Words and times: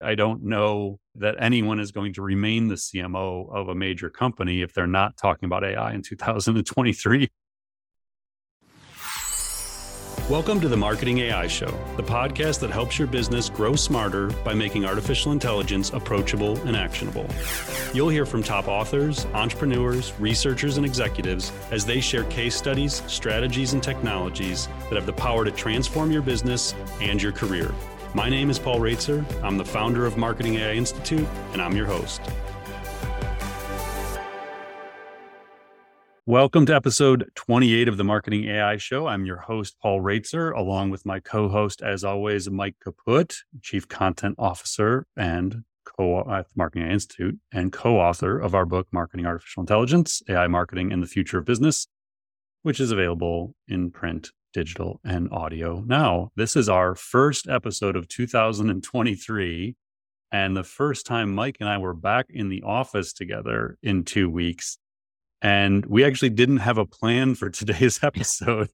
I 0.00 0.14
don't 0.14 0.44
know 0.44 1.00
that 1.16 1.34
anyone 1.40 1.80
is 1.80 1.90
going 1.90 2.12
to 2.14 2.22
remain 2.22 2.68
the 2.68 2.76
CMO 2.76 3.52
of 3.52 3.68
a 3.68 3.74
major 3.74 4.08
company 4.08 4.62
if 4.62 4.72
they're 4.72 4.86
not 4.86 5.16
talking 5.16 5.46
about 5.46 5.64
AI 5.64 5.92
in 5.92 6.02
2023. 6.02 7.28
Welcome 10.30 10.60
to 10.60 10.68
the 10.68 10.76
Marketing 10.76 11.18
AI 11.18 11.48
Show, 11.48 11.76
the 11.96 12.04
podcast 12.04 12.60
that 12.60 12.70
helps 12.70 12.96
your 12.96 13.08
business 13.08 13.50
grow 13.50 13.74
smarter 13.74 14.28
by 14.44 14.54
making 14.54 14.84
artificial 14.84 15.32
intelligence 15.32 15.90
approachable 15.90 16.56
and 16.58 16.76
actionable. 16.76 17.26
You'll 17.92 18.10
hear 18.10 18.26
from 18.26 18.44
top 18.44 18.68
authors, 18.68 19.26
entrepreneurs, 19.34 20.12
researchers, 20.20 20.76
and 20.76 20.86
executives 20.86 21.50
as 21.72 21.84
they 21.84 22.00
share 22.00 22.22
case 22.24 22.54
studies, 22.54 23.02
strategies, 23.08 23.72
and 23.72 23.82
technologies 23.82 24.68
that 24.90 24.94
have 24.94 25.06
the 25.06 25.12
power 25.12 25.44
to 25.44 25.50
transform 25.50 26.12
your 26.12 26.22
business 26.22 26.72
and 27.00 27.20
your 27.20 27.32
career. 27.32 27.74
My 28.14 28.30
name 28.30 28.48
is 28.48 28.58
Paul 28.58 28.80
Roetzer. 28.80 29.22
I'm 29.42 29.58
the 29.58 29.66
founder 29.66 30.06
of 30.06 30.16
Marketing 30.16 30.54
AI 30.54 30.72
Institute, 30.72 31.28
and 31.52 31.60
I'm 31.60 31.76
your 31.76 31.84
host. 31.84 32.22
Welcome 36.24 36.64
to 36.66 36.74
episode 36.74 37.30
28 37.34 37.86
of 37.86 37.98
the 37.98 38.04
Marketing 38.04 38.44
AI 38.44 38.78
Show. 38.78 39.06
I'm 39.06 39.26
your 39.26 39.36
host, 39.36 39.76
Paul 39.82 40.00
Roetzer, 40.00 40.56
along 40.56 40.88
with 40.88 41.04
my 41.04 41.20
co 41.20 41.50
host, 41.50 41.82
as 41.82 42.02
always, 42.02 42.48
Mike 42.48 42.76
Kaput, 42.82 43.36
Chief 43.60 43.86
Content 43.86 44.36
Officer 44.38 45.06
and 45.14 45.64
co 45.84 46.20
at 46.20 46.48
the 46.48 46.54
Marketing 46.56 46.88
AI 46.88 46.92
Institute 46.92 47.38
and 47.52 47.72
co 47.72 48.00
author 48.00 48.38
of 48.38 48.54
our 48.54 48.64
book, 48.64 48.88
Marketing 48.90 49.26
Artificial 49.26 49.60
Intelligence 49.60 50.22
AI 50.30 50.46
Marketing 50.46 50.94
and 50.94 51.02
the 51.02 51.06
Future 51.06 51.36
of 51.36 51.44
Business, 51.44 51.86
which 52.62 52.80
is 52.80 52.90
available 52.90 53.54
in 53.68 53.90
print, 53.90 54.30
digital, 54.52 55.00
and 55.04 55.30
audio 55.30 55.82
now. 55.86 56.30
This 56.36 56.56
is 56.56 56.68
our 56.68 56.94
first 56.94 57.48
episode 57.48 57.96
of 57.96 58.08
2023. 58.08 59.76
And 60.30 60.56
the 60.56 60.64
first 60.64 61.06
time 61.06 61.34
Mike 61.34 61.56
and 61.60 61.68
I 61.68 61.78
were 61.78 61.94
back 61.94 62.26
in 62.28 62.48
the 62.48 62.62
office 62.62 63.12
together 63.12 63.78
in 63.82 64.04
two 64.04 64.28
weeks 64.28 64.78
and 65.40 65.86
we 65.86 66.04
actually 66.04 66.30
didn't 66.30 66.58
have 66.58 66.78
a 66.78 66.86
plan 66.86 67.34
for 67.34 67.50
today's 67.50 68.02
episode. 68.02 68.70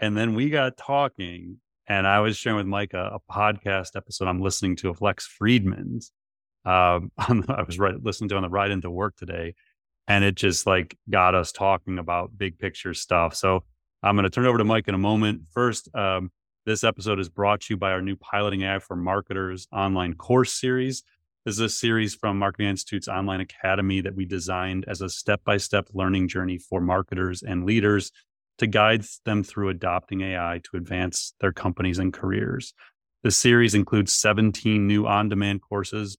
and 0.00 0.16
then 0.16 0.34
we 0.34 0.50
got 0.50 0.76
talking, 0.76 1.58
and 1.86 2.06
I 2.06 2.20
was 2.20 2.36
sharing 2.36 2.56
with 2.56 2.66
Mike 2.66 2.94
a, 2.94 3.18
a 3.18 3.32
podcast 3.32 3.96
episode 3.96 4.28
I'm 4.28 4.40
listening 4.40 4.76
to 4.76 4.90
of 4.90 5.00
Lex 5.00 5.28
Fridman's. 5.28 6.12
Um, 6.64 7.10
I 7.18 7.62
was 7.66 7.78
right, 7.78 8.02
listening 8.02 8.28
to 8.30 8.36
on 8.36 8.42
the 8.42 8.48
ride 8.48 8.70
into 8.70 8.90
work 8.90 9.16
today, 9.16 9.54
and 10.06 10.24
it 10.24 10.34
just 10.34 10.66
like 10.66 10.96
got 11.10 11.34
us 11.34 11.52
talking 11.52 11.98
about 11.98 12.36
big 12.36 12.58
picture 12.58 12.94
stuff. 12.94 13.34
So 13.34 13.64
I'm 14.02 14.14
going 14.14 14.24
to 14.24 14.30
turn 14.30 14.46
over 14.46 14.58
to 14.58 14.64
Mike 14.64 14.86
in 14.86 14.94
a 14.94 14.98
moment. 14.98 15.42
First, 15.52 15.92
um, 15.94 16.30
this 16.64 16.84
episode 16.84 17.18
is 17.18 17.28
brought 17.28 17.62
to 17.62 17.74
you 17.74 17.76
by 17.76 17.90
our 17.90 18.00
new 18.00 18.14
Piloting 18.14 18.62
AI 18.62 18.78
for 18.78 18.94
Marketers 18.94 19.66
online 19.72 20.14
course 20.14 20.52
series. 20.52 21.02
This 21.44 21.54
is 21.54 21.60
a 21.60 21.68
series 21.68 22.14
from 22.14 22.38
Marketing 22.38 22.68
Institute's 22.68 23.08
online 23.08 23.40
academy 23.40 24.00
that 24.02 24.14
we 24.14 24.24
designed 24.24 24.84
as 24.86 25.00
a 25.00 25.08
step 25.08 25.42
by 25.44 25.56
step 25.56 25.88
learning 25.94 26.28
journey 26.28 26.58
for 26.58 26.80
marketers 26.80 27.42
and 27.42 27.64
leaders 27.64 28.12
to 28.58 28.68
guide 28.68 29.04
them 29.24 29.42
through 29.42 29.70
adopting 29.70 30.20
AI 30.20 30.60
to 30.64 30.76
advance 30.76 31.34
their 31.40 31.52
companies 31.52 31.98
and 31.98 32.12
careers. 32.12 32.74
The 33.24 33.30
series 33.32 33.74
includes 33.74 34.14
17 34.14 34.86
new 34.86 35.08
on 35.08 35.28
demand 35.28 35.62
courses 35.62 36.16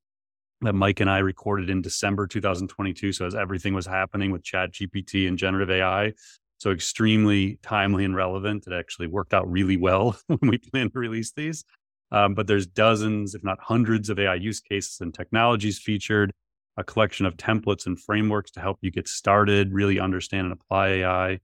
that 0.62 0.74
Mike 0.74 1.00
and 1.00 1.10
I 1.10 1.20
recorded 1.20 1.70
in 1.70 1.82
December 1.82 2.28
2022. 2.28 3.14
So, 3.14 3.26
as 3.26 3.36
everything 3.36 3.74
was 3.74 3.86
happening 3.86 4.32
with 4.32 4.44
Chat 4.44 4.74
GPT 4.74 5.30
and 5.30 5.38
generative 5.38 5.70
AI, 5.70 6.14
so 6.60 6.72
extremely 6.72 7.58
timely 7.64 8.06
and 8.06 8.16
relevant. 8.16 8.68
It 8.68 8.74
actually 8.74 9.08
worked 9.08 9.34
out 9.34 9.50
really 9.50 9.78
well 9.78 10.18
when 10.28 10.52
we 10.52 10.58
planned 10.58 10.94
to 10.94 11.00
release 11.00 11.32
these. 11.32 11.64
Um, 12.12 12.34
but 12.36 12.48
there's 12.48 12.68
dozens, 12.68 13.34
if 13.34 13.44
not 13.44 13.60
hundreds, 13.62 14.10
of 14.10 14.20
AI 14.20 14.36
use 14.36 14.60
cases 14.60 15.00
and 15.00 15.14
technologies 15.14 15.80
featured, 15.80 16.32
a 16.78 16.84
collection 16.84 17.26
of 17.26 17.38
templates 17.38 17.86
and 17.86 18.00
frameworks 18.00 18.52
to 18.52 18.60
help 18.60 18.78
you 18.82 18.92
get 18.92 19.08
started, 19.08 19.74
really 19.74 20.00
understand 20.00 20.46
and 20.46 20.54
apply 20.54 20.88
AI. 20.90 21.40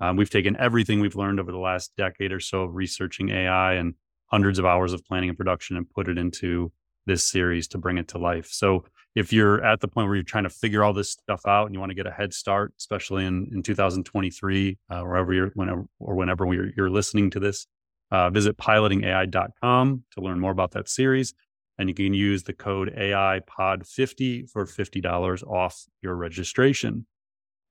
Um, 0.00 0.16
we've 0.16 0.30
taken 0.30 0.56
everything 0.58 1.00
we've 1.00 1.16
learned 1.16 1.40
over 1.40 1.52
the 1.52 1.58
last 1.58 1.92
decade 1.96 2.32
or 2.32 2.40
so 2.40 2.62
of 2.62 2.74
researching 2.74 3.30
AI 3.30 3.74
and 3.74 3.94
hundreds 4.26 4.58
of 4.58 4.64
hours 4.64 4.92
of 4.92 5.04
planning 5.04 5.28
and 5.28 5.38
production 5.38 5.76
and 5.76 5.90
put 5.90 6.08
it 6.08 6.16
into 6.16 6.72
this 7.06 7.26
series 7.28 7.66
to 7.68 7.78
bring 7.78 7.98
it 7.98 8.08
to 8.08 8.18
life. 8.18 8.48
So 8.50 8.84
if 9.14 9.32
you're 9.32 9.64
at 9.64 9.80
the 9.80 9.88
point 9.88 10.06
where 10.06 10.14
you're 10.14 10.22
trying 10.22 10.44
to 10.44 10.50
figure 10.50 10.84
all 10.84 10.92
this 10.92 11.10
stuff 11.10 11.42
out 11.46 11.66
and 11.66 11.74
you 11.74 11.80
want 11.80 11.90
to 11.90 11.94
get 11.94 12.06
a 12.06 12.12
head 12.12 12.32
start, 12.32 12.72
especially 12.78 13.24
in, 13.24 13.48
in 13.52 13.62
2023, 13.62 14.78
uh, 14.88 15.00
wherever 15.00 15.32
you're, 15.32 15.50
whenever 15.54 15.84
or 15.98 16.14
whenever 16.14 16.52
you're, 16.52 16.70
you're 16.76 16.90
listening 16.90 17.30
to 17.30 17.40
this, 17.40 17.66
uh, 18.12 18.30
visit 18.30 18.56
pilotingai.com 18.56 20.04
to 20.12 20.20
learn 20.20 20.38
more 20.38 20.52
about 20.52 20.72
that 20.72 20.88
series. 20.88 21.34
And 21.78 21.88
you 21.88 21.94
can 21.94 22.14
use 22.14 22.42
the 22.42 22.52
code 22.52 22.94
AIPOD50 22.94 24.50
for 24.50 24.66
$50 24.66 25.42
off 25.44 25.86
your 26.02 26.14
registration. 26.14 27.06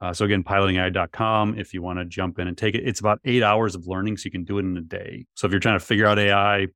Uh, 0.02 0.14
so 0.14 0.26
again, 0.26 0.44
pilotingai.com 0.44 1.60
if 1.60 1.74
you 1.74 1.82
want 1.82 2.00
to 2.00 2.06
jump 2.06 2.40
in 2.40 2.48
and 2.48 2.58
take 2.58 2.74
it. 2.74 2.88
It's 2.88 3.00
about 3.00 3.20
eight 3.24 3.44
hours 3.44 3.76
of 3.76 3.86
learning, 3.86 4.18
so 4.18 4.26
you 4.26 4.32
can 4.32 4.46
do 4.46 4.58
it 4.58 4.62
in 4.62 4.76
a 4.78 4.82
day. 4.82 5.26
So 5.36 5.46
if 5.46 5.52
you're 5.52 5.60
trying 5.60 5.78
to 5.78 5.86
figure 5.86 6.08
out 6.08 6.18
AI, 6.18 6.68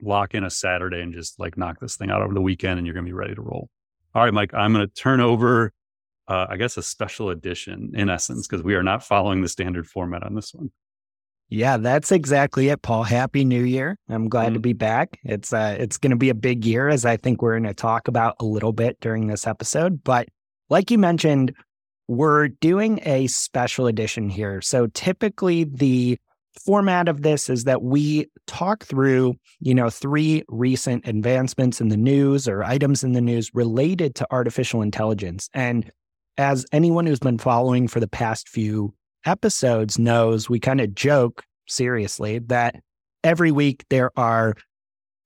lock 0.00 0.34
in 0.34 0.44
a 0.44 0.50
Saturday 0.50 1.00
and 1.00 1.12
just 1.12 1.40
like 1.40 1.56
knock 1.56 1.80
this 1.80 1.96
thing 1.96 2.10
out 2.10 2.22
over 2.22 2.34
the 2.34 2.40
weekend, 2.40 2.78
and 2.78 2.86
you're 2.86 2.94
going 2.94 3.04
to 3.04 3.08
be 3.08 3.14
ready 3.14 3.34
to 3.34 3.42
roll. 3.42 3.68
All 4.14 4.24
right, 4.24 4.34
Mike, 4.34 4.52
I'm 4.54 4.72
going 4.72 4.86
to 4.86 4.92
turn 4.92 5.20
over, 5.20 5.72
uh, 6.26 6.46
I 6.50 6.56
guess, 6.56 6.76
a 6.76 6.82
special 6.82 7.30
edition 7.30 7.92
in 7.94 8.10
essence, 8.10 8.48
because 8.48 8.64
we 8.64 8.74
are 8.74 8.82
not 8.82 9.04
following 9.04 9.42
the 9.42 9.48
standard 9.48 9.86
format 9.86 10.24
on 10.24 10.34
this 10.34 10.52
one. 10.52 10.70
Yeah, 11.48 11.76
that's 11.76 12.12
exactly 12.12 12.68
it, 12.68 12.82
Paul. 12.82 13.02
Happy 13.02 13.44
New 13.44 13.64
Year. 13.64 13.98
I'm 14.08 14.28
glad 14.28 14.46
mm-hmm. 14.46 14.54
to 14.54 14.60
be 14.60 14.72
back. 14.72 15.18
It's 15.24 15.52
uh 15.52 15.76
it's 15.78 15.98
going 15.98 16.12
to 16.12 16.16
be 16.16 16.28
a 16.28 16.34
big 16.34 16.64
year 16.64 16.88
as 16.88 17.04
I 17.04 17.16
think 17.16 17.42
we're 17.42 17.58
going 17.58 17.64
to 17.64 17.74
talk 17.74 18.06
about 18.06 18.36
a 18.38 18.44
little 18.44 18.72
bit 18.72 19.00
during 19.00 19.26
this 19.26 19.48
episode, 19.48 20.04
but 20.04 20.28
like 20.68 20.92
you 20.92 20.98
mentioned, 20.98 21.52
we're 22.06 22.48
doing 22.48 23.00
a 23.04 23.26
special 23.26 23.88
edition 23.88 24.28
here. 24.28 24.60
So 24.60 24.86
typically 24.88 25.64
the 25.64 26.18
format 26.64 27.08
of 27.08 27.22
this 27.22 27.48
is 27.48 27.64
that 27.64 27.82
we 27.82 28.26
talk 28.46 28.84
through, 28.84 29.34
you 29.60 29.74
know, 29.74 29.90
three 29.90 30.44
recent 30.48 31.06
advancements 31.06 31.80
in 31.80 31.88
the 31.88 31.96
news 31.96 32.46
or 32.46 32.64
items 32.64 33.02
in 33.02 33.12
the 33.12 33.20
news 33.20 33.50
related 33.54 34.14
to 34.16 34.26
artificial 34.30 34.82
intelligence. 34.82 35.48
And 35.54 35.90
as 36.38 36.66
anyone 36.72 37.06
who's 37.06 37.18
been 37.18 37.38
following 37.38 37.88
for 37.88 38.00
the 38.00 38.08
past 38.08 38.48
few 38.48 38.94
episodes 39.24 39.98
knows 39.98 40.48
we 40.48 40.60
kind 40.60 40.80
of 40.80 40.94
joke 40.94 41.42
seriously 41.66 42.38
that 42.38 42.76
every 43.22 43.52
week 43.52 43.84
there 43.90 44.10
are 44.16 44.54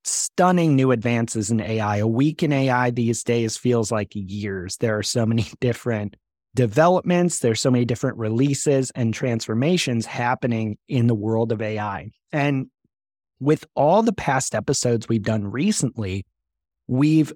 stunning 0.05 0.77
new 0.77 0.91
advances 0.91 1.51
in 1.51 1.61
AI. 1.61 1.99
A 1.99 2.07
week 2.07 2.43
in 2.43 2.53
AI 2.53 2.91
these 2.91 3.25
days 3.25 3.57
feels 3.57 3.91
like 3.91 4.11
years. 4.15 4.77
There 4.77 4.99
are 4.99 5.03
so 5.03 5.25
many 5.25 5.47
different 5.61 6.17
developments, 6.55 7.41
there's 7.41 7.61
so 7.61 7.71
many 7.71 7.85
different 7.85 8.19
releases 8.19 8.91
and 8.93 9.13
transformations 9.13 10.07
happening 10.07 10.79
in 10.89 11.07
the 11.07 11.15
world 11.15 11.53
of 11.53 11.61
AI. 11.61 12.11
And 12.33 12.67
with 13.41 13.65
all 13.75 14.03
the 14.03 14.13
past 14.13 14.55
episodes 14.55 15.09
we've 15.09 15.23
done 15.23 15.51
recently, 15.51 16.25
we've 16.87 17.33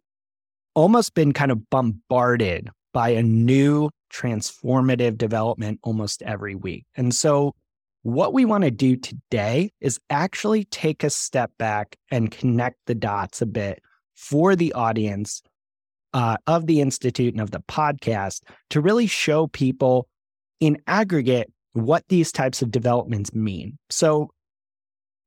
almost 0.75 1.15
been 1.15 1.33
kind 1.33 1.51
of 1.51 1.69
bombarded 1.71 2.71
by 2.93 3.11
a 3.11 3.23
new 3.23 3.91
transformative 4.13 5.19
development 5.19 5.81
almost 5.83 6.23
every 6.23 6.55
week. 6.55 6.85
And 6.97 7.15
so, 7.15 7.55
what 8.03 8.33
we 8.33 8.45
want 8.45 8.65
to 8.65 8.71
do 8.71 8.97
today 8.97 9.71
is 9.81 9.99
actually 10.09 10.65
take 10.65 11.03
a 11.03 11.11
step 11.11 11.51
back 11.59 11.97
and 12.11 12.31
connect 12.31 12.79
the 12.87 12.95
dots 12.95 13.43
a 13.43 13.47
bit 13.47 13.83
for 14.15 14.57
the 14.57 14.73
audience 14.73 15.43
uh, 16.15 16.37
of 16.47 16.67
the 16.67 16.81
Institute 16.81 17.35
and 17.35 17.41
of 17.41 17.51
the 17.51 17.61
podcast 17.61 18.43
to 18.71 18.81
really 18.81 19.07
show 19.07 19.47
people 19.47 20.09
in 20.61 20.79
aggregate 20.87 21.53
what 21.73 22.05
these 22.09 22.33
types 22.33 22.63
of 22.63 22.71
developments 22.71 23.35
mean. 23.35 23.79
So, 23.91 24.31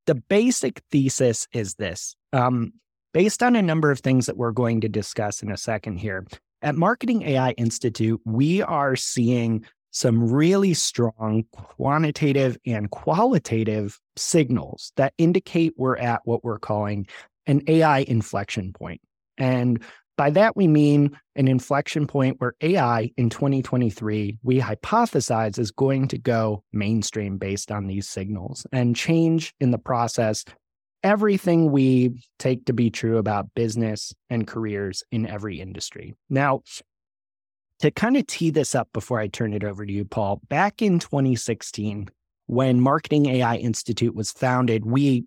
the 0.06 0.16
basic 0.16 0.82
thesis 0.90 1.46
is 1.52 1.74
this 1.74 2.16
um, 2.32 2.72
based 3.12 3.42
on 3.42 3.54
a 3.54 3.62
number 3.62 3.90
of 3.90 4.00
things 4.00 4.26
that 4.26 4.36
we're 4.36 4.52
going 4.52 4.80
to 4.80 4.88
discuss 4.88 5.42
in 5.42 5.50
a 5.50 5.56
second 5.56 5.98
here. 5.98 6.26
At 6.60 6.74
Marketing 6.76 7.22
AI 7.22 7.52
Institute, 7.52 8.20
we 8.24 8.62
are 8.62 8.96
seeing 8.96 9.64
some 9.92 10.32
really 10.32 10.74
strong 10.74 11.44
quantitative 11.52 12.56
and 12.66 12.90
qualitative 12.90 14.00
signals 14.16 14.92
that 14.96 15.12
indicate 15.18 15.74
we're 15.76 15.98
at 15.98 16.22
what 16.24 16.42
we're 16.42 16.58
calling 16.58 17.06
an 17.46 17.62
AI 17.66 18.00
inflection 18.00 18.72
point. 18.72 19.00
And 19.36 19.82
by 20.16 20.30
that, 20.30 20.56
we 20.56 20.68
mean 20.68 21.18
an 21.36 21.48
inflection 21.48 22.06
point 22.06 22.40
where 22.40 22.54
AI 22.60 23.10
in 23.16 23.30
2023, 23.30 24.38
we 24.42 24.60
hypothesize 24.60 25.58
is 25.58 25.70
going 25.70 26.08
to 26.08 26.18
go 26.18 26.62
mainstream 26.72 27.38
based 27.38 27.72
on 27.72 27.86
these 27.86 28.08
signals 28.08 28.66
and 28.72 28.94
change 28.94 29.54
in 29.60 29.70
the 29.70 29.78
process 29.78 30.44
everything 31.02 31.72
we 31.72 32.22
take 32.38 32.64
to 32.66 32.72
be 32.72 32.90
true 32.90 33.18
about 33.18 33.54
business 33.54 34.14
and 34.30 34.46
careers 34.46 35.02
in 35.10 35.26
every 35.26 35.60
industry. 35.60 36.14
Now, 36.30 36.62
to 37.80 37.90
kind 37.90 38.16
of 38.16 38.26
tee 38.26 38.50
this 38.50 38.74
up 38.74 38.88
before 38.92 39.18
I 39.18 39.26
turn 39.26 39.52
it 39.52 39.64
over 39.64 39.84
to 39.84 39.92
you, 39.92 40.04
Paul, 40.04 40.40
back 40.48 40.82
in 40.82 40.98
2016, 41.00 42.08
when 42.46 42.80
Marketing 42.80 43.26
AI 43.26 43.56
Institute 43.56 44.14
was 44.14 44.30
founded, 44.30 44.84
we 44.84 45.24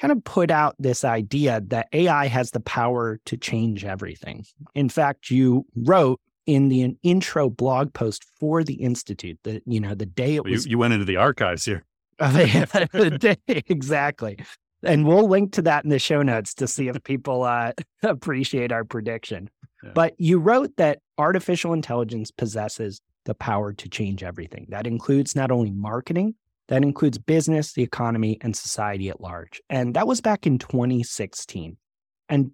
kind 0.00 0.12
of 0.12 0.22
put 0.24 0.50
out 0.50 0.76
this 0.78 1.04
idea 1.04 1.60
that 1.68 1.88
AI 1.92 2.26
has 2.26 2.52
the 2.52 2.60
power 2.60 3.18
to 3.24 3.36
change 3.36 3.84
everything. 3.84 4.44
In 4.74 4.88
fact, 4.88 5.30
you 5.30 5.66
wrote 5.74 6.20
in 6.48 6.70
the 6.70 6.96
intro 7.02 7.50
blog 7.50 7.92
post 7.92 8.24
for 8.40 8.64
the 8.64 8.74
institute 8.74 9.38
that 9.44 9.62
you 9.66 9.78
know 9.78 9.94
the 9.94 10.06
day 10.06 10.34
it 10.34 10.44
was 10.44 10.64
you, 10.64 10.70
you 10.70 10.78
went 10.78 10.94
into 10.94 11.04
the 11.04 11.16
archives 11.16 11.66
here 11.66 11.84
the 12.18 13.18
day 13.20 13.62
exactly 13.66 14.38
and 14.82 15.06
we'll 15.06 15.28
link 15.28 15.52
to 15.52 15.60
that 15.60 15.84
in 15.84 15.90
the 15.90 15.98
show 15.98 16.22
notes 16.22 16.54
to 16.54 16.66
see 16.66 16.88
if 16.88 17.02
people 17.04 17.42
uh, 17.42 17.72
appreciate 18.02 18.72
our 18.72 18.82
prediction 18.82 19.50
yeah. 19.84 19.90
but 19.94 20.18
you 20.18 20.38
wrote 20.38 20.74
that 20.78 21.00
artificial 21.18 21.74
intelligence 21.74 22.30
possesses 22.30 23.02
the 23.26 23.34
power 23.34 23.74
to 23.74 23.86
change 23.86 24.22
everything 24.22 24.64
that 24.70 24.86
includes 24.86 25.36
not 25.36 25.50
only 25.50 25.70
marketing 25.70 26.34
that 26.68 26.82
includes 26.82 27.18
business 27.18 27.72
the 27.72 27.82
economy 27.82 28.38
and 28.40 28.56
society 28.56 29.08
at 29.08 29.20
large 29.20 29.60
and 29.68 29.94
that 29.94 30.06
was 30.06 30.20
back 30.20 30.46
in 30.46 30.58
2016 30.58 31.76
and 32.28 32.50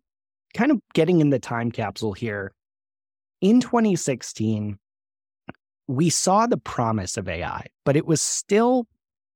kind 0.55 0.71
of 0.71 0.81
getting 0.95 1.21
in 1.21 1.31
the 1.31 1.39
time 1.39 1.71
capsule 1.71 2.13
here 2.13 2.53
in 3.45 3.61
2016, 3.61 4.79
we 5.87 6.09
saw 6.09 6.47
the 6.47 6.57
promise 6.57 7.19
of 7.19 7.29
AI, 7.29 7.67
but 7.85 7.95
it 7.95 8.07
was 8.07 8.23
still 8.23 8.87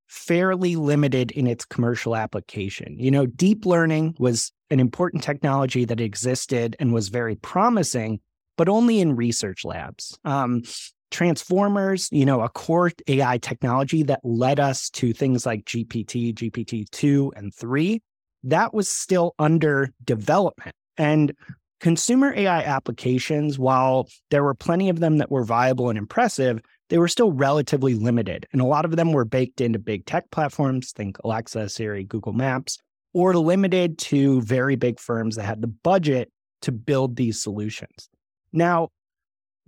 fairly 0.07 0.75
limited 0.75 1.29
in 1.29 1.45
its 1.45 1.63
commercial 1.63 2.15
application. 2.15 2.97
You 2.97 3.11
know, 3.11 3.27
deep 3.27 3.67
learning 3.67 4.15
was 4.17 4.51
an 4.71 4.79
important 4.79 5.21
technology 5.21 5.85
that 5.85 6.01
existed 6.01 6.75
and 6.79 6.91
was 6.91 7.09
very 7.09 7.35
promising, 7.35 8.19
but 8.57 8.67
only 8.67 8.99
in 8.99 9.15
research 9.15 9.63
labs. 9.63 10.17
Um, 10.25 10.63
transformers, 11.11 12.09
you 12.11 12.25
know, 12.25 12.41
a 12.41 12.49
core 12.49 12.91
AI 13.07 13.37
technology 13.37 14.03
that 14.03 14.21
led 14.23 14.59
us 14.59 14.89
to 14.91 15.13
things 15.13 15.45
like 15.45 15.65
GPT, 15.65 16.33
GPT 16.33 16.89
2, 16.89 17.33
and 17.35 17.53
3, 17.53 18.01
that 18.43 18.73
was 18.73 18.87
still 18.87 19.33
under 19.39 19.91
development. 20.03 20.75
And 20.97 21.33
consumer 21.79 22.33
AI 22.35 22.61
applications, 22.61 23.57
while 23.57 24.07
there 24.31 24.43
were 24.43 24.53
plenty 24.53 24.89
of 24.89 24.99
them 24.99 25.17
that 25.17 25.31
were 25.31 25.43
viable 25.43 25.89
and 25.89 25.97
impressive, 25.97 26.59
they 26.89 26.97
were 26.97 27.07
still 27.07 27.31
relatively 27.31 27.93
limited. 27.93 28.47
And 28.51 28.61
a 28.61 28.65
lot 28.65 28.85
of 28.85 28.95
them 28.95 29.11
were 29.11 29.25
baked 29.25 29.61
into 29.61 29.79
big 29.79 30.05
tech 30.05 30.29
platforms, 30.31 30.91
think 30.91 31.17
Alexa, 31.23 31.69
Siri, 31.69 32.03
Google 32.03 32.33
Maps, 32.33 32.77
or 33.13 33.35
limited 33.35 33.97
to 33.97 34.41
very 34.41 34.75
big 34.75 34.99
firms 34.99 35.35
that 35.35 35.43
had 35.43 35.61
the 35.61 35.67
budget 35.67 36.31
to 36.61 36.71
build 36.71 37.15
these 37.15 37.41
solutions. 37.41 38.09
Now, 38.51 38.89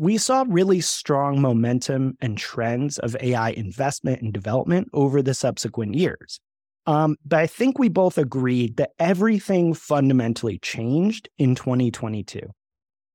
we 0.02 0.18
saw 0.18 0.44
really 0.50 0.82
strong 0.82 1.40
momentum 1.40 2.18
and 2.22 2.36
trends 2.36 2.98
of 2.98 3.16
AI 3.22 3.52
investment 3.52 4.20
and 4.20 4.34
development 4.34 4.90
over 4.94 5.22
the 5.22 5.36
subsequent 5.36 5.94
years. 5.94 6.40
Um, 6.88 7.18
but 7.24 7.38
I 7.38 7.46
think 7.46 7.78
we 7.78 7.88
both 7.88 8.18
agreed 8.18 8.78
that 8.78 8.94
everything 8.98 9.76
fundamentally 9.76 10.58
changed 10.58 11.30
in 11.38 11.54
2022. 11.54 12.42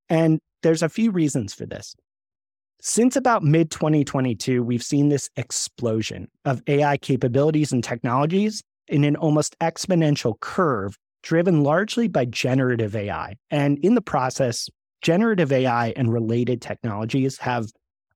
And 0.08 0.38
there's 0.62 0.84
a 0.84 0.88
few 0.88 1.10
reasons 1.10 1.52
for 1.52 1.66
this. 1.66 1.96
Since 2.80 3.16
about 3.16 3.42
mid 3.42 3.72
2022, 3.72 4.62
we've 4.62 4.80
seen 4.80 5.08
this 5.08 5.28
explosion 5.34 6.28
of 6.44 6.62
AI 6.68 6.98
capabilities 6.98 7.72
and 7.72 7.82
technologies 7.82 8.62
in 8.86 9.02
an 9.02 9.16
almost 9.16 9.58
exponential 9.58 10.38
curve 10.38 10.96
driven 11.24 11.64
largely 11.64 12.06
by 12.06 12.26
generative 12.26 12.94
AI. 12.94 13.34
And 13.50 13.76
in 13.78 13.96
the 13.96 14.00
process, 14.00 14.70
generative 15.06 15.52
AI 15.52 15.90
and 15.90 16.12
related 16.12 16.60
technologies 16.60 17.38
have 17.38 17.68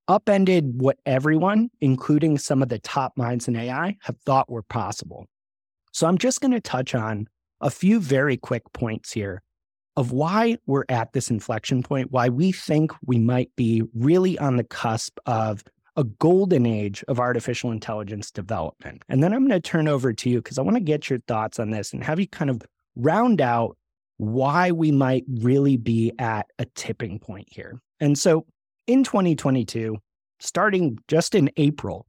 upended 0.09 0.81
what 0.81 0.97
everyone, 1.05 1.69
including 1.79 2.37
some 2.37 2.61
of 2.61 2.67
the 2.67 2.79
top 2.79 3.13
minds 3.15 3.47
in 3.47 3.55
AI, 3.55 3.95
have 4.01 4.17
thought 4.25 4.49
were 4.51 4.61
possible. 4.61 5.25
So 5.93 6.05
I'm 6.05 6.17
just 6.17 6.41
going 6.41 6.51
to 6.51 6.59
touch 6.59 6.93
on 6.93 7.27
a 7.61 7.69
few 7.69 8.01
very 8.01 8.35
quick 8.35 8.63
points 8.73 9.13
here 9.13 9.41
of 9.95 10.11
why 10.11 10.57
we're 10.65 10.83
at 10.89 11.13
this 11.13 11.29
inflection 11.29 11.81
point, 11.81 12.11
why 12.11 12.27
we 12.27 12.51
think 12.51 12.91
we 13.05 13.17
might 13.17 13.51
be 13.55 13.83
really 13.93 14.37
on 14.37 14.57
the 14.57 14.65
cusp 14.65 15.17
of 15.25 15.63
a 15.95 16.03
golden 16.03 16.65
age 16.65 17.05
of 17.07 17.21
artificial 17.21 17.71
intelligence 17.71 18.31
development. 18.31 19.03
And 19.07 19.23
then 19.23 19.31
I'm 19.31 19.47
going 19.47 19.61
to 19.61 19.61
turn 19.61 19.87
over 19.87 20.11
to 20.11 20.29
you 20.29 20.39
because 20.39 20.59
I 20.59 20.61
want 20.61 20.75
to 20.75 20.83
get 20.83 21.09
your 21.09 21.19
thoughts 21.19 21.57
on 21.57 21.69
this 21.69 21.93
and 21.93 22.03
have 22.03 22.19
you 22.19 22.27
kind 22.27 22.49
of 22.49 22.61
round 22.97 23.39
out 23.39 23.77
why 24.21 24.69
we 24.69 24.91
might 24.91 25.23
really 25.27 25.77
be 25.77 26.13
at 26.19 26.45
a 26.59 26.65
tipping 26.75 27.17
point 27.17 27.47
here. 27.49 27.81
And 27.99 28.15
so 28.15 28.45
in 28.85 29.03
2022, 29.03 29.97
starting 30.39 30.99
just 31.07 31.33
in 31.33 31.49
April, 31.57 32.05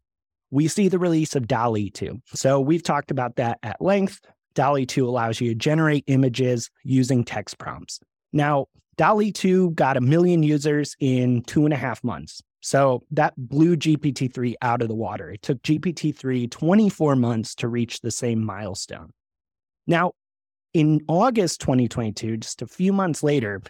we 0.51 0.69
see 0.69 0.89
the 0.89 0.99
release 0.99 1.35
of 1.35 1.49
DALL-E 1.49 1.89
2. 1.89 2.21
So 2.35 2.61
we've 2.61 2.83
talked 2.83 3.11
about 3.11 3.37
that 3.37 3.61
at 3.63 3.81
length. 3.81 4.21
DALL-E 4.53 4.85
2 4.85 5.09
allows 5.09 5.41
you 5.41 5.49
to 5.49 5.55
generate 5.55 6.05
images 6.07 6.69
using 6.85 7.25
text 7.25 7.57
prompts. 7.57 7.99
Now, 8.31 8.67
DALL-E 8.97 9.33
2 9.33 9.71
got 9.71 9.97
a 9.97 10.03
million 10.03 10.43
users 10.43 10.95
in 11.01 11.41
two 11.45 11.65
and 11.65 11.73
a 11.73 11.79
half 11.79 12.05
months. 12.05 12.43
So 12.61 13.01
that 13.13 13.33
blew 13.39 13.75
GPT 13.75 14.35
3 14.35 14.57
out 14.61 14.83
of 14.83 14.89
the 14.89 14.95
water. 14.95 15.31
It 15.31 15.41
took 15.41 15.63
GPT 15.63 16.15
3 16.15 16.47
24 16.47 17.17
months 17.17 17.55
to 17.55 17.69
reach 17.69 18.01
the 18.01 18.11
same 18.11 18.45
milestone. 18.45 19.13
Now, 19.87 20.13
in 20.75 21.01
August 21.09 21.61
2022, 21.61 22.39
just 22.39 22.63
a 22.63 22.67
few 22.67 22.93
months 22.93 23.23
later, 23.23 23.63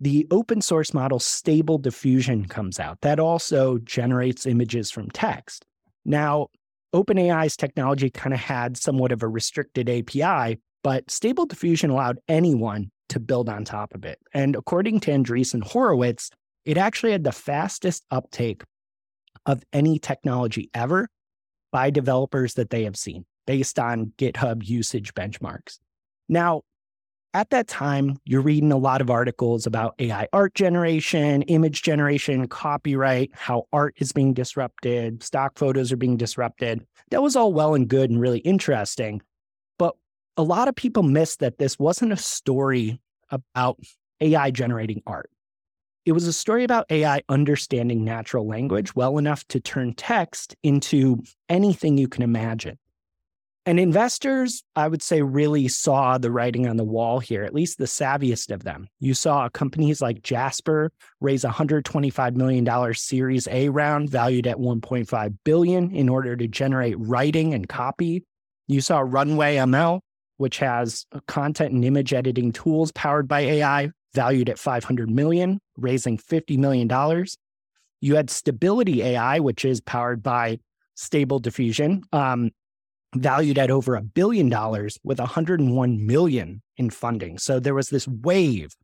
the 0.00 0.26
open 0.30 0.60
source 0.60 0.94
model 0.94 1.18
Stable 1.18 1.78
Diffusion 1.78 2.46
comes 2.46 2.78
out. 2.78 3.00
That 3.02 3.18
also 3.18 3.78
generates 3.78 4.46
images 4.46 4.90
from 4.90 5.10
text. 5.10 5.64
Now, 6.04 6.48
OpenAI's 6.94 7.56
technology 7.56 8.10
kind 8.10 8.32
of 8.32 8.40
had 8.40 8.76
somewhat 8.76 9.12
of 9.12 9.22
a 9.22 9.28
restricted 9.28 9.90
API, 9.90 10.60
but 10.82 11.10
Stable 11.10 11.46
Diffusion 11.46 11.90
allowed 11.90 12.18
anyone 12.28 12.90
to 13.08 13.20
build 13.20 13.48
on 13.48 13.64
top 13.64 13.94
of 13.94 14.04
it. 14.04 14.18
And 14.32 14.54
according 14.54 15.00
to 15.00 15.10
Andreessen 15.10 15.62
Horowitz, 15.62 16.30
it 16.64 16.76
actually 16.76 17.12
had 17.12 17.24
the 17.24 17.32
fastest 17.32 18.04
uptake 18.10 18.62
of 19.46 19.62
any 19.72 19.98
technology 19.98 20.70
ever 20.74 21.08
by 21.72 21.90
developers 21.90 22.54
that 22.54 22.70
they 22.70 22.84
have 22.84 22.96
seen 22.96 23.24
based 23.46 23.78
on 23.78 24.12
GitHub 24.18 24.66
usage 24.66 25.14
benchmarks. 25.14 25.78
Now, 26.28 26.62
at 27.34 27.50
that 27.50 27.68
time, 27.68 28.18
you're 28.24 28.40
reading 28.40 28.72
a 28.72 28.76
lot 28.76 29.00
of 29.00 29.10
articles 29.10 29.66
about 29.66 29.94
AI 29.98 30.28
art 30.32 30.54
generation, 30.54 31.42
image 31.42 31.82
generation, 31.82 32.48
copyright, 32.48 33.30
how 33.34 33.66
art 33.72 33.94
is 33.98 34.12
being 34.12 34.32
disrupted, 34.32 35.22
stock 35.22 35.58
photos 35.58 35.92
are 35.92 35.96
being 35.96 36.16
disrupted. 36.16 36.86
That 37.10 37.22
was 37.22 37.36
all 37.36 37.52
well 37.52 37.74
and 37.74 37.86
good 37.86 38.10
and 38.10 38.20
really 38.20 38.40
interesting. 38.40 39.20
But 39.78 39.94
a 40.36 40.42
lot 40.42 40.68
of 40.68 40.74
people 40.74 41.02
missed 41.02 41.40
that 41.40 41.58
this 41.58 41.78
wasn't 41.78 42.12
a 42.12 42.16
story 42.16 43.00
about 43.30 43.78
AI 44.20 44.50
generating 44.50 45.02
art. 45.06 45.30
It 46.06 46.12
was 46.12 46.26
a 46.26 46.32
story 46.32 46.64
about 46.64 46.86
AI 46.90 47.20
understanding 47.28 48.04
natural 48.04 48.48
language 48.48 48.94
well 48.94 49.18
enough 49.18 49.46
to 49.48 49.60
turn 49.60 49.92
text 49.92 50.56
into 50.62 51.22
anything 51.50 51.98
you 51.98 52.08
can 52.08 52.22
imagine. 52.22 52.78
And 53.68 53.78
investors, 53.78 54.62
I 54.76 54.88
would 54.88 55.02
say, 55.02 55.20
really 55.20 55.68
saw 55.68 56.16
the 56.16 56.30
writing 56.30 56.66
on 56.66 56.78
the 56.78 56.84
wall 56.84 57.18
here, 57.18 57.42
at 57.42 57.52
least 57.52 57.76
the 57.76 57.84
savviest 57.84 58.50
of 58.50 58.64
them. 58.64 58.88
You 58.98 59.12
saw 59.12 59.50
companies 59.50 60.00
like 60.00 60.22
Jasper 60.22 60.90
raise 61.20 61.44
a 61.44 61.50
$125 61.50 62.34
million 62.34 62.94
Series 62.94 63.46
A 63.48 63.68
round 63.68 64.08
valued 64.08 64.46
at 64.46 64.56
1.5 64.56 65.36
billion 65.44 65.94
in 65.94 66.08
order 66.08 66.34
to 66.34 66.48
generate 66.48 66.94
writing 66.98 67.52
and 67.52 67.68
copy. 67.68 68.24
You 68.68 68.80
saw 68.80 69.00
Runway 69.00 69.56
ML, 69.56 70.00
which 70.38 70.56
has 70.60 71.04
content 71.26 71.74
and 71.74 71.84
image 71.84 72.14
editing 72.14 72.52
tools 72.52 72.90
powered 72.92 73.28
by 73.28 73.40
AI 73.40 73.90
valued 74.14 74.48
at 74.48 74.58
500 74.58 75.10
million, 75.10 75.60
raising 75.76 76.16
$50 76.16 76.56
million. 76.56 77.26
You 78.00 78.16
had 78.16 78.30
Stability 78.30 79.02
AI, 79.02 79.40
which 79.40 79.66
is 79.66 79.82
powered 79.82 80.22
by 80.22 80.58
Stable 80.94 81.38
Diffusion, 81.38 82.02
um, 82.14 82.50
valued 83.14 83.58
at 83.58 83.70
over 83.70 83.96
a 83.96 84.02
billion 84.02 84.48
dollars 84.48 84.98
with 85.02 85.18
101 85.18 86.06
million 86.06 86.62
in 86.76 86.90
funding. 86.90 87.38
So 87.38 87.58
there 87.58 87.74
was 87.74 87.88
this 87.88 88.06
wave 88.06 88.74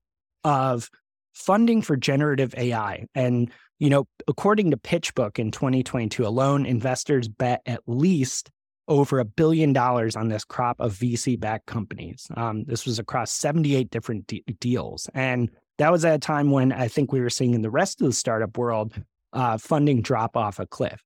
of 0.42 0.88
funding 1.34 1.82
for 1.82 1.96
generative 1.96 2.54
AI. 2.56 3.06
And, 3.14 3.50
you 3.78 3.90
know, 3.90 4.06
according 4.28 4.70
to 4.70 4.76
PitchBook 4.76 5.38
in 5.38 5.50
2022 5.50 6.26
alone, 6.26 6.64
investors 6.64 7.28
bet 7.28 7.60
at 7.66 7.80
least 7.86 8.50
over 8.86 9.18
a 9.18 9.24
billion 9.24 9.72
dollars 9.72 10.14
on 10.14 10.28
this 10.28 10.44
crop 10.44 10.78
of 10.78 10.94
VC 10.94 11.38
backed 11.38 11.66
companies. 11.66 12.26
Um, 12.36 12.64
this 12.64 12.84
was 12.86 12.98
across 12.98 13.32
78 13.32 13.90
different 13.90 14.26
de- 14.26 14.44
deals. 14.60 15.08
And 15.14 15.50
that 15.78 15.90
was 15.90 16.04
at 16.04 16.14
a 16.14 16.18
time 16.18 16.50
when 16.50 16.72
I 16.72 16.88
think 16.88 17.10
we 17.10 17.20
were 17.20 17.30
seeing 17.30 17.54
in 17.54 17.62
the 17.62 17.70
rest 17.70 18.00
of 18.00 18.06
the 18.06 18.12
startup 18.12 18.56
world 18.56 18.92
uh, 19.32 19.58
funding 19.58 20.02
drop 20.02 20.36
off 20.36 20.60
a 20.60 20.66
cliff. 20.66 21.02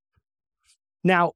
Now, 1.04 1.32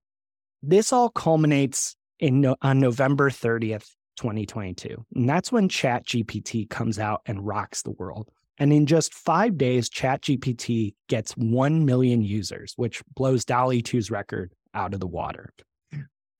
this 0.62 0.92
all 0.92 1.10
culminates 1.10 1.96
in 2.18 2.46
on 2.62 2.78
November 2.78 3.30
30th, 3.30 3.88
2022. 4.16 5.04
And 5.14 5.28
that's 5.28 5.50
when 5.50 5.68
ChatGPT 5.68 6.70
comes 6.70 6.98
out 6.98 7.22
and 7.26 7.44
rocks 7.44 7.82
the 7.82 7.90
world. 7.90 8.28
And 8.58 8.72
in 8.72 8.86
just 8.86 9.14
five 9.14 9.58
days, 9.58 9.90
ChatGPT 9.90 10.94
gets 11.08 11.32
1 11.32 11.84
million 11.84 12.22
users, 12.22 12.74
which 12.76 13.02
blows 13.14 13.44
DALL-E 13.44 13.82
2's 13.82 14.10
record 14.10 14.52
out 14.74 14.94
of 14.94 15.00
the 15.00 15.06
water. 15.06 15.52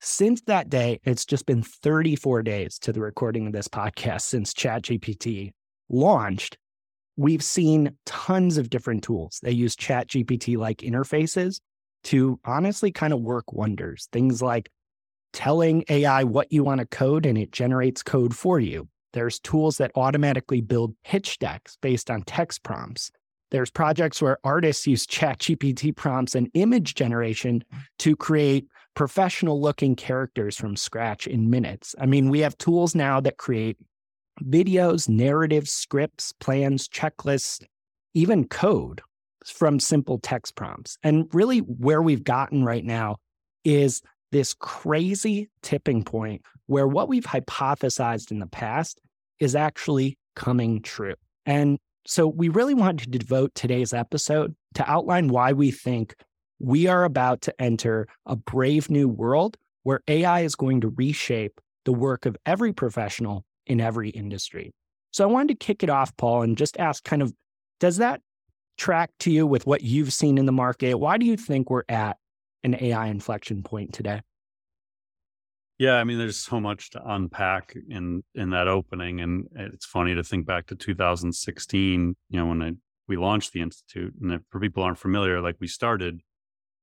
Since 0.00 0.43
that 0.43 0.69
day, 0.69 1.00
it's 1.05 1.25
just 1.25 1.47
been 1.47 1.62
34 1.62 2.43
days 2.43 2.79
to 2.81 2.93
the 2.93 3.00
recording 3.00 3.47
of 3.47 3.52
this 3.52 3.69
podcast 3.69 4.23
since 4.23 4.52
ChatGPT 4.52 5.52
launched. 5.88 6.59
We've 7.17 7.43
seen 7.43 7.97
tons 8.05 8.59
of 8.59 8.69
different 8.69 9.05
tools. 9.05 9.38
They 9.43 9.52
use 9.52 9.76
ChatGPT 9.76 10.57
like 10.57 10.79
interfaces 10.79 11.61
to 12.04 12.38
honestly 12.44 12.90
kind 12.90 13.12
of 13.12 13.21
work 13.21 13.52
wonders. 13.52 14.09
Things 14.12 14.42
like 14.42 14.71
telling 15.32 15.85
AI 15.88 16.25
what 16.25 16.52
you 16.52 16.64
want 16.64 16.80
to 16.80 16.87
code 16.87 17.26
and 17.26 17.38
it 17.38 17.52
generates 17.52 18.02
code 18.02 18.37
for 18.37 18.61
you. 18.61 18.88
There's 19.12 19.38
tools 19.38 19.76
that 19.78 19.92
automatically 19.94 20.61
build 20.61 20.94
pitch 21.04 21.38
decks 21.38 21.76
based 21.80 22.11
on 22.11 22.23
text 22.23 22.62
prompts. 22.62 23.11
There's 23.50 23.71
projects 23.71 24.23
where 24.23 24.38
artists 24.44 24.87
use 24.87 25.06
ChatGPT 25.06 25.94
prompts 25.94 26.35
and 26.35 26.50
image 26.54 26.94
generation 26.94 27.62
to 27.99 28.16
create 28.16 28.66
professional 28.94 29.61
looking 29.61 29.94
characters 29.94 30.56
from 30.56 30.76
scratch 30.76 31.26
in 31.26 31.50
minutes. 31.50 31.94
I 32.00 32.06
mean, 32.06 32.30
we 32.30 32.40
have 32.40 32.56
tools 32.56 32.94
now 32.94 33.21
that 33.21 33.37
create 33.37 33.76
videos, 34.42 35.09
narratives, 35.09 35.71
scripts, 35.71 36.32
plans, 36.40 36.88
checklists, 36.88 37.62
even 38.14 38.49
code 38.49 39.02
from 39.50 39.80
simple 39.80 40.18
text 40.18 40.54
prompts. 40.54 40.99
And 41.02 41.28
really, 41.32 41.58
where 41.58 42.02
we've 42.02 42.25
gotten 42.25 42.64
right 42.64 42.84
now 42.84 43.16
is 43.64 44.02
this 44.30 44.54
crazy 44.54 45.50
tipping 45.62 46.02
point 46.04 46.42
where 46.66 46.88
what 46.88 47.08
we've 47.08 47.25
hypothesized 47.25 48.30
in 48.30 48.38
the 48.38 48.46
past 48.46 49.00
is 49.38 49.54
actually 49.54 50.18
coming 50.34 50.80
true. 50.80 51.14
And 51.44 51.78
so 52.06 52.26
we 52.26 52.49
really 52.49 52.75
wanted 52.75 53.12
to 53.12 53.18
devote 53.18 53.54
today's 53.54 53.92
episode 53.92 54.54
to 54.75 54.90
outline 54.90 55.28
why 55.28 55.52
we 55.52 55.70
think 55.70 56.14
we 56.58 56.87
are 56.87 57.04
about 57.04 57.42
to 57.42 57.61
enter 57.61 58.08
a 58.25 58.37
brave 58.37 58.88
new 58.88 59.08
world 59.08 59.56
where 59.82 60.00
AI 60.08 60.40
is 60.40 60.54
going 60.54 60.80
to 60.80 60.88
reshape 60.88 61.61
the 61.84 61.92
work 61.92 62.25
of 62.25 62.37
every 62.46 62.72
professional 62.72 63.44
in 63.66 63.80
every 63.80 64.11
industry. 64.11 64.72
So 65.11 65.25
I 65.25 65.26
wanted 65.26 65.61
to 65.61 65.66
kick 65.66 65.82
it 65.82 65.90
off, 65.90 66.16
Paul, 66.16 66.42
and 66.42 66.56
just 66.56 66.78
ask 66.78 67.04
kind 67.04 67.22
of 67.22 67.32
does 67.80 67.96
that 67.96 68.20
track 68.76 69.11
to 69.21 69.31
you 69.31 69.47
with 69.47 69.67
what 69.67 69.83
you've 69.83 70.12
seen 70.12 70.38
in 70.38 70.47
the 70.47 70.52
market? 70.52 70.95
Why 70.95 71.19
do 71.19 71.26
you 71.26 71.37
think 71.37 71.71
we're 71.71 71.85
at 71.88 72.19
an 72.64 72.76
AI 72.81 73.07
inflection 73.09 73.62
point 73.62 73.93
today? 73.93 74.21
Yeah, 75.79 75.95
I 75.95 76.05
mean, 76.05 76.19
there's 76.19 76.37
so 76.37 76.61
much 76.61 76.91
to 76.91 77.02
unpack 77.05 77.75
in 77.88 78.23
in 78.35 78.50
that 78.50 78.69
opening, 78.69 79.21
and 79.21 79.49
it's 79.55 79.87
funny 79.87 80.14
to 80.14 80.23
think 80.23 80.47
back 80.47 80.67
to 80.67 80.76
2016. 80.76 82.17
You 82.29 82.38
know, 82.38 82.47
when 82.47 82.62
I, 82.62 82.73
we 83.09 83.17
launched 83.17 83.52
the 83.52 83.62
institute, 83.62 84.14
and 84.21 84.33
if 84.33 84.43
for 84.50 84.61
people 84.61 84.83
aren't 84.83 84.99
familiar, 84.99 85.41
like 85.41 85.57
we 85.59 85.67
started 85.67 86.21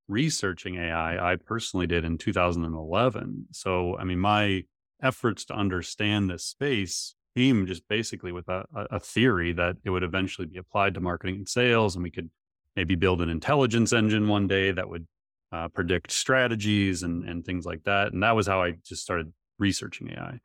researching 0.09 0.75
AI. 0.75 1.31
I 1.31 1.35
personally 1.37 1.87
did 1.87 2.03
in 2.03 2.17
2011. 2.17 3.45
So, 3.51 3.95
I 3.97 4.03
mean, 4.03 4.19
my 4.19 4.63
efforts 5.01 5.45
to 5.45 5.53
understand 5.53 6.29
this 6.29 6.43
space 6.43 7.15
came 7.35 7.65
just 7.65 7.87
basically 7.87 8.31
with 8.31 8.47
a, 8.47 8.65
a 8.73 8.99
theory 8.99 9.53
that 9.53 9.77
it 9.83 9.89
would 9.89 10.03
eventually 10.03 10.47
be 10.47 10.57
applied 10.57 10.93
to 10.95 10.99
marketing 10.99 11.35
and 11.35 11.49
sales, 11.49 11.95
and 11.95 12.03
we 12.03 12.11
could 12.11 12.29
maybe 12.75 12.95
build 12.95 13.21
an 13.21 13.29
intelligence 13.29 13.93
engine 13.93 14.27
one 14.27 14.47
day 14.47 14.71
that 14.71 14.89
would 14.89 15.07
uh, 15.51 15.67
predict 15.69 16.11
strategies 16.11 17.03
and, 17.03 17.27
and 17.27 17.45
things 17.45 17.65
like 17.65 17.83
that. 17.83 18.13
And 18.13 18.23
that 18.23 18.35
was 18.35 18.47
how 18.47 18.61
I 18.61 18.73
just 18.85 19.01
started 19.01 19.33
researching 19.57 20.11
AI. 20.11 20.39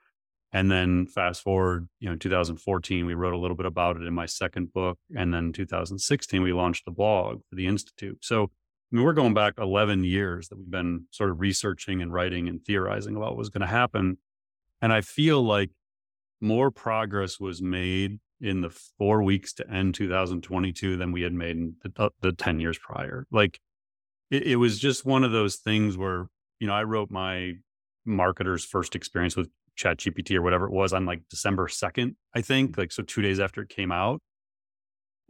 And 0.53 0.71
then 0.71 1.07
fast 1.07 1.43
forward, 1.43 1.89
you 1.99 2.09
know, 2.09 2.17
2014, 2.17 3.07
we 3.07 3.15
wrote 3.15 3.35
a 3.35 3.39
little 3.39 3.57
bit 3.57 3.67
about 3.67 3.97
it 3.97 4.05
in 4.05 4.15
my 4.15 4.27
second 4.27 4.73
book. 4.73 4.99
And 5.17 5.35
then 5.35 5.53
2016, 5.53 6.43
we 6.43 6.53
launched 6.53 6.85
the 6.85 6.93
blog 6.93 7.41
for 7.51 7.57
the 7.57 7.67
Institute. 7.67 8.19
So, 8.23 8.45
I 8.45 8.97
mean, 8.97 9.05
we're 9.05 9.15
going 9.15 9.35
back 9.35 9.55
11 9.59 10.05
years 10.05 10.49
that 10.49 10.57
we've 10.57 10.71
been 10.71 11.07
sort 11.11 11.31
of 11.31 11.41
researching 11.41 12.01
and 12.01 12.13
writing 12.13 12.49
and 12.49 12.65
theorizing 12.65 13.17
about 13.17 13.31
what 13.31 13.39
was 13.39 13.51
going 13.51 13.63
to 13.63 13.67
happen. 13.67 14.19
And 14.81 14.93
I 14.93 15.01
feel 15.01 15.43
like 15.43 15.71
more 16.41 16.71
progress 16.71 17.41
was 17.41 17.63
made 17.63 18.19
in 18.41 18.61
the 18.61 18.71
four 18.71 19.23
weeks 19.23 19.53
to 19.55 19.71
end 19.71 19.95
2022 19.95 20.97
than 20.97 21.13
we 21.13 21.23
had 21.23 21.33
made 21.33 21.57
in 21.57 21.77
the, 21.83 21.93
uh, 21.97 22.09
the 22.21 22.33
10 22.33 22.61
years 22.61 22.79
prior. 22.79 23.27
Like, 23.31 23.61
it, 24.31 24.43
it 24.43 24.57
was 24.57 24.79
just 24.79 25.05
one 25.05 25.25
of 25.25 25.33
those 25.33 25.57
things 25.57 25.97
where, 25.97 26.27
you 26.59 26.67
know, 26.67 26.75
I 26.75 26.83
wrote 26.83 27.11
my 27.11 27.55
marketer's 28.07 28.65
first 28.65 28.95
experience 28.95 29.37
with 29.37 29.49
chat 29.77 29.99
gpt 29.99 30.37
or 30.37 30.43
whatever 30.43 30.67
it 30.67 30.73
was 30.73 30.93
on 30.93 31.05
like 31.05 31.23
december 31.29 31.67
2nd 31.67 32.15
i 32.35 32.41
think 32.41 32.77
like 32.79 32.93
so 32.93 33.03
two 33.03 33.23
days 33.23 33.41
after 33.41 33.63
it 33.63 33.69
came 33.69 33.91
out 33.91 34.21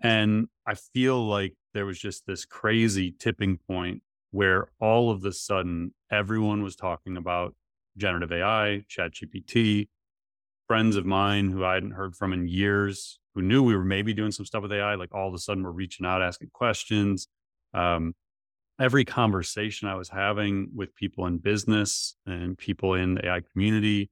and 0.02 0.48
i 0.66 0.74
feel 0.74 1.24
like 1.26 1.54
there 1.72 1.86
was 1.86 1.98
just 1.98 2.26
this 2.26 2.44
crazy 2.44 3.14
tipping 3.18 3.58
point 3.66 4.02
where 4.32 4.68
all 4.80 5.10
of 5.10 5.22
the 5.22 5.32
sudden 5.32 5.92
everyone 6.10 6.62
was 6.62 6.76
talking 6.76 7.16
about 7.16 7.54
generative 7.96 8.32
ai 8.32 8.82
chat 8.88 9.12
gpt 9.12 9.88
friends 10.66 10.96
of 10.96 11.04
mine 11.04 11.50
who 11.50 11.64
i 11.64 11.74
hadn't 11.74 11.92
heard 11.92 12.14
from 12.14 12.32
in 12.32 12.48
years 12.48 13.18
who 13.34 13.42
knew 13.42 13.62
we 13.62 13.76
were 13.76 13.84
maybe 13.84 14.14
doing 14.14 14.32
some 14.32 14.46
stuff 14.46 14.62
with 14.62 14.72
ai 14.72 14.94
like 14.94 15.14
all 15.14 15.28
of 15.28 15.34
a 15.34 15.38
sudden 15.38 15.62
were 15.62 15.72
reaching 15.72 16.06
out 16.06 16.22
asking 16.22 16.48
questions 16.52 17.28
um, 17.74 18.14
every 18.80 19.04
conversation 19.04 19.88
I 19.88 19.94
was 19.94 20.08
having 20.08 20.68
with 20.74 20.94
people 20.94 21.26
in 21.26 21.38
business 21.38 22.16
and 22.26 22.58
people 22.58 22.94
in 22.94 23.14
the 23.14 23.26
AI 23.26 23.42
community 23.52 24.10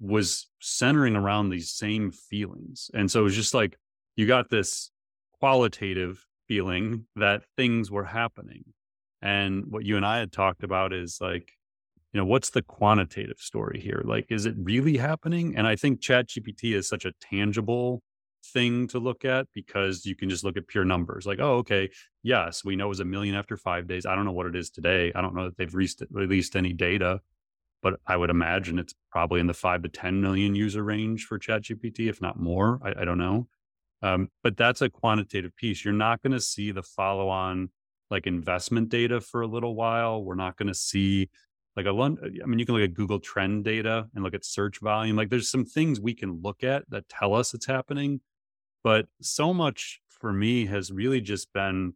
was 0.00 0.48
centering 0.60 1.16
around 1.16 1.50
these 1.50 1.72
same 1.72 2.10
feelings. 2.10 2.90
And 2.94 3.10
so 3.10 3.20
it 3.20 3.24
was 3.24 3.36
just 3.36 3.54
like 3.54 3.76
you 4.16 4.26
got 4.26 4.50
this 4.50 4.90
qualitative 5.38 6.24
feeling 6.48 7.06
that 7.16 7.42
things 7.56 7.90
were 7.90 8.04
happening. 8.04 8.64
And 9.22 9.64
what 9.68 9.84
you 9.84 9.96
and 9.96 10.04
I 10.04 10.18
had 10.18 10.32
talked 10.32 10.62
about 10.62 10.92
is 10.92 11.18
like, 11.20 11.50
you 12.14 12.20
know, 12.20 12.24
what's 12.24 12.50
the 12.50 12.62
quantitative 12.62 13.38
story 13.38 13.80
here? 13.80 14.00
Like, 14.04 14.26
is 14.30 14.46
it 14.46 14.54
really 14.56 14.96
happening? 14.96 15.56
And 15.56 15.66
I 15.66 15.74
think 15.74 16.00
ChatGPT 16.00 16.74
is 16.74 16.88
such 16.88 17.04
a 17.04 17.12
tangible 17.20 18.02
thing 18.52 18.86
to 18.86 19.00
look 19.00 19.24
at 19.24 19.48
because 19.52 20.06
you 20.06 20.14
can 20.14 20.30
just 20.30 20.44
look 20.44 20.56
at 20.56 20.68
pure 20.68 20.84
numbers 20.84 21.24
like 21.24 21.38
oh 21.40 21.54
okay 21.54 21.88
yes 22.22 22.62
we 22.62 22.76
know 22.76 22.84
it 22.84 22.88
was 22.90 23.00
a 23.00 23.04
million 23.04 23.34
after 23.34 23.56
five 23.56 23.88
days. 23.88 24.06
I 24.06 24.14
don't 24.14 24.26
know 24.26 24.32
what 24.32 24.46
it 24.46 24.54
is 24.54 24.68
today. 24.68 25.10
I 25.14 25.22
don't 25.22 25.34
know 25.34 25.44
that 25.44 25.56
they've 25.56 25.74
released, 25.74 26.02
released 26.10 26.54
any 26.54 26.72
data. 26.72 27.20
But 27.82 28.00
i 28.06 28.16
would 28.16 28.30
imagine 28.30 28.78
it's 28.78 28.94
probably 29.10 29.40
in 29.40 29.46
the 29.46 29.54
five 29.54 29.82
to 29.82 29.88
10 29.88 30.20
million 30.20 30.54
user 30.54 30.82
range 30.82 31.24
for 31.24 31.38
chatgpt 31.38 32.08
if 32.08 32.22
not 32.22 32.38
more. 32.38 32.80
I, 32.82 33.02
I 33.02 33.04
don't 33.04 33.18
know. 33.18 33.48
Um, 34.02 34.28
but 34.42 34.56
that's 34.56 34.82
a 34.82 34.90
quantitative 34.90 35.56
piece. 35.56 35.84
You're 35.84 35.94
not 35.94 36.22
going 36.22 36.32
to 36.32 36.40
see 36.40 36.70
the 36.70 36.82
follow 36.82 37.28
on 37.28 37.70
like 38.10 38.26
investment 38.26 38.88
data 38.88 39.20
for 39.20 39.40
a 39.40 39.46
little 39.46 39.74
while. 39.74 40.22
We're 40.22 40.34
not 40.34 40.56
going 40.56 40.68
to 40.68 40.74
see 40.74 41.28
like 41.76 41.86
a 41.86 41.90
uh, 41.90 42.10
i 42.42 42.46
mean 42.46 42.58
you 42.58 42.66
can 42.66 42.74
look 42.74 42.84
at 42.84 42.94
google 42.94 43.18
trend 43.18 43.64
data 43.64 44.06
and 44.14 44.22
look 44.24 44.34
at 44.34 44.44
search 44.44 44.80
volume 44.80 45.16
like 45.16 45.30
there's 45.30 45.50
some 45.50 45.64
things 45.64 46.00
we 46.00 46.14
can 46.14 46.40
look 46.42 46.62
at 46.62 46.88
that 46.90 47.08
tell 47.08 47.34
us 47.34 47.54
it's 47.54 47.66
happening 47.66 48.20
but 48.84 49.06
so 49.22 49.54
much 49.54 50.02
for 50.06 50.32
me 50.32 50.66
has 50.66 50.92
really 50.92 51.20
just 51.20 51.52
been, 51.52 51.94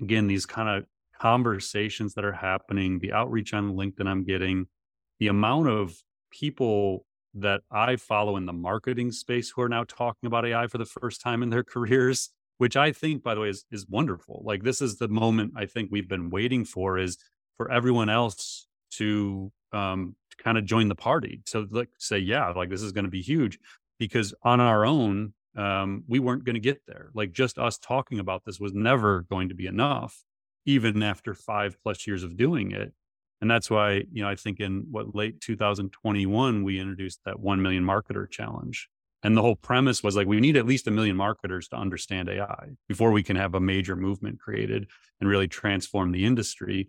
again, 0.00 0.26
these 0.26 0.46
kind 0.46 0.68
of 0.68 0.86
conversations 1.20 2.14
that 2.14 2.24
are 2.24 2.32
happening, 2.32 2.98
the 2.98 3.12
outreach 3.12 3.54
on 3.54 3.74
LinkedIn 3.74 4.06
I'm 4.06 4.24
getting, 4.24 4.66
the 5.20 5.28
amount 5.28 5.68
of 5.68 5.94
people 6.30 7.06
that 7.34 7.60
I 7.70 7.96
follow 7.96 8.36
in 8.36 8.46
the 8.46 8.52
marketing 8.52 9.12
space 9.12 9.50
who 9.50 9.62
are 9.62 9.68
now 9.68 9.84
talking 9.84 10.26
about 10.26 10.46
AI 10.46 10.66
for 10.66 10.78
the 10.78 10.86
first 10.86 11.20
time 11.20 11.42
in 11.42 11.50
their 11.50 11.64
careers, 11.74 12.30
which 12.58 12.76
I 12.76 12.92
think, 12.92 13.22
by 13.22 13.34
the 13.34 13.42
way, 13.42 13.50
is, 13.50 13.66
is 13.70 13.86
wonderful. 13.86 14.42
Like 14.44 14.62
this 14.62 14.80
is 14.80 14.96
the 14.96 15.08
moment 15.08 15.52
I 15.56 15.66
think 15.66 15.90
we've 15.92 16.08
been 16.08 16.30
waiting 16.30 16.64
for 16.64 16.98
is 16.98 17.18
for 17.58 17.70
everyone 17.70 18.08
else 18.08 18.65
to 18.92 19.52
um 19.72 20.16
kind 20.38 20.58
of 20.58 20.64
join 20.64 20.88
the 20.88 20.94
party. 20.94 21.42
So 21.46 21.66
like 21.70 21.88
say, 21.98 22.18
yeah, 22.18 22.50
like 22.50 22.70
this 22.70 22.82
is 22.82 22.92
going 22.92 23.04
to 23.04 23.10
be 23.10 23.22
huge 23.22 23.58
because 23.98 24.34
on 24.42 24.60
our 24.60 24.84
own, 24.84 25.32
um, 25.56 26.04
we 26.06 26.18
weren't 26.18 26.44
going 26.44 26.54
to 26.54 26.60
get 26.60 26.82
there. 26.86 27.10
Like 27.14 27.32
just 27.32 27.58
us 27.58 27.78
talking 27.78 28.18
about 28.18 28.44
this 28.44 28.60
was 28.60 28.74
never 28.74 29.22
going 29.22 29.48
to 29.48 29.54
be 29.54 29.66
enough, 29.66 30.22
even 30.66 31.02
after 31.02 31.34
five 31.34 31.76
plus 31.82 32.06
years 32.06 32.22
of 32.22 32.36
doing 32.36 32.72
it. 32.72 32.92
And 33.40 33.50
that's 33.50 33.70
why, 33.70 34.04
you 34.12 34.22
know, 34.22 34.28
I 34.28 34.34
think 34.34 34.60
in 34.60 34.86
what 34.90 35.14
late 35.14 35.40
2021, 35.40 36.62
we 36.62 36.80
introduced 36.80 37.20
that 37.24 37.40
1 37.40 37.60
million 37.60 37.84
marketer 37.84 38.30
challenge. 38.30 38.88
And 39.22 39.36
the 39.36 39.42
whole 39.42 39.56
premise 39.56 40.02
was 40.02 40.14
like, 40.14 40.26
we 40.26 40.40
need 40.40 40.56
at 40.56 40.66
least 40.66 40.86
a 40.86 40.90
million 40.90 41.16
marketers 41.16 41.68
to 41.68 41.76
understand 41.76 42.28
AI 42.28 42.68
before 42.88 43.10
we 43.10 43.22
can 43.22 43.36
have 43.36 43.54
a 43.54 43.60
major 43.60 43.96
movement 43.96 44.38
created 44.38 44.88
and 45.20 45.28
really 45.28 45.48
transform 45.48 46.12
the 46.12 46.24
industry. 46.24 46.88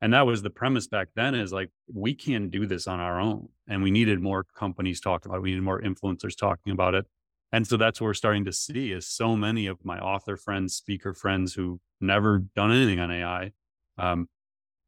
And 0.00 0.12
that 0.12 0.26
was 0.26 0.42
the 0.42 0.50
premise 0.50 0.86
back 0.86 1.08
then 1.16 1.34
is 1.34 1.52
like, 1.52 1.70
we 1.92 2.14
can't 2.14 2.50
do 2.50 2.66
this 2.66 2.86
on 2.86 3.00
our 3.00 3.20
own. 3.20 3.48
And 3.68 3.82
we 3.82 3.90
needed 3.90 4.20
more 4.20 4.44
companies 4.54 5.00
talking 5.00 5.28
about 5.28 5.38
it. 5.38 5.42
We 5.42 5.50
needed 5.50 5.64
more 5.64 5.80
influencers 5.80 6.36
talking 6.36 6.72
about 6.72 6.94
it 6.94 7.06
and 7.52 7.66
so 7.66 7.76
that's 7.76 8.00
what 8.00 8.06
we're 8.06 8.14
starting 8.14 8.44
to 8.44 8.52
see 8.52 8.92
is 8.92 9.06
so 9.06 9.36
many 9.36 9.66
of 9.66 9.84
my 9.84 9.98
author 9.98 10.36
friends 10.36 10.74
speaker 10.74 11.14
friends 11.14 11.54
who 11.54 11.80
never 12.00 12.38
done 12.38 12.72
anything 12.72 13.00
on 13.00 13.10
ai 13.10 13.52
um, 13.98 14.28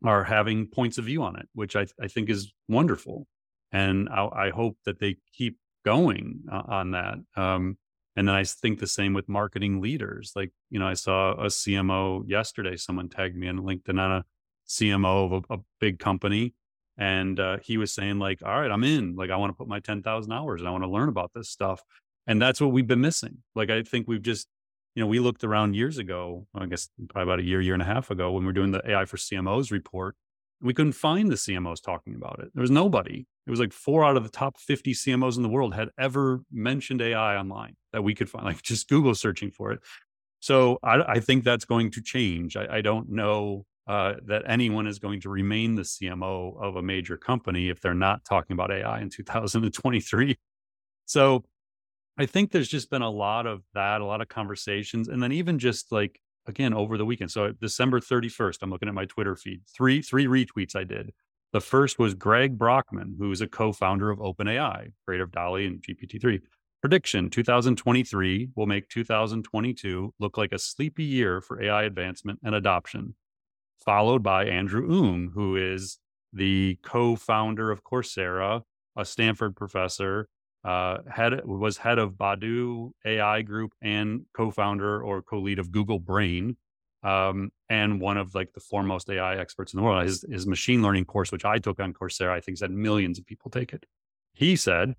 are 0.04 0.24
having 0.24 0.66
points 0.66 0.98
of 0.98 1.04
view 1.04 1.22
on 1.22 1.36
it 1.36 1.48
which 1.54 1.76
i, 1.76 1.86
I 2.00 2.08
think 2.08 2.30
is 2.30 2.52
wonderful 2.68 3.26
and 3.72 4.08
I, 4.08 4.26
I 4.26 4.50
hope 4.50 4.76
that 4.84 4.98
they 4.98 5.16
keep 5.34 5.58
going 5.84 6.42
uh, 6.50 6.62
on 6.66 6.90
that 6.92 7.18
um, 7.36 7.78
and 8.16 8.28
then 8.28 8.34
i 8.34 8.44
think 8.44 8.78
the 8.78 8.86
same 8.86 9.14
with 9.14 9.28
marketing 9.28 9.80
leaders 9.80 10.32
like 10.36 10.50
you 10.70 10.78
know 10.78 10.86
i 10.86 10.94
saw 10.94 11.32
a 11.32 11.46
cmo 11.46 12.22
yesterday 12.26 12.76
someone 12.76 13.08
tagged 13.08 13.36
me 13.36 13.48
on 13.48 13.58
linkedin 13.58 14.00
on 14.00 14.12
a 14.12 14.24
cmo 14.70 15.26
of 15.26 15.44
a, 15.50 15.54
a 15.54 15.58
big 15.80 15.98
company 15.98 16.54
and 17.00 17.40
uh, 17.40 17.56
he 17.62 17.78
was 17.78 17.92
saying 17.92 18.18
like, 18.18 18.42
"All 18.44 18.60
right, 18.60 18.70
I'm 18.70 18.84
in. 18.84 19.16
Like, 19.16 19.30
I 19.30 19.36
want 19.36 19.50
to 19.50 19.56
put 19.56 19.66
my 19.66 19.80
ten 19.80 20.02
thousand 20.02 20.32
hours, 20.32 20.60
and 20.60 20.68
I 20.68 20.70
want 20.70 20.84
to 20.84 20.90
learn 20.90 21.08
about 21.08 21.32
this 21.34 21.48
stuff." 21.48 21.82
And 22.26 22.40
that's 22.40 22.60
what 22.60 22.72
we've 22.72 22.86
been 22.86 23.00
missing. 23.00 23.38
Like, 23.56 23.70
I 23.70 23.82
think 23.82 24.06
we've 24.06 24.22
just, 24.22 24.46
you 24.94 25.02
know, 25.02 25.06
we 25.06 25.18
looked 25.18 25.42
around 25.42 25.74
years 25.74 25.96
ago. 25.96 26.46
I 26.54 26.66
guess 26.66 26.90
probably 27.08 27.32
about 27.32 27.40
a 27.40 27.44
year, 27.44 27.62
year 27.62 27.72
and 27.72 27.82
a 27.82 27.86
half 27.86 28.10
ago, 28.10 28.30
when 28.32 28.42
we 28.42 28.46
were 28.46 28.52
doing 28.52 28.70
the 28.70 28.82
AI 28.88 29.06
for 29.06 29.16
CMOs 29.16 29.72
report, 29.72 30.14
we 30.60 30.74
couldn't 30.74 30.92
find 30.92 31.30
the 31.30 31.36
CMOs 31.36 31.82
talking 31.82 32.14
about 32.14 32.38
it. 32.40 32.50
There 32.54 32.60
was 32.60 32.70
nobody. 32.70 33.26
It 33.46 33.50
was 33.50 33.60
like 33.60 33.72
four 33.72 34.04
out 34.04 34.18
of 34.18 34.22
the 34.22 34.28
top 34.28 34.58
50 34.58 34.92
CMOs 34.92 35.38
in 35.38 35.42
the 35.42 35.48
world 35.48 35.74
had 35.74 35.88
ever 35.98 36.42
mentioned 36.52 37.00
AI 37.00 37.36
online 37.36 37.76
that 37.94 38.02
we 38.02 38.14
could 38.14 38.28
find, 38.28 38.44
like 38.44 38.60
just 38.62 38.90
Google 38.90 39.14
searching 39.14 39.50
for 39.50 39.72
it. 39.72 39.80
So 40.40 40.78
I, 40.82 41.00
I 41.14 41.20
think 41.20 41.44
that's 41.44 41.64
going 41.64 41.90
to 41.92 42.02
change. 42.02 42.56
I, 42.56 42.76
I 42.76 42.80
don't 42.82 43.08
know 43.08 43.64
uh, 43.90 44.14
that 44.24 44.44
anyone 44.46 44.86
is 44.86 45.00
going 45.00 45.20
to 45.20 45.28
remain 45.28 45.74
the 45.74 45.82
CMO 45.82 46.62
of 46.62 46.76
a 46.76 46.82
major 46.82 47.16
company 47.16 47.70
if 47.70 47.80
they're 47.80 47.92
not 47.92 48.24
talking 48.24 48.54
about 48.54 48.70
AI 48.70 49.00
in 49.00 49.10
2023. 49.10 50.38
So 51.06 51.44
I 52.16 52.26
think 52.26 52.52
there's 52.52 52.68
just 52.68 52.88
been 52.88 53.02
a 53.02 53.10
lot 53.10 53.48
of 53.48 53.62
that, 53.74 54.00
a 54.00 54.04
lot 54.04 54.20
of 54.20 54.28
conversations. 54.28 55.08
And 55.08 55.20
then 55.20 55.32
even 55.32 55.58
just 55.58 55.90
like, 55.90 56.20
again, 56.46 56.72
over 56.72 56.96
the 56.96 57.04
weekend. 57.04 57.32
So 57.32 57.50
December 57.60 57.98
31st, 57.98 58.58
I'm 58.62 58.70
looking 58.70 58.86
at 58.86 58.94
my 58.94 59.06
Twitter 59.06 59.34
feed, 59.34 59.62
three, 59.76 60.02
three 60.02 60.26
retweets 60.26 60.76
I 60.76 60.84
did. 60.84 61.10
The 61.52 61.60
first 61.60 61.98
was 61.98 62.14
Greg 62.14 62.56
Brockman, 62.56 63.16
who's 63.18 63.40
a 63.40 63.48
co-founder 63.48 64.08
of 64.08 64.20
OpenAI, 64.20 64.92
creator 65.04 65.24
of 65.24 65.32
DALL-E 65.32 65.66
and 65.66 65.82
GPT-3. 65.82 66.40
Prediction 66.80 67.28
2023 67.28 68.50
will 68.54 68.66
make 68.66 68.88
2022 68.88 70.14
look 70.20 70.38
like 70.38 70.52
a 70.52 70.60
sleepy 70.60 71.02
year 71.02 71.40
for 71.40 71.60
AI 71.60 71.82
advancement 71.82 72.38
and 72.44 72.54
adoption. 72.54 73.16
Followed 73.84 74.22
by 74.22 74.44
Andrew 74.44 74.90
Ng, 74.90 75.32
who 75.34 75.56
is 75.56 75.98
the 76.32 76.78
co 76.82 77.16
founder 77.16 77.70
of 77.70 77.82
Coursera, 77.82 78.62
a 78.96 79.04
Stanford 79.04 79.56
professor, 79.56 80.28
uh, 80.64 80.98
head 81.10 81.44
was 81.46 81.78
head 81.78 81.98
of 81.98 82.12
Baidu 82.14 82.90
AI 83.04 83.42
Group 83.42 83.72
and 83.80 84.26
co 84.34 84.50
founder 84.50 85.02
or 85.02 85.22
co 85.22 85.38
lead 85.38 85.58
of 85.58 85.72
Google 85.72 85.98
Brain. 85.98 86.56
Um, 87.02 87.50
and 87.70 87.98
one 87.98 88.18
of 88.18 88.34
like 88.34 88.52
the 88.52 88.60
foremost 88.60 89.08
AI 89.08 89.38
experts 89.38 89.72
in 89.72 89.78
the 89.78 89.82
world. 89.82 90.04
His, 90.04 90.22
his 90.30 90.46
machine 90.46 90.82
learning 90.82 91.06
course, 91.06 91.32
which 91.32 91.46
I 91.46 91.58
took 91.58 91.80
on 91.80 91.94
Coursera, 91.94 92.30
I 92.30 92.40
think 92.40 92.58
has 92.58 92.60
had 92.60 92.70
millions 92.70 93.18
of 93.18 93.24
people 93.24 93.50
take 93.50 93.72
it. 93.72 93.86
He 94.34 94.54
said 94.54 94.94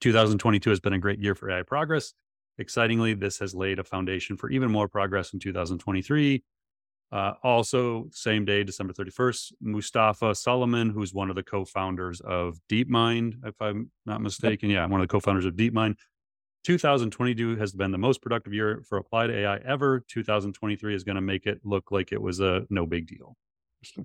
2022 0.00 0.68
has 0.68 0.80
been 0.80 0.92
a 0.92 0.98
great 0.98 1.20
year 1.20 1.34
for 1.34 1.50
AI 1.50 1.62
progress. 1.62 2.12
Excitingly, 2.58 3.14
this 3.14 3.38
has 3.38 3.54
laid 3.54 3.78
a 3.78 3.84
foundation 3.84 4.36
for 4.36 4.50
even 4.50 4.70
more 4.70 4.88
progress 4.88 5.32
in 5.32 5.40
2023. 5.40 6.42
Uh, 7.12 7.34
also, 7.42 8.06
same 8.10 8.46
day, 8.46 8.64
December 8.64 8.94
31st, 8.94 9.52
Mustafa 9.60 10.34
Suleyman, 10.34 10.90
who's 10.90 11.12
one 11.12 11.28
of 11.28 11.36
the 11.36 11.42
co 11.42 11.64
founders 11.64 12.20
of 12.20 12.58
DeepMind, 12.70 13.34
if 13.44 13.54
I'm 13.60 13.90
not 14.06 14.22
mistaken. 14.22 14.70
Yeah, 14.70 14.86
one 14.86 15.00
of 15.00 15.06
the 15.06 15.12
co 15.12 15.20
founders 15.20 15.44
of 15.44 15.52
DeepMind. 15.54 15.96
2022 16.64 17.56
has 17.56 17.72
been 17.72 17.90
the 17.90 17.98
most 17.98 18.22
productive 18.22 18.54
year 18.54 18.82
for 18.88 18.96
applied 18.96 19.30
AI 19.30 19.56
ever. 19.58 20.02
2023 20.08 20.94
is 20.94 21.04
going 21.04 21.16
to 21.16 21.20
make 21.20 21.46
it 21.46 21.60
look 21.64 21.90
like 21.90 22.12
it 22.12 22.22
was 22.22 22.40
a 22.40 22.62
no 22.70 22.86
big 22.86 23.06
deal. 23.06 23.36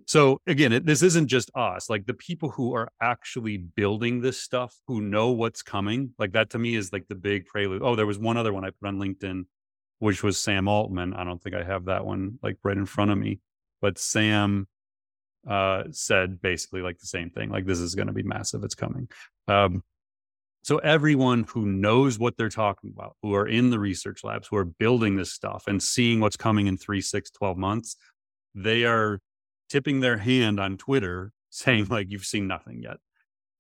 So 0.06 0.42
again, 0.48 0.74
it, 0.74 0.86
this 0.86 1.04
isn't 1.04 1.28
just 1.28 1.52
us. 1.56 1.90
Like 1.90 2.08
the 2.08 2.14
people 2.14 2.50
who 2.50 2.74
are 2.74 2.90
actually 3.00 3.58
building 3.58 4.22
this 4.22 4.42
stuff, 4.42 4.76
who 4.88 5.02
know 5.02 5.32
what's 5.32 5.62
coming, 5.62 6.14
like 6.18 6.34
that 6.34 6.50
to 6.52 6.60
me 6.60 6.76
is 6.76 6.92
like 6.92 7.08
the 7.08 7.16
big 7.16 7.46
prelude. 7.46 7.84
Oh, 7.84 7.96
there 7.96 8.08
was 8.08 8.18
one 8.18 8.38
other 8.38 8.52
one 8.52 8.66
I 8.66 8.72
put 8.72 8.88
on 8.88 8.98
LinkedIn, 8.98 9.46
which 10.00 10.24
was 10.24 10.40
Sam 10.40 10.68
Altman. 10.68 11.14
I 11.14 11.24
don't 11.24 11.42
think 11.42 11.56
I 11.56 11.64
have 11.64 11.86
that 11.86 12.06
one 12.06 12.40
like 12.44 12.58
right 12.64 12.78
in 12.78 12.86
front 12.86 13.12
of 13.12 13.18
me, 13.18 13.40
but 13.82 13.98
Sam 13.98 14.68
uh, 15.48 15.84
said 15.92 16.42
basically 16.42 16.82
like 16.82 17.00
the 17.00 17.08
same 17.08 17.30
thing. 17.30 17.50
Like 17.50 17.66
this 17.66 17.80
is 17.80 17.96
going 17.96 18.08
to 18.08 18.14
be 18.14 18.24
massive. 18.24 18.64
It's 18.64 18.76
coming. 18.76 19.08
Um, 19.48 19.84
so 20.64 20.80
everyone 20.80 21.44
who 21.44 21.66
knows 21.66 22.20
what 22.20 22.36
they're 22.36 22.50
talking 22.50 22.92
about, 22.94 23.16
who 23.22 23.34
are 23.36 23.48
in 23.48 23.70
the 23.70 23.80
research 23.80 24.24
labs, 24.24 24.48
who 24.50 24.58
are 24.58 24.66
building 24.66 25.16
this 25.16 25.32
stuff 25.32 25.64
and 25.68 25.82
seeing 25.82 26.20
what's 26.20 26.36
coming 26.36 26.68
in 26.68 26.78
three, 26.78 27.00
six, 27.00 27.32
12 27.32 27.58
months, 27.58 27.96
they 28.54 28.84
are 28.84 29.22
tipping 29.70 30.02
their 30.02 30.18
hand 30.18 30.60
on 30.60 30.78
Twitter 30.78 31.32
saying 31.50 31.88
like 31.90 32.08
you've 32.10 32.26
seen 32.26 32.48
nothing 32.48 32.82
yet. 32.84 32.98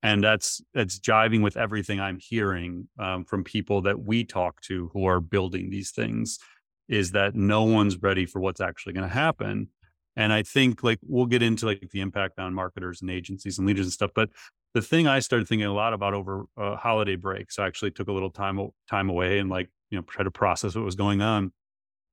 And 0.03 0.23
that's 0.23 0.61
that's 0.73 0.99
jiving 0.99 1.41
with 1.41 1.57
everything 1.57 1.99
I'm 1.99 2.19
hearing 2.19 2.87
um, 2.99 3.25
from 3.25 3.43
people 3.43 3.81
that 3.81 3.99
we 3.99 4.23
talk 4.23 4.61
to 4.61 4.89
who 4.93 5.05
are 5.05 5.19
building 5.19 5.69
these 5.69 5.91
things. 5.91 6.39
Is 6.87 7.11
that 7.11 7.35
no 7.35 7.63
one's 7.63 8.01
ready 8.01 8.25
for 8.25 8.39
what's 8.39 8.61
actually 8.61 8.93
going 8.93 9.07
to 9.07 9.13
happen, 9.13 9.69
and 10.15 10.31
I 10.31 10.43
think 10.43 10.83
like 10.83 10.99
we'll 11.03 11.25
get 11.25 11.41
into 11.41 11.65
like 11.65 11.89
the 11.91 11.99
impact 11.99 12.39
on 12.39 12.53
marketers 12.53 13.01
and 13.01 13.11
agencies 13.11 13.57
and 13.57 13.67
leaders 13.67 13.85
and 13.85 13.93
stuff. 13.93 14.11
But 14.15 14.29
the 14.73 14.81
thing 14.81 15.07
I 15.07 15.19
started 15.19 15.47
thinking 15.47 15.67
a 15.67 15.73
lot 15.73 15.93
about 15.93 16.13
over 16.13 16.45
uh, 16.55 16.75
holiday 16.75 17.15
break, 17.15 17.51
so 17.51 17.63
I 17.63 17.67
actually 17.67 17.91
took 17.91 18.07
a 18.07 18.13
little 18.13 18.29
time 18.29 18.69
time 18.89 19.09
away 19.09 19.39
and 19.39 19.49
like 19.49 19.69
you 19.89 19.97
know 19.97 20.03
try 20.03 20.23
to 20.23 20.31
process 20.31 20.75
what 20.75 20.85
was 20.85 20.95
going 20.95 21.21
on. 21.21 21.51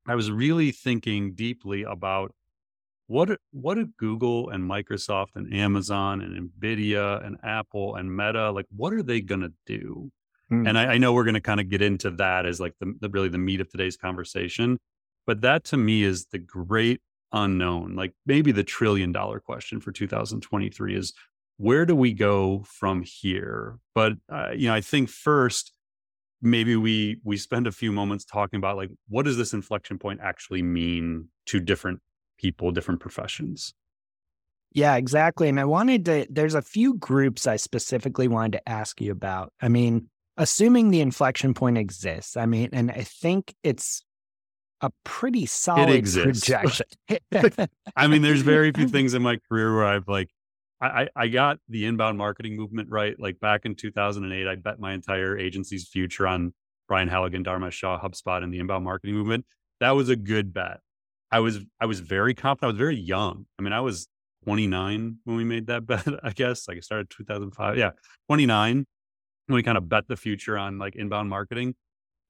I 0.06 0.14
was 0.14 0.30
really 0.30 0.70
thinking 0.70 1.34
deeply 1.34 1.82
about 1.82 2.34
what 3.06 3.38
what 3.52 3.74
do 3.74 3.88
Google 3.98 4.50
and 4.50 4.68
Microsoft 4.68 5.36
and 5.36 5.52
Amazon 5.52 6.20
and 6.20 6.50
Nvidia 6.50 7.24
and 7.24 7.36
Apple 7.42 7.96
and 7.96 8.14
Meta 8.14 8.50
like? 8.50 8.66
What 8.74 8.92
are 8.92 9.02
they 9.02 9.20
going 9.20 9.42
to 9.42 9.52
do? 9.66 10.10
Hmm. 10.48 10.66
And 10.66 10.78
I, 10.78 10.94
I, 10.94 10.98
know 10.98 11.12
we're 11.12 11.24
going 11.24 11.34
to 11.34 11.40
kind 11.40 11.60
of 11.60 11.70
get 11.70 11.80
into 11.80 12.10
that 12.12 12.44
as 12.44 12.60
like 12.60 12.74
the, 12.78 12.94
the 13.00 13.08
really 13.08 13.28
the 13.28 13.38
meat 13.38 13.60
of 13.60 13.70
today's 13.70 13.96
conversation. 13.96 14.78
But 15.26 15.40
that 15.40 15.64
to 15.64 15.76
me 15.76 16.02
is 16.02 16.26
the 16.26 16.38
great 16.38 17.00
unknown. 17.32 17.96
Like 17.96 18.12
maybe 18.26 18.52
the 18.52 18.64
trillion 18.64 19.12
dollar 19.12 19.40
question 19.40 19.80
for 19.80 19.90
2023 19.90 20.96
is 20.96 21.12
where 21.56 21.86
do 21.86 21.94
we 21.94 22.12
go 22.12 22.64
from 22.66 23.02
here? 23.02 23.78
But 23.94 24.14
uh, 24.30 24.50
you 24.54 24.68
know, 24.68 24.74
I 24.74 24.80
think 24.80 25.08
first 25.08 25.72
maybe 26.42 26.76
we 26.76 27.18
we 27.24 27.36
spend 27.36 27.66
a 27.66 27.72
few 27.72 27.92
moments 27.92 28.24
talking 28.24 28.58
about 28.58 28.76
like 28.76 28.90
what 29.08 29.24
does 29.24 29.36
this 29.36 29.54
inflection 29.54 29.98
point 29.98 30.20
actually 30.22 30.62
mean 30.62 31.28
to 31.46 31.60
different 31.60 32.00
people, 32.38 32.70
different 32.70 33.00
professions. 33.00 33.74
Yeah, 34.72 34.96
exactly. 34.96 35.48
And 35.48 35.60
I 35.60 35.64
wanted 35.64 36.04
to, 36.06 36.26
there's 36.28 36.54
a 36.54 36.62
few 36.62 36.94
groups 36.94 37.46
I 37.46 37.56
specifically 37.56 38.26
wanted 38.26 38.58
to 38.58 38.68
ask 38.68 39.00
you 39.00 39.12
about. 39.12 39.52
I 39.62 39.68
mean, 39.68 40.08
assuming 40.36 40.90
the 40.90 41.00
inflection 41.00 41.54
point 41.54 41.78
exists, 41.78 42.36
I 42.36 42.46
mean, 42.46 42.70
and 42.72 42.90
I 42.90 43.02
think 43.02 43.54
it's 43.62 44.02
a 44.80 44.90
pretty 45.04 45.46
solid 45.46 46.04
projection. 46.04 46.86
I 47.96 48.06
mean, 48.08 48.22
there's 48.22 48.42
very 48.42 48.72
few 48.72 48.88
things 48.88 49.14
in 49.14 49.22
my 49.22 49.38
career 49.48 49.74
where 49.74 49.86
I've 49.86 50.08
like, 50.08 50.30
I, 50.80 51.08
I 51.16 51.28
got 51.28 51.58
the 51.68 51.86
inbound 51.86 52.18
marketing 52.18 52.56
movement 52.56 52.90
right. 52.90 53.18
Like 53.18 53.40
back 53.40 53.64
in 53.64 53.76
2008, 53.76 54.46
I 54.46 54.56
bet 54.56 54.78
my 54.78 54.92
entire 54.92 55.38
agency's 55.38 55.88
future 55.88 56.26
on 56.26 56.52
Brian 56.88 57.08
Halligan, 57.08 57.44
Dharmesh 57.44 57.72
Shah, 57.72 58.00
HubSpot, 58.00 58.42
and 58.42 58.52
the 58.52 58.58
inbound 58.58 58.84
marketing 58.84 59.14
movement. 59.14 59.46
That 59.80 59.92
was 59.92 60.08
a 60.08 60.16
good 60.16 60.52
bet. 60.52 60.80
I 61.34 61.40
was 61.40 61.58
I 61.80 61.86
was 61.86 61.98
very 61.98 62.32
confident. 62.32 62.62
I 62.62 62.72
was 62.74 62.78
very 62.78 62.94
young. 62.94 63.46
I 63.58 63.62
mean, 63.62 63.72
I 63.72 63.80
was 63.80 64.06
29 64.44 65.18
when 65.24 65.36
we 65.36 65.42
made 65.42 65.66
that 65.66 65.84
bet. 65.86 66.06
I 66.22 66.30
guess 66.30 66.68
like 66.68 66.76
I 66.76 66.80
started 66.80 67.10
2005. 67.10 67.76
Yeah, 67.76 67.90
29 68.28 68.86
when 69.46 69.54
we 69.54 69.64
kind 69.64 69.76
of 69.76 69.88
bet 69.88 70.06
the 70.06 70.16
future 70.16 70.56
on 70.56 70.78
like 70.78 70.94
inbound 70.94 71.28
marketing. 71.28 71.74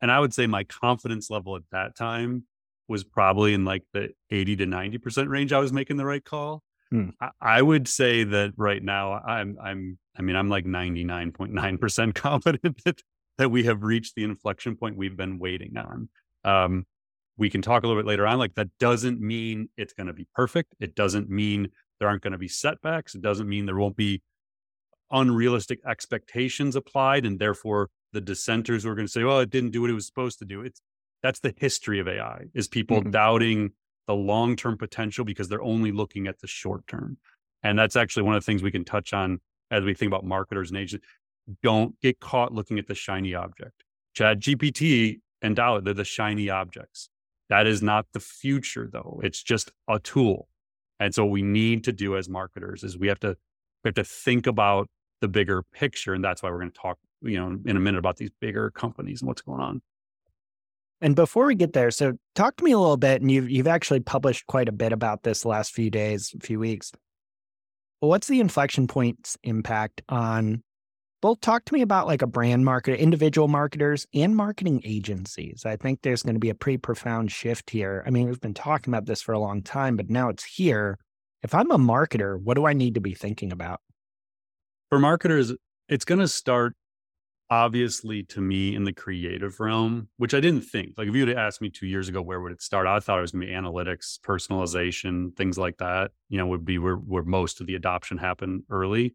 And 0.01 0.11
I 0.11 0.21
would 0.21 0.33
say 0.33 0.47
my 0.47 0.65
confidence 0.65 1.29
level 1.29 1.55
at 1.55 1.65
that 1.71 1.97
time 1.97 2.45
was 2.89 3.05
probably 3.05 3.53
in 3.53 3.67
like 3.67 3.85
the 3.93 4.09
80 4.31 4.57
to 4.57 4.67
90 4.67 4.97
percent 4.97 5.29
range. 5.29 5.53
I 5.53 5.59
was 5.59 5.71
making 5.71 5.99
the 5.99 6.07
right 6.07 6.25
call. 6.25 6.63
Hmm. 6.91 7.11
I, 7.21 7.29
I 7.43 7.61
would 7.61 7.87
say 7.87 8.25
that 8.25 8.55
right 8.57 8.83
now 8.83 9.13
I'm 9.13 9.59
I'm 9.63 9.99
I 10.17 10.23
mean 10.23 10.35
I'm 10.35 10.49
like 10.49 10.65
99.9 10.65 11.79
percent 11.79 12.15
confident 12.15 12.83
that 12.87 13.03
that 13.37 13.51
we 13.51 13.65
have 13.65 13.83
reached 13.83 14.15
the 14.15 14.25
inflection 14.25 14.77
point 14.77 14.97
we've 14.97 15.17
been 15.17 15.39
waiting 15.39 15.77
on. 15.77 16.09
Um, 16.43 16.87
we 17.37 17.51
can 17.51 17.63
talk 17.63 17.83
a 17.83 17.87
little 17.87 18.01
bit 18.01 18.07
later 18.07 18.27
on. 18.27 18.39
Like 18.39 18.55
that 18.55 18.69
doesn't 18.79 19.21
mean 19.21 19.69
it's 19.77 19.93
going 19.93 20.07
to 20.07 20.13
be 20.13 20.27
perfect. 20.35 20.75
It 20.81 20.95
doesn't 20.95 21.29
mean 21.29 21.69
there 21.99 22.09
aren't 22.09 22.23
going 22.23 22.33
to 22.33 22.39
be 22.39 22.49
setbacks. 22.49 23.15
It 23.15 23.23
doesn't 23.23 23.49
mean 23.49 23.67
there 23.67 23.77
won't 23.77 23.97
be 23.97 24.23
unrealistic 25.11 25.81
expectations 25.87 26.77
applied, 26.77 27.25
and 27.27 27.39
therefore 27.39 27.91
the 28.13 28.21
dissenters 28.21 28.87
are 28.87 28.95
going 28.95 29.07
to 29.07 29.13
say, 29.13 29.25
"Well, 29.25 29.41
it 29.41 29.51
didn't 29.51 29.71
do 29.71 29.81
what 29.81 29.91
it 29.91 29.95
was 29.95 30.07
supposed 30.07 30.39
to 30.41 30.45
do." 30.45 30.63
It's 30.63 30.81
that's 31.23 31.41
the 31.41 31.55
history 31.57 32.01
of 32.01 32.09
AI 32.09 32.45
is 32.55 32.69
people 32.69 33.01
mm-hmm. 33.01 33.11
doubting 33.11 33.71
the 34.07 34.15
long 34.15 34.57
term 34.57 34.77
potential 34.77 35.25
because 35.25 35.49
they're 35.49 35.63
only 35.63 35.93
looking 35.93 36.27
at 36.27 36.41
the 36.41 36.47
short 36.47 36.87
term, 36.87 37.19
and 37.63 37.79
that's 37.79 37.97
actually 37.97 38.25
one 38.25 38.35
of 38.35 38.43
the 38.43 38.47
things 38.47 38.63
we 38.63 38.71
can 38.71 38.85
touch 38.85 39.13
on 39.13 39.41
as 39.71 39.85
we 39.85 39.95
think 39.95 40.11
about 40.11 40.25
marketers 40.25 40.71
and 40.71 40.79
agents. 40.79 41.07
Don't 41.63 41.99
get 42.01 42.21
caught 42.21 42.53
looking 42.53 42.79
at 42.79 42.87
the 42.87 42.95
shiny 42.95 43.35
object. 43.35 43.85
Chat 44.15 44.39
GPT 44.39 45.21
and 45.43 45.55
DALL-E, 45.55 45.83
they're 45.85 45.93
the 45.93 46.05
shiny 46.05 46.49
objects 46.49 47.11
that 47.49 47.67
is 47.67 47.83
not 47.83 48.07
the 48.13 48.21
future, 48.21 48.89
though. 48.91 49.21
It's 49.23 49.43
just 49.43 49.71
a 49.89 49.99
tool. 49.99 50.49
And 51.01 51.15
so 51.15 51.25
we 51.27 51.43
need 51.43 51.85
to 51.85 51.93
do 51.93 52.17
as 52.17 52.29
marketers 52.29 52.85
is 52.85 52.97
we 52.97 53.09
have 53.09 53.21
to 53.21 53.37
we 53.83 53.89
have 53.89 53.95
to 53.97 54.05
think 54.05 54.47
about 54.47 54.89
the 55.21 55.29
bigger 55.29 55.63
picture. 55.63 56.15
And 56.15 56.25
that's 56.25 56.43
why 56.43 56.51
we're 56.51 56.61
going 56.61 56.71
to 56.71 56.79
talk, 56.79 56.99
you 57.23 57.39
know, 57.39 57.59
in 57.67 57.77
a 57.77 57.81
minute 57.81 57.99
about 57.99 58.17
these 58.17 58.31
bigger 58.41 58.71
companies 58.71 59.21
and 59.21 59.29
what's 59.29 59.43
going 59.43 59.61
on. 59.61 59.83
And 61.01 61.15
before 61.15 61.47
we 61.47 61.55
get 61.55 61.75
there, 61.75 61.91
so 61.91 62.15
talk 62.35 62.57
to 62.57 62.65
me 62.65 62.73
a 62.73 62.79
little 62.79 62.97
bit, 62.97 63.21
and 63.21 63.31
you've 63.31 63.51
you've 63.51 63.67
actually 63.67 64.01
published 64.01 64.47
quite 64.47 64.69
a 64.69 64.73
bit 64.73 64.93
about 64.93 65.23
this 65.23 65.45
last 65.45 65.73
few 65.73 65.91
days, 65.91 66.35
few 66.41 66.59
weeks. 66.59 66.93
what's 68.01 68.27
the 68.29 68.41
inflection 68.41 68.87
points 68.87 69.37
impact 69.43 70.03
on 70.09 70.63
both 71.25 71.41
talk 71.41 71.65
to 71.65 71.73
me 71.73 71.81
about 71.81 72.07
like 72.07 72.21
a 72.21 72.27
brand 72.27 72.67
marketer, 72.67 72.99
individual 72.99 73.49
marketers 73.49 74.07
and 74.13 74.37
marketing 74.37 74.83
agencies. 74.85 75.63
I 75.65 75.75
think 75.75 76.03
there's 76.03 76.23
going 76.23 76.35
to 76.35 76.39
be 76.39 76.51
a 76.51 76.55
pretty 76.55 76.77
profound 76.77 77.33
shift 77.33 77.71
here. 77.71 78.05
I 78.07 78.11
mean, 78.11 78.27
we've 78.27 78.43
been 78.43 78.53
talking 78.53 78.93
about 78.93 79.07
this 79.07 79.23
for 79.23 79.33
a 79.33 79.39
long 79.39 79.63
time, 79.63 79.97
but 79.97 80.11
now 80.11 80.29
it's 80.29 80.45
here. 80.45 80.99
If 81.43 81.55
I'm 81.55 81.71
a 81.71 81.79
marketer, 81.79 82.39
what 82.39 82.57
do 82.57 82.67
I 82.67 82.75
need 82.75 82.93
to 82.97 83.01
be 83.01 83.15
thinking 83.15 83.53
about? 83.53 83.81
For 84.91 84.99
marketers, 84.99 85.55
it's 85.89 86.05
going 86.05 86.19
to 86.19 86.29
start 86.29 86.75
obviously 87.49 88.25
to 88.25 88.43
me 88.43 88.75
in 88.75 88.85
the 88.85 88.93
creative 88.93 89.61
realm, 89.61 90.11
which 90.19 90.35
I 90.35 90.41
didn't 90.41 90.67
think. 90.67 90.93
Like 90.99 91.09
if 91.09 91.15
you 91.15 91.27
had 91.27 91.39
asked 91.39 91.63
me 91.63 91.71
two 91.71 91.87
years 91.87 92.11
ago, 92.11 92.21
where 92.21 92.43
would 92.43 92.53
it 92.53 92.61
start? 92.61 92.87
I 92.87 93.01
thought 93.01 93.17
it 93.17 93.23
was 93.23 93.33
going 93.33 93.47
to 93.47 93.47
be 93.47 93.53
analytics, 93.55 94.21
personalization, 94.21 95.35
things 95.39 95.57
like 95.57 95.79
that. 95.79 96.11
You 96.29 96.37
know, 96.37 96.49
would 96.49 96.67
be 96.67 96.77
where 96.77 96.97
where 96.97 97.25
most 97.25 97.63
of 97.63 97.67
the 97.67 97.77
adoption 97.77 98.19
happened 98.19 98.65
early 98.69 99.15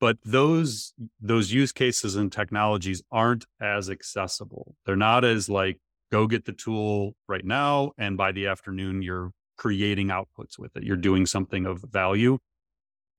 but 0.00 0.18
those 0.24 0.92
those 1.20 1.52
use 1.52 1.72
cases 1.72 2.16
and 2.16 2.32
technologies 2.32 3.02
aren't 3.10 3.46
as 3.60 3.90
accessible 3.90 4.74
they're 4.84 4.96
not 4.96 5.24
as 5.24 5.48
like 5.48 5.78
go 6.10 6.26
get 6.26 6.44
the 6.44 6.52
tool 6.52 7.14
right 7.28 7.44
now 7.44 7.92
and 7.98 8.16
by 8.16 8.32
the 8.32 8.46
afternoon 8.46 9.02
you're 9.02 9.30
creating 9.56 10.08
outputs 10.08 10.58
with 10.58 10.76
it 10.76 10.82
you're 10.82 10.96
doing 10.96 11.26
something 11.26 11.66
of 11.66 11.82
value 11.90 12.38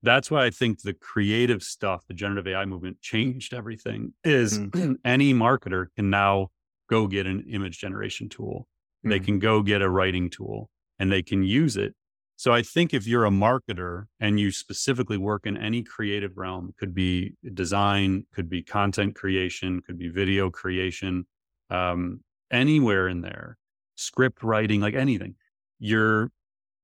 that's 0.04 0.30
why 0.30 0.46
i 0.46 0.50
think 0.50 0.82
the 0.82 0.94
creative 0.94 1.64
stuff 1.64 2.06
the 2.08 2.14
generative 2.14 2.48
ai 2.48 2.66
movement 2.66 3.00
changed 3.02 3.54
everything 3.54 4.14
is 4.24 4.60
mm. 4.60 4.96
any 5.06 5.34
marketer 5.34 5.88
can 5.96 6.10
now 6.10 6.48
go 6.90 7.08
get 7.08 7.26
an 7.26 7.44
image 7.50 7.80
generation 7.80 8.30
tool 8.30 8.68
mm. 9.06 9.10
they 9.10 9.20
can 9.20 9.40
go 9.40 9.62
get 9.62 9.82
a 9.82 9.90
writing 9.90 10.30
tool 10.30 10.70
and 11.00 11.12
they 11.12 11.24
can 11.24 11.44
use 11.44 11.76
it 11.76 11.96
so 12.38 12.54
I 12.54 12.62
think 12.62 12.94
if 12.94 13.08
you're 13.08 13.26
a 13.26 13.32
marketer 13.32 14.06
and 14.20 14.40
you 14.40 14.52
specifically 14.52 15.18
work 15.18 15.48
in 15.48 15.58
any 15.58 15.82
creative 15.82 16.38
realm, 16.38 16.72
could 16.78 16.94
be 16.94 17.34
design, 17.56 18.28
could 18.32 18.48
be 18.48 18.62
content 18.62 19.16
creation, 19.16 19.82
could 19.82 19.98
be 19.98 20.10
video 20.10 20.52
creation, 20.52 21.26
um, 21.72 22.22
anywhere 22.52 23.08
in 23.08 23.22
there, 23.22 23.58
script 23.96 24.44
writing, 24.44 24.82
like 24.82 24.94
anything, 24.94 25.34
your 25.80 26.32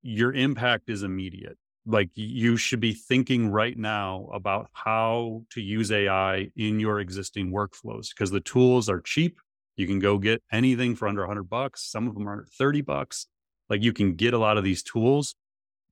your 0.02 0.34
impact 0.34 0.90
is 0.90 1.04
immediate. 1.04 1.58
Like 1.86 2.10
you 2.16 2.58
should 2.58 2.80
be 2.80 2.94
thinking 2.94 3.48
right 3.50 3.78
now 3.78 4.30
about 4.34 4.70
how 4.74 5.44
to 5.52 5.62
use 5.62 5.92
AI 5.92 6.50
in 6.56 6.80
your 6.80 7.00
existing 7.00 7.52
workflows 7.52 8.08
because 8.10 8.32
the 8.32 8.42
tools 8.42 8.90
are 8.90 9.02
cheap. 9.02 9.40
You 9.76 9.86
can 9.86 10.00
go 10.00 10.18
get 10.18 10.42
anything 10.52 10.96
for 10.96 11.08
under 11.08 11.22
100 11.22 11.44
bucks. 11.44 11.92
Some 11.92 12.08
of 12.08 12.16
them 12.16 12.28
are 12.28 12.48
30 12.58 12.82
bucks. 12.82 13.28
Like 13.70 13.84
you 13.84 13.94
can 13.94 14.16
get 14.16 14.34
a 14.34 14.40
lot 14.40 14.58
of 14.58 14.64
these 14.64 14.82
tools 14.82 15.36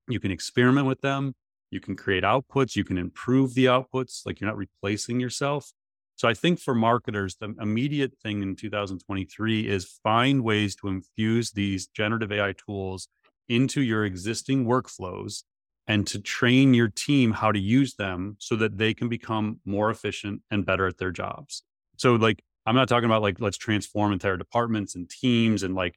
you 0.07 0.19
can 0.19 0.31
experiment 0.31 0.87
with 0.87 1.01
them. 1.01 1.33
You 1.69 1.79
can 1.79 1.95
create 1.95 2.23
outputs. 2.23 2.75
You 2.75 2.83
can 2.83 2.97
improve 2.97 3.53
the 3.53 3.65
outputs. 3.65 4.25
Like 4.25 4.39
you're 4.39 4.49
not 4.49 4.57
replacing 4.57 5.19
yourself. 5.19 5.71
So 6.15 6.27
I 6.27 6.33
think 6.33 6.59
for 6.59 6.75
marketers, 6.75 7.37
the 7.39 7.55
immediate 7.59 8.13
thing 8.21 8.43
in 8.43 8.55
2023 8.55 9.67
is 9.67 9.99
find 10.03 10.43
ways 10.43 10.75
to 10.77 10.87
infuse 10.87 11.51
these 11.51 11.87
generative 11.87 12.31
AI 12.31 12.53
tools 12.53 13.07
into 13.49 13.81
your 13.81 14.05
existing 14.05 14.65
workflows 14.65 15.43
and 15.87 16.05
to 16.07 16.21
train 16.21 16.73
your 16.73 16.89
team 16.89 17.31
how 17.31 17.51
to 17.51 17.59
use 17.59 17.95
them 17.95 18.35
so 18.39 18.55
that 18.55 18.77
they 18.77 18.93
can 18.93 19.09
become 19.09 19.59
more 19.65 19.89
efficient 19.89 20.41
and 20.51 20.65
better 20.65 20.85
at 20.85 20.97
their 20.97 21.11
jobs. 21.11 21.63
So 21.97 22.15
like 22.15 22.43
I'm 22.65 22.75
not 22.75 22.87
talking 22.87 23.05
about 23.05 23.21
like 23.21 23.39
let's 23.39 23.57
transform 23.57 24.13
entire 24.13 24.37
departments 24.37 24.95
and 24.95 25.09
teams 25.09 25.63
and 25.63 25.73
like 25.73 25.95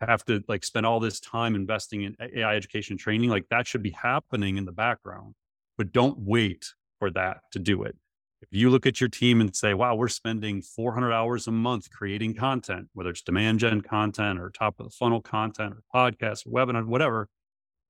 have 0.00 0.24
to 0.26 0.42
like 0.48 0.64
spend 0.64 0.86
all 0.86 1.00
this 1.00 1.20
time 1.20 1.54
investing 1.54 2.02
in 2.02 2.16
AI 2.20 2.56
education 2.56 2.96
training, 2.96 3.30
like 3.30 3.48
that 3.50 3.66
should 3.66 3.82
be 3.82 3.90
happening 3.90 4.56
in 4.56 4.64
the 4.64 4.72
background, 4.72 5.34
but 5.78 5.92
don't 5.92 6.18
wait 6.18 6.66
for 6.98 7.10
that 7.10 7.38
to 7.52 7.58
do 7.58 7.82
it. 7.82 7.96
If 8.42 8.48
you 8.50 8.68
look 8.68 8.84
at 8.84 9.00
your 9.00 9.08
team 9.08 9.40
and 9.40 9.56
say, 9.56 9.72
wow, 9.72 9.94
we're 9.94 10.08
spending 10.08 10.60
400 10.60 11.12
hours 11.12 11.46
a 11.46 11.50
month 11.50 11.90
creating 11.90 12.34
content, 12.34 12.88
whether 12.92 13.10
it's 13.10 13.22
demand 13.22 13.60
gen 13.60 13.80
content 13.80 14.38
or 14.38 14.50
top 14.50 14.78
of 14.78 14.84
the 14.84 14.90
funnel 14.90 15.22
content 15.22 15.74
or 15.74 15.82
podcast 15.94 16.46
or 16.46 16.50
webinar, 16.50 16.84
whatever, 16.84 17.28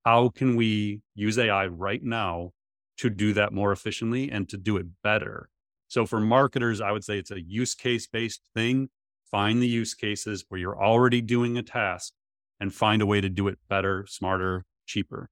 how 0.05 0.29
can 0.29 0.55
we 0.55 1.01
use 1.15 1.39
AI 1.39 1.67
right 1.67 2.03
now 2.03 2.53
to 2.99 3.11
do 3.11 3.33
that 3.33 3.53
more 3.53 3.73
efficiently 3.73 4.31
and 4.31 4.49
to 4.51 4.57
do 4.57 4.77
it 4.77 4.87
better? 5.03 5.49
So 5.89 6.07
for 6.07 6.21
marketers, 6.21 6.81
I 6.81 6.93
would 6.93 7.05
say 7.05 7.19
it's 7.19 7.31
a 7.33 7.41
use 7.41 7.75
case 7.75 8.07
based 8.07 8.43
thing 8.55 8.91
find 9.35 9.61
the 9.61 9.67
use 9.67 9.95
cases 9.95 10.45
where 10.49 10.61
you're 10.61 10.81
already 10.81 11.21
doing 11.21 11.59
a 11.59 11.63
task 11.63 12.13
and 12.61 12.73
find 12.73 13.03
a 13.03 13.07
way 13.07 13.21
to 13.21 13.29
do 13.29 13.49
it 13.49 13.59
better, 13.69 14.07
smarter, 14.09 14.65
cheaper. 14.87 15.29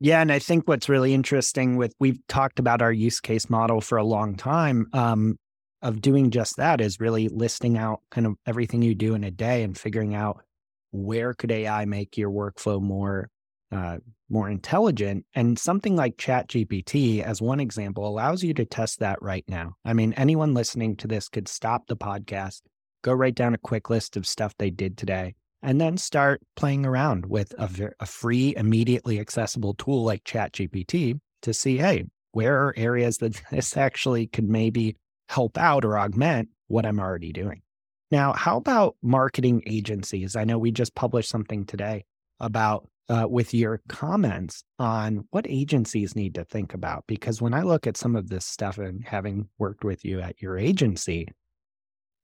Yeah, 0.00 0.20
and 0.20 0.32
I 0.32 0.40
think 0.40 0.66
what's 0.66 0.88
really 0.88 1.14
interesting 1.14 1.76
with 1.76 1.94
we've 2.00 2.18
talked 2.26 2.58
about 2.58 2.82
our 2.82 2.92
use 2.92 3.20
case 3.20 3.48
model 3.48 3.80
for 3.80 3.98
a 3.98 4.02
long 4.02 4.34
time 4.34 4.88
um, 4.92 5.36
of 5.80 6.00
doing 6.00 6.32
just 6.32 6.56
that 6.56 6.80
is 6.80 6.98
really 6.98 7.28
listing 7.28 7.78
out 7.78 8.00
kind 8.10 8.26
of 8.26 8.34
everything 8.44 8.82
you 8.82 8.96
do 8.96 9.14
in 9.14 9.22
a 9.22 9.30
day 9.30 9.62
and 9.62 9.78
figuring 9.78 10.16
out 10.16 10.42
where 10.90 11.34
could 11.34 11.52
AI 11.52 11.84
make 11.84 12.18
your 12.18 12.30
workflow 12.30 12.82
more 12.82 13.28
uh, 13.72 13.98
more 14.28 14.48
intelligent. 14.48 15.26
And 15.34 15.58
something 15.58 15.96
like 15.96 16.16
ChatGPT, 16.16 17.22
as 17.22 17.42
one 17.42 17.60
example, 17.60 18.06
allows 18.06 18.42
you 18.42 18.54
to 18.54 18.64
test 18.64 19.00
that 19.00 19.20
right 19.20 19.44
now. 19.48 19.74
I 19.84 19.92
mean, 19.92 20.12
anyone 20.14 20.54
listening 20.54 20.96
to 20.96 21.08
this 21.08 21.28
could 21.28 21.48
stop 21.48 21.86
the 21.86 21.96
podcast, 21.96 22.62
go 23.02 23.12
write 23.12 23.34
down 23.34 23.54
a 23.54 23.58
quick 23.58 23.90
list 23.90 24.16
of 24.16 24.26
stuff 24.26 24.54
they 24.58 24.70
did 24.70 24.96
today, 24.96 25.34
and 25.62 25.80
then 25.80 25.96
start 25.96 26.42
playing 26.56 26.86
around 26.86 27.26
with 27.26 27.52
a, 27.58 27.90
a 28.00 28.06
free, 28.06 28.54
immediately 28.56 29.18
accessible 29.18 29.74
tool 29.74 30.04
like 30.04 30.24
ChatGPT 30.24 31.20
to 31.42 31.54
see, 31.54 31.76
hey, 31.76 32.04
where 32.32 32.66
are 32.66 32.74
areas 32.76 33.18
that 33.18 33.40
this 33.50 33.76
actually 33.76 34.26
could 34.26 34.48
maybe 34.48 34.96
help 35.28 35.58
out 35.58 35.84
or 35.84 35.98
augment 35.98 36.48
what 36.68 36.86
I'm 36.86 37.00
already 37.00 37.32
doing? 37.32 37.62
Now, 38.10 38.32
how 38.32 38.56
about 38.56 38.96
marketing 39.02 39.62
agencies? 39.66 40.34
I 40.34 40.44
know 40.44 40.58
we 40.58 40.72
just 40.72 40.96
published 40.96 41.30
something 41.30 41.64
today 41.64 42.04
about 42.40 42.88
uh, 43.10 43.26
with 43.28 43.52
your 43.52 43.80
comments 43.88 44.62
on 44.78 45.26
what 45.30 45.44
agencies 45.48 46.14
need 46.14 46.36
to 46.36 46.44
think 46.44 46.74
about. 46.74 47.04
Because 47.08 47.42
when 47.42 47.52
I 47.52 47.62
look 47.62 47.88
at 47.88 47.96
some 47.96 48.14
of 48.14 48.28
this 48.28 48.46
stuff 48.46 48.78
and 48.78 49.04
having 49.04 49.48
worked 49.58 49.82
with 49.82 50.04
you 50.04 50.20
at 50.20 50.40
your 50.40 50.56
agency, 50.56 51.26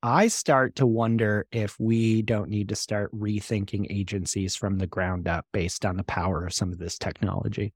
I 0.03 0.29
start 0.29 0.77
to 0.77 0.87
wonder 0.87 1.49
if 1.51 1.75
we 1.81 2.23
don't 2.23 2.51
need 2.51 2.69
to 2.69 2.77
start 2.77 3.13
rethinking 3.13 3.87
agencies 3.91 4.55
from 4.55 4.79
the 4.79 4.87
ground 4.87 5.27
up 5.27 5.45
based 5.53 5.85
on 5.85 5.97
the 5.97 6.05
power 6.05 6.47
of 6.47 6.53
some 6.53 6.71
of 6.71 6.79
this 6.79 6.99
technology. 6.99 7.75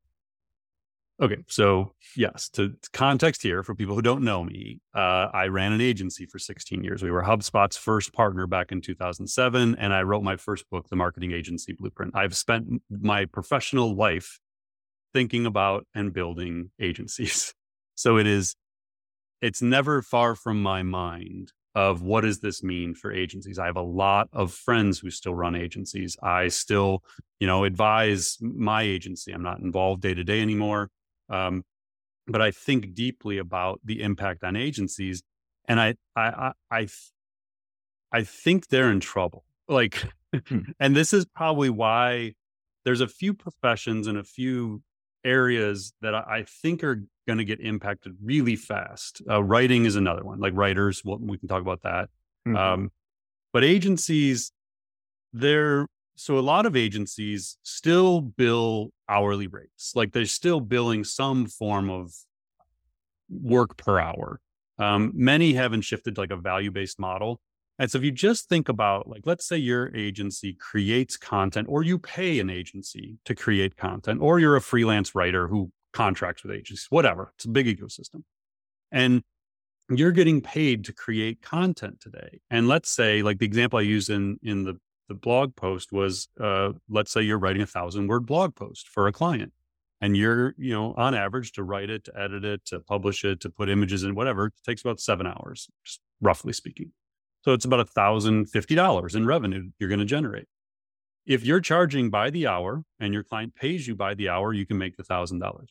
Okay, 1.22 1.36
so 1.48 1.92
yes, 2.16 2.48
to, 2.50 2.74
context 2.94 3.42
here 3.42 3.62
for 3.62 3.74
people 3.74 3.94
who 3.94 4.00
don't 4.00 4.22
know 4.22 4.42
me, 4.42 4.80
uh, 4.94 5.28
I 5.34 5.48
ran 5.48 5.72
an 5.72 5.80
agency 5.82 6.24
for 6.24 6.38
16 6.38 6.82
years. 6.82 7.02
We 7.02 7.10
were 7.10 7.22
HubSpot's 7.22 7.76
first 7.76 8.14
partner 8.14 8.46
back 8.46 8.72
in 8.72 8.80
2007, 8.80 9.76
and 9.78 9.92
I 9.92 10.00
wrote 10.02 10.22
my 10.22 10.36
first 10.36 10.64
book, 10.70 10.88
The 10.88 10.96
Marketing 10.96 11.32
Agency 11.32 11.74
Blueprint. 11.74 12.16
I've 12.16 12.34
spent 12.34 12.80
my 12.88 13.26
professional 13.26 13.94
life 13.94 14.40
thinking 15.12 15.44
about 15.44 15.86
and 15.94 16.12
building 16.12 16.70
agencies. 16.80 17.54
So 17.96 18.16
it 18.16 18.26
is, 18.26 18.56
it's 19.42 19.60
never 19.60 20.00
far 20.00 20.34
from 20.34 20.62
my 20.62 20.82
mind 20.82 21.52
of 21.74 22.00
what 22.00 22.22
does 22.22 22.40
this 22.40 22.62
mean 22.62 22.94
for 22.94 23.12
agencies. 23.12 23.58
I 23.58 23.66
have 23.66 23.76
a 23.76 23.82
lot 23.82 24.30
of 24.32 24.54
friends 24.54 24.98
who 24.98 25.10
still 25.10 25.34
run 25.34 25.54
agencies. 25.54 26.16
I 26.22 26.48
still, 26.48 27.02
you 27.40 27.46
know, 27.46 27.64
advise 27.64 28.38
my 28.40 28.80
agency. 28.80 29.32
I'm 29.32 29.42
not 29.42 29.58
involved 29.58 30.00
day 30.00 30.14
to 30.14 30.24
day 30.24 30.40
anymore 30.40 30.88
um, 31.30 31.64
but 32.26 32.42
I 32.42 32.50
think 32.50 32.94
deeply 32.94 33.38
about 33.38 33.80
the 33.84 34.02
impact 34.02 34.44
on 34.44 34.56
agencies, 34.56 35.22
and 35.66 35.80
I 35.80 35.94
I 36.16 36.52
I 36.70 36.88
I 38.12 38.22
think 38.24 38.68
they're 38.68 38.90
in 38.90 39.00
trouble. 39.00 39.44
Like, 39.68 40.04
hmm. 40.46 40.58
and 40.80 40.94
this 40.94 41.12
is 41.12 41.24
probably 41.24 41.70
why 41.70 42.34
there's 42.84 43.00
a 43.00 43.08
few 43.08 43.34
professions 43.34 44.06
and 44.06 44.18
a 44.18 44.24
few 44.24 44.82
areas 45.24 45.92
that 46.00 46.14
I 46.14 46.44
think 46.62 46.82
are 46.82 47.04
going 47.26 47.38
to 47.38 47.44
get 47.44 47.60
impacted 47.60 48.16
really 48.22 48.56
fast. 48.56 49.22
Uh, 49.28 49.42
writing 49.42 49.84
is 49.84 49.96
another 49.96 50.24
one. 50.24 50.40
Like 50.40 50.54
writers, 50.56 51.02
well, 51.04 51.18
we 51.20 51.38
can 51.38 51.48
talk 51.48 51.60
about 51.60 51.82
that. 51.82 52.08
Mm-hmm. 52.48 52.56
Um, 52.56 52.90
but 53.52 53.64
agencies, 53.64 54.52
they're 55.32 55.86
so 56.20 56.38
a 56.38 56.40
lot 56.40 56.66
of 56.66 56.76
agencies 56.76 57.56
still 57.62 58.20
bill 58.20 58.90
hourly 59.08 59.46
rates 59.46 59.92
like 59.94 60.12
they're 60.12 60.26
still 60.26 60.60
billing 60.60 61.02
some 61.02 61.46
form 61.46 61.88
of 61.88 62.12
work 63.30 63.76
per 63.76 63.98
hour. 63.98 64.40
Um, 64.78 65.12
many 65.14 65.54
haven't 65.54 65.82
shifted 65.82 66.14
to 66.14 66.20
like 66.20 66.30
a 66.30 66.36
value 66.36 66.70
based 66.70 66.98
model. 66.98 67.40
And 67.78 67.90
so 67.90 67.98
if 67.98 68.04
you 68.04 68.10
just 68.10 68.48
think 68.48 68.68
about 68.68 69.08
like 69.08 69.22
let's 69.24 69.46
say 69.46 69.56
your 69.56 69.94
agency 69.96 70.54
creates 70.54 71.16
content 71.16 71.68
or 71.70 71.82
you 71.82 71.98
pay 71.98 72.38
an 72.40 72.50
agency 72.50 73.16
to 73.24 73.34
create 73.34 73.76
content 73.76 74.20
or 74.20 74.38
you're 74.38 74.56
a 74.56 74.60
freelance 74.60 75.14
writer 75.14 75.48
who 75.48 75.70
contracts 75.92 76.44
with 76.44 76.52
agencies 76.52 76.86
whatever 76.90 77.32
it's 77.34 77.46
a 77.46 77.48
big 77.48 77.66
ecosystem 77.66 78.22
and 78.92 79.22
you're 79.88 80.12
getting 80.12 80.40
paid 80.40 80.84
to 80.84 80.92
create 80.92 81.42
content 81.42 82.00
today. 82.00 82.40
And 82.48 82.68
let's 82.68 82.90
say 82.90 83.22
like 83.22 83.38
the 83.38 83.46
example 83.46 83.78
i 83.78 83.82
use 83.82 84.10
in 84.10 84.38
in 84.42 84.64
the 84.64 84.78
the 85.10 85.14
blog 85.14 85.56
post 85.56 85.90
was 85.90 86.28
uh, 86.40 86.70
let's 86.88 87.10
say 87.10 87.20
you're 87.20 87.36
writing 87.36 87.62
a 87.62 87.66
thousand 87.66 88.06
word 88.06 88.24
blog 88.24 88.54
post 88.54 88.86
for 88.86 89.08
a 89.08 89.12
client 89.12 89.52
and 90.00 90.16
you're 90.16 90.54
you 90.56 90.72
know 90.72 90.94
on 90.96 91.16
average 91.16 91.50
to 91.50 91.64
write 91.64 91.90
it 91.90 92.04
to 92.04 92.12
edit 92.16 92.44
it 92.44 92.64
to 92.66 92.78
publish 92.78 93.24
it 93.24 93.40
to 93.40 93.50
put 93.50 93.68
images 93.68 94.04
in 94.04 94.14
whatever 94.14 94.46
it 94.46 94.52
takes 94.64 94.82
about 94.82 95.00
seven 95.00 95.26
hours 95.26 95.68
just 95.84 96.00
roughly 96.20 96.52
speaking. 96.52 96.92
So 97.44 97.52
it's 97.52 97.64
about 97.64 97.80
a 97.80 97.84
thousand 97.84 98.46
fifty 98.46 98.76
dollars 98.76 99.16
in 99.16 99.26
revenue 99.26 99.70
you're 99.80 99.88
going 99.88 99.98
to 99.98 100.06
generate. 100.06 100.46
If 101.26 101.44
you're 101.44 101.60
charging 101.60 102.08
by 102.08 102.30
the 102.30 102.46
hour 102.46 102.84
and 103.00 103.12
your 103.12 103.24
client 103.24 103.56
pays 103.56 103.88
you 103.88 103.96
by 103.96 104.14
the 104.14 104.28
hour 104.28 104.52
you 104.52 104.64
can 104.64 104.78
make 104.78 104.96
the 104.96 105.02
thousand 105.02 105.40
dollars. 105.40 105.70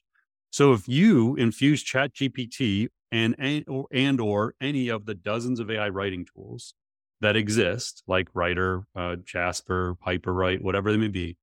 So 0.51 0.73
if 0.73 0.85
you 0.85 1.37
infuse 1.37 1.81
chat 1.81 2.13
gpt 2.13 2.89
and, 3.09 3.35
and 3.39 3.63
or, 3.69 3.87
and 3.89 4.19
or 4.19 4.53
any 4.59 4.89
of 4.89 5.05
the 5.05 5.15
dozens 5.15 5.61
of 5.61 5.71
ai 5.71 5.87
writing 5.87 6.25
tools 6.25 6.73
that 7.21 7.35
exist 7.35 8.03
like 8.07 8.27
writer 8.33 8.83
uh, 8.95 9.15
jasper 9.25 9.97
hyperwrite 10.05 10.61
whatever 10.61 10.91
they 10.91 10.97
may 10.97 11.07
be 11.07 11.37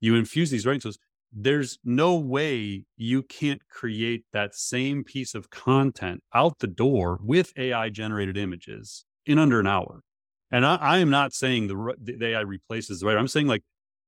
you 0.00 0.14
infuse 0.14 0.50
these 0.50 0.64
writing 0.66 0.80
tools 0.80 0.98
there's 1.32 1.78
no 1.84 2.16
way 2.16 2.84
you 2.96 3.22
can't 3.22 3.60
create 3.68 4.24
that 4.32 4.54
same 4.54 5.04
piece 5.04 5.34
of 5.34 5.50
content 5.50 6.22
out 6.34 6.58
the 6.58 6.66
door 6.66 7.18
with 7.22 7.52
AI 7.56 7.90
generated 7.90 8.36
images 8.36 9.04
in 9.26 9.38
under 9.38 9.60
an 9.60 9.66
hour. 9.66 10.02
And 10.50 10.64
I, 10.64 10.76
I 10.76 10.98
am 10.98 11.10
not 11.10 11.34
saying 11.34 11.68
the, 11.68 11.94
the 12.00 12.28
AI 12.28 12.40
replaces 12.40 13.00
the 13.00 13.06
writer. 13.06 13.18
I'm 13.18 13.28
saying 13.28 13.46
like 13.46 13.62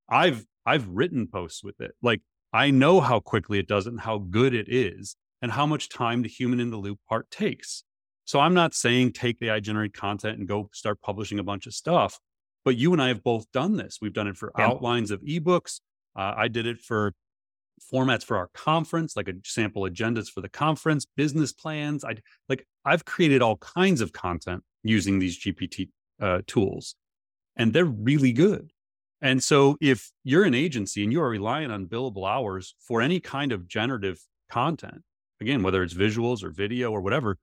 I've 0.08 0.46
I've 0.64 0.88
written 0.88 1.26
posts 1.26 1.62
with 1.62 1.80
it. 1.80 1.92
Like 2.02 2.22
I 2.52 2.70
know 2.70 3.00
how 3.00 3.20
quickly 3.20 3.58
it 3.58 3.68
does 3.68 3.86
it 3.86 3.90
and 3.90 4.00
how 4.00 4.18
good 4.18 4.54
it 4.54 4.66
is 4.68 5.16
and 5.42 5.52
how 5.52 5.66
much 5.66 5.88
time 5.88 6.22
the 6.22 6.28
human 6.28 6.60
in 6.60 6.70
the 6.70 6.76
loop 6.76 6.98
part 7.08 7.30
takes. 7.30 7.84
So 8.30 8.38
I'm 8.38 8.54
not 8.54 8.74
saying 8.74 9.10
take 9.10 9.40
the 9.40 9.48
AI 9.48 9.58
generated 9.58 9.92
content 9.92 10.38
and 10.38 10.46
go 10.46 10.70
start 10.72 11.00
publishing 11.02 11.40
a 11.40 11.42
bunch 11.42 11.66
of 11.66 11.74
stuff. 11.74 12.20
But 12.64 12.76
you 12.76 12.92
and 12.92 13.02
I 13.02 13.08
have 13.08 13.24
both 13.24 13.50
done 13.50 13.76
this. 13.76 13.98
We've 14.00 14.12
done 14.12 14.28
it 14.28 14.36
for 14.36 14.52
yeah. 14.56 14.68
outlines 14.68 15.10
of 15.10 15.20
ebooks. 15.22 15.80
Uh, 16.14 16.34
I 16.36 16.46
did 16.46 16.64
it 16.64 16.80
for 16.80 17.12
formats 17.92 18.22
for 18.24 18.36
our 18.36 18.48
conference, 18.54 19.16
like 19.16 19.26
a 19.26 19.32
sample 19.44 19.82
agendas 19.82 20.28
for 20.28 20.42
the 20.42 20.48
conference, 20.48 21.08
business 21.16 21.52
plans. 21.52 22.04
I 22.04 22.18
like 22.48 22.64
I've 22.84 23.04
created 23.04 23.42
all 23.42 23.56
kinds 23.56 24.00
of 24.00 24.12
content 24.12 24.62
using 24.84 25.18
these 25.18 25.36
GPT 25.36 25.88
uh, 26.22 26.42
tools, 26.46 26.94
and 27.56 27.72
they're 27.72 27.84
really 27.84 28.30
good. 28.30 28.70
And 29.20 29.42
so, 29.42 29.76
if 29.80 30.12
you're 30.22 30.44
an 30.44 30.54
agency 30.54 31.02
and 31.02 31.12
you 31.12 31.20
are 31.20 31.28
relying 31.28 31.72
on 31.72 31.86
billable 31.86 32.30
hours 32.30 32.76
for 32.78 33.02
any 33.02 33.18
kind 33.18 33.50
of 33.50 33.66
generative 33.66 34.20
content, 34.48 35.02
again, 35.40 35.64
whether 35.64 35.82
it's 35.82 35.94
visuals 35.94 36.44
or 36.44 36.50
video 36.50 36.92
or 36.92 37.00
whatever, 37.00 37.36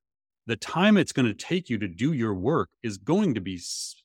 the 0.48 0.56
time 0.56 0.98
it's 0.98 1.12
going 1.12 1.28
to 1.28 1.34
take 1.34 1.70
you 1.70 1.78
to 1.78 1.88
do 1.88 2.14
your 2.14 2.34
work 2.34 2.70
is 2.82 2.98
going 2.98 3.36
to 3.36 3.42
be 3.42 3.56
s- 3.56 4.02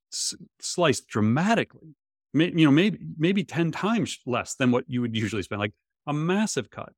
sliced 0.61 1.07
dramatically. 1.09 1.94
You 2.35 2.64
know 2.64 2.70
maybe 2.70 2.98
maybe 3.18 3.44
10 3.44 3.72
times 3.72 4.18
less 4.26 4.55
than 4.55 4.70
what 4.70 4.85
you 4.88 5.00
would 5.02 5.14
usually 5.14 5.42
spend 5.42 5.61
like 5.61 5.72
a 6.07 6.12
massive 6.12 6.70
cut. 6.70 6.92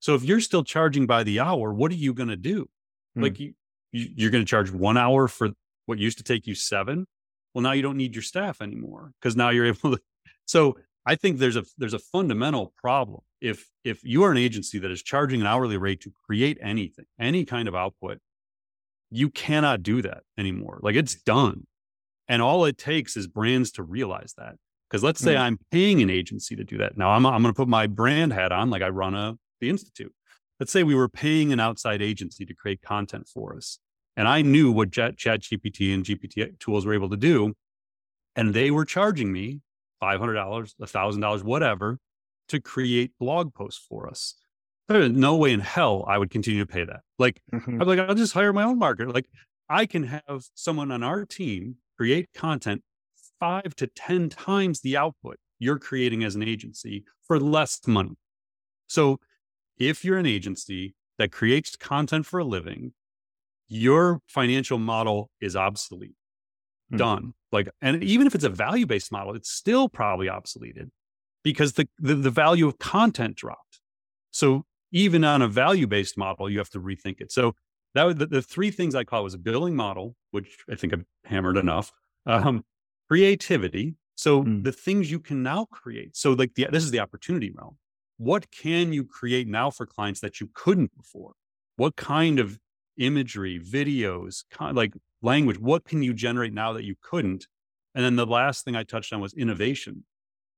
So 0.00 0.14
if 0.14 0.22
you're 0.24 0.40
still 0.40 0.64
charging 0.64 1.06
by 1.06 1.24
the 1.24 1.40
hour 1.40 1.72
what 1.72 1.90
are 1.92 1.96
you 1.96 2.14
going 2.14 2.28
to 2.28 2.36
do? 2.36 2.68
Hmm. 3.14 3.22
like 3.22 3.40
you, 3.40 3.54
you 3.92 4.28
are 4.28 4.30
going 4.30 4.44
to 4.44 4.48
charge 4.48 4.70
one 4.70 4.96
hour 4.96 5.26
for 5.28 5.50
what 5.86 5.98
used 5.98 6.18
to 6.18 6.24
take 6.24 6.46
you 6.46 6.54
seven? 6.54 7.06
Well 7.52 7.62
now 7.62 7.72
you 7.72 7.82
don't 7.82 7.96
need 7.96 8.14
your 8.14 8.22
staff 8.22 8.62
anymore 8.62 9.12
because 9.20 9.36
now 9.36 9.50
you're 9.50 9.66
able 9.74 9.96
to 9.96 9.98
so 10.46 10.78
i 11.04 11.16
think 11.16 11.38
there's 11.38 11.56
a 11.56 11.64
there's 11.76 11.94
a 11.94 11.98
fundamental 11.98 12.72
problem. 12.76 13.20
If 13.40 13.68
if 13.84 14.02
you 14.04 14.22
are 14.22 14.30
an 14.30 14.38
agency 14.38 14.78
that 14.78 14.90
is 14.90 15.02
charging 15.02 15.40
an 15.40 15.46
hourly 15.46 15.76
rate 15.76 16.00
to 16.02 16.12
create 16.24 16.58
anything 16.62 17.06
any 17.18 17.44
kind 17.44 17.66
of 17.68 17.74
output 17.74 18.18
you 19.10 19.30
cannot 19.30 19.82
do 19.82 20.02
that 20.02 20.22
anymore 20.38 20.78
like 20.82 20.96
it's 20.96 21.14
done 21.14 21.66
and 22.28 22.42
all 22.42 22.64
it 22.64 22.76
takes 22.76 23.16
is 23.16 23.26
brands 23.26 23.70
to 23.72 23.82
realize 23.82 24.34
that 24.36 24.56
because 24.88 25.02
let's 25.02 25.20
say 25.20 25.34
mm-hmm. 25.34 25.42
I'm 25.42 25.58
paying 25.70 26.00
an 26.02 26.10
agency 26.10 26.54
to 26.56 26.64
do 26.64 26.78
that. 26.78 26.96
Now 26.96 27.10
I'm, 27.10 27.26
I'm 27.26 27.42
going 27.42 27.52
to 27.52 27.56
put 27.56 27.68
my 27.68 27.86
brand 27.86 28.32
hat 28.32 28.52
on, 28.52 28.70
like 28.70 28.82
I 28.82 28.88
run 28.88 29.14
a, 29.14 29.36
the 29.60 29.68
Institute. 29.68 30.12
Let's 30.60 30.72
say 30.72 30.84
we 30.84 30.94
were 30.94 31.08
paying 31.08 31.52
an 31.52 31.60
outside 31.60 32.00
agency 32.00 32.46
to 32.46 32.54
create 32.54 32.82
content 32.82 33.28
for 33.28 33.56
us. 33.56 33.78
And 34.16 34.26
I 34.28 34.42
knew 34.42 34.72
what 34.72 34.92
Chat, 34.92 35.16
Chat 35.18 35.40
GPT 35.40 35.92
and 35.92 36.04
GPT 36.04 36.58
tools 36.58 36.86
were 36.86 36.94
able 36.94 37.10
to 37.10 37.16
do. 37.16 37.54
And 38.34 38.54
they 38.54 38.70
were 38.70 38.84
charging 38.84 39.32
me 39.32 39.60
$500, 40.02 40.74
$1,000, 40.80 41.42
whatever, 41.42 41.98
to 42.48 42.60
create 42.60 43.12
blog 43.18 43.54
posts 43.54 43.84
for 43.86 44.08
us. 44.08 44.34
There's 44.88 45.10
no 45.10 45.36
way 45.36 45.52
in 45.52 45.60
hell 45.60 46.04
I 46.06 46.18
would 46.18 46.30
continue 46.30 46.64
to 46.64 46.72
pay 46.72 46.84
that. 46.84 47.00
Like, 47.18 47.40
mm-hmm. 47.52 47.80
I'm 47.80 47.88
like, 47.88 47.98
I'll 47.98 48.14
just 48.14 48.32
hire 48.32 48.52
my 48.52 48.62
own 48.62 48.78
marketer. 48.78 49.12
Like, 49.12 49.26
I 49.68 49.86
can 49.86 50.04
have 50.04 50.44
someone 50.54 50.92
on 50.92 51.02
our 51.02 51.24
team 51.24 51.76
create 51.96 52.28
content 52.34 52.82
five 53.40 53.74
to 53.76 53.86
10 53.86 54.28
times 54.28 54.80
the 54.80 54.96
output 54.96 55.38
you're 55.58 55.78
creating 55.78 56.22
as 56.22 56.34
an 56.34 56.42
agency 56.42 57.04
for 57.26 57.40
less 57.40 57.80
money. 57.86 58.16
So 58.86 59.18
if 59.78 60.04
you're 60.04 60.18
an 60.18 60.26
agency 60.26 60.94
that 61.18 61.32
creates 61.32 61.76
content 61.76 62.26
for 62.26 62.38
a 62.38 62.44
living, 62.44 62.92
your 63.68 64.20
financial 64.28 64.78
model 64.78 65.30
is 65.40 65.56
obsolete. 65.56 66.14
Mm-hmm. 66.90 66.96
Done. 66.98 67.34
Like, 67.50 67.68
and 67.80 68.02
even 68.04 68.26
if 68.26 68.34
it's 68.34 68.44
a 68.44 68.50
value 68.50 68.86
based 68.86 69.10
model, 69.10 69.34
it's 69.34 69.50
still 69.50 69.88
probably 69.88 70.28
obsoleted 70.28 70.90
because 71.42 71.72
the, 71.72 71.88
the, 71.98 72.14
the 72.14 72.30
value 72.30 72.68
of 72.68 72.78
content 72.78 73.36
dropped. 73.36 73.80
So 74.30 74.64
even 74.96 75.24
on 75.24 75.42
a 75.42 75.48
value 75.48 75.86
based 75.86 76.16
model, 76.16 76.48
you 76.48 76.56
have 76.56 76.70
to 76.70 76.80
rethink 76.80 77.20
it. 77.20 77.30
So 77.30 77.54
that 77.94 78.04
was 78.04 78.16
the, 78.16 78.26
the, 78.26 78.40
three 78.40 78.70
things 78.70 78.94
I 78.94 79.04
call 79.04 79.24
was 79.24 79.34
a 79.34 79.38
billing 79.38 79.76
model, 79.76 80.16
which 80.30 80.64
I 80.70 80.74
think 80.74 80.94
I've 80.94 81.04
hammered 81.26 81.58
enough. 81.58 81.92
Um, 82.24 82.64
creativity. 83.08 83.94
So 84.16 84.42
mm. 84.42 84.64
the 84.64 84.72
things 84.72 85.10
you 85.10 85.20
can 85.20 85.42
now 85.42 85.66
create. 85.66 86.16
So 86.16 86.32
like 86.32 86.54
the, 86.54 86.68
this 86.72 86.82
is 86.82 86.90
the 86.90 87.00
opportunity 87.00 87.52
realm. 87.54 87.76
What 88.16 88.50
can 88.50 88.94
you 88.94 89.04
create 89.04 89.46
now 89.46 89.70
for 89.70 89.84
clients 89.84 90.20
that 90.20 90.40
you 90.40 90.48
couldn't 90.54 90.96
before? 90.96 91.34
What 91.76 91.96
kind 91.96 92.38
of 92.38 92.58
imagery, 92.96 93.60
videos, 93.60 94.44
like 94.72 94.94
language, 95.20 95.58
what 95.58 95.84
can 95.84 96.02
you 96.02 96.14
generate 96.14 96.54
now 96.54 96.72
that 96.72 96.84
you 96.84 96.94
couldn't? 97.02 97.46
And 97.94 98.02
then 98.02 98.16
the 98.16 98.26
last 98.26 98.64
thing 98.64 98.74
I 98.74 98.82
touched 98.82 99.12
on 99.12 99.20
was 99.20 99.34
innovation. 99.34 100.04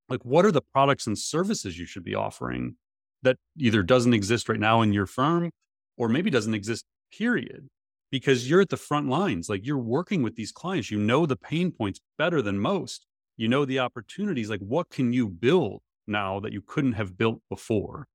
Like 0.09 0.25
what 0.25 0.47
are 0.47 0.53
the 0.53 0.63
products 0.63 1.09
and 1.09 1.19
services 1.19 1.77
you 1.77 1.87
should 1.87 2.05
be 2.05 2.15
offering 2.15 2.77
that 3.23 3.37
either 3.57 3.83
doesn't 3.83 4.15
exist 4.15 4.49
right 4.49 4.61
now 4.61 4.83
in 4.83 4.93
your 4.93 5.07
firm 5.07 5.51
or 5.97 6.09
maybe 6.09 6.31
doesn't 6.31 6.55
exist 6.55 6.85
period 7.17 7.69
because 8.11 8.49
you're 8.49 8.61
at 8.61 8.69
the 8.69 8.77
front 8.77 9.09
lines. 9.09 9.49
Like 9.49 9.67
you're 9.67 9.79
working 9.79 10.23
with 10.23 10.37
these 10.37 10.53
clients. 10.53 10.91
You 10.91 10.99
know 10.99 11.27
the 11.27 11.37
pain 11.37 11.73
points 11.73 12.01
better 12.17 12.43
than 12.43 12.59
most. 12.59 13.07
You 13.37 13.49
know 13.49 13.65
the 13.65 13.79
opportunities. 13.79 14.51
Like 14.51 14.61
what 14.61 14.91
can 14.91 15.13
you 15.13 15.29
build 15.29 15.83
now 16.07 16.41
that 16.41 16.53
you 16.53 16.63
couldn't 16.63 16.95
have 16.95 17.17
built 17.17 17.41
before? 17.49 18.07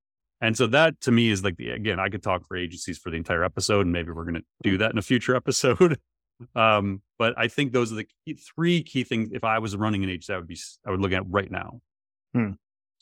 And 0.41 0.57
so 0.57 0.67
that 0.67 0.99
to 1.01 1.11
me 1.11 1.29
is 1.29 1.43
like 1.43 1.55
the 1.55 1.69
again, 1.69 1.99
I 1.99 2.09
could 2.09 2.21
talk 2.21 2.45
for 2.45 2.57
agencies 2.57 2.97
for 2.97 3.09
the 3.09 3.15
entire 3.15 3.45
episode, 3.45 3.81
and 3.81 3.93
maybe 3.93 4.11
we're 4.11 4.25
going 4.25 4.35
to 4.35 4.43
do 4.61 4.77
that 4.79 4.91
in 4.91 4.97
a 4.97 5.01
future 5.01 5.35
episode. 5.37 5.97
um, 6.55 7.01
but 7.17 7.33
I 7.37 7.47
think 7.47 7.71
those 7.71 7.93
are 7.93 7.95
the 7.95 8.07
key, 8.25 8.33
three 8.33 8.83
key 8.83 9.05
things. 9.05 9.29
If 9.31 9.45
I 9.45 9.59
was 9.59 9.75
running 9.77 10.03
an 10.03 10.09
agency, 10.09 10.33
I 10.33 10.37
would 10.37 10.47
be 10.47 10.59
I 10.85 10.91
would 10.91 10.99
look 10.99 11.13
at 11.13 11.23
right 11.29 11.49
now. 11.49 11.79
Hmm. 12.33 12.51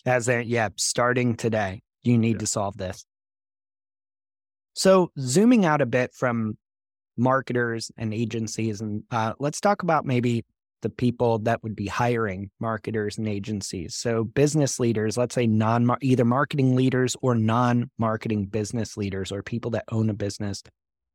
As 0.05 0.29
a 0.29 0.43
yeah, 0.43 0.69
starting 0.77 1.35
today, 1.35 1.81
you 2.03 2.17
need 2.17 2.33
yeah. 2.33 2.39
to 2.39 2.47
solve 2.47 2.77
this. 2.77 3.05
So 4.73 5.11
zooming 5.19 5.65
out 5.65 5.81
a 5.81 5.85
bit 5.85 6.13
from 6.13 6.57
marketers 7.17 7.91
and 7.97 8.13
agencies. 8.13 8.81
And 8.81 9.03
uh, 9.11 9.33
let's 9.39 9.59
talk 9.59 9.83
about 9.83 10.05
maybe 10.05 10.45
the 10.81 10.89
people 10.89 11.39
that 11.39 11.61
would 11.63 11.75
be 11.75 11.87
hiring 11.87 12.49
marketers 12.59 13.17
and 13.17 13.27
agencies. 13.27 13.95
So 13.95 14.23
business 14.23 14.79
leaders, 14.79 15.17
let's 15.17 15.35
say 15.35 15.45
non 15.47 15.95
either 16.01 16.25
marketing 16.25 16.75
leaders 16.75 17.15
or 17.21 17.35
non-marketing 17.35 18.45
business 18.45 18.97
leaders 18.97 19.31
or 19.31 19.43
people 19.43 19.71
that 19.71 19.85
own 19.91 20.09
a 20.09 20.13
business 20.13 20.63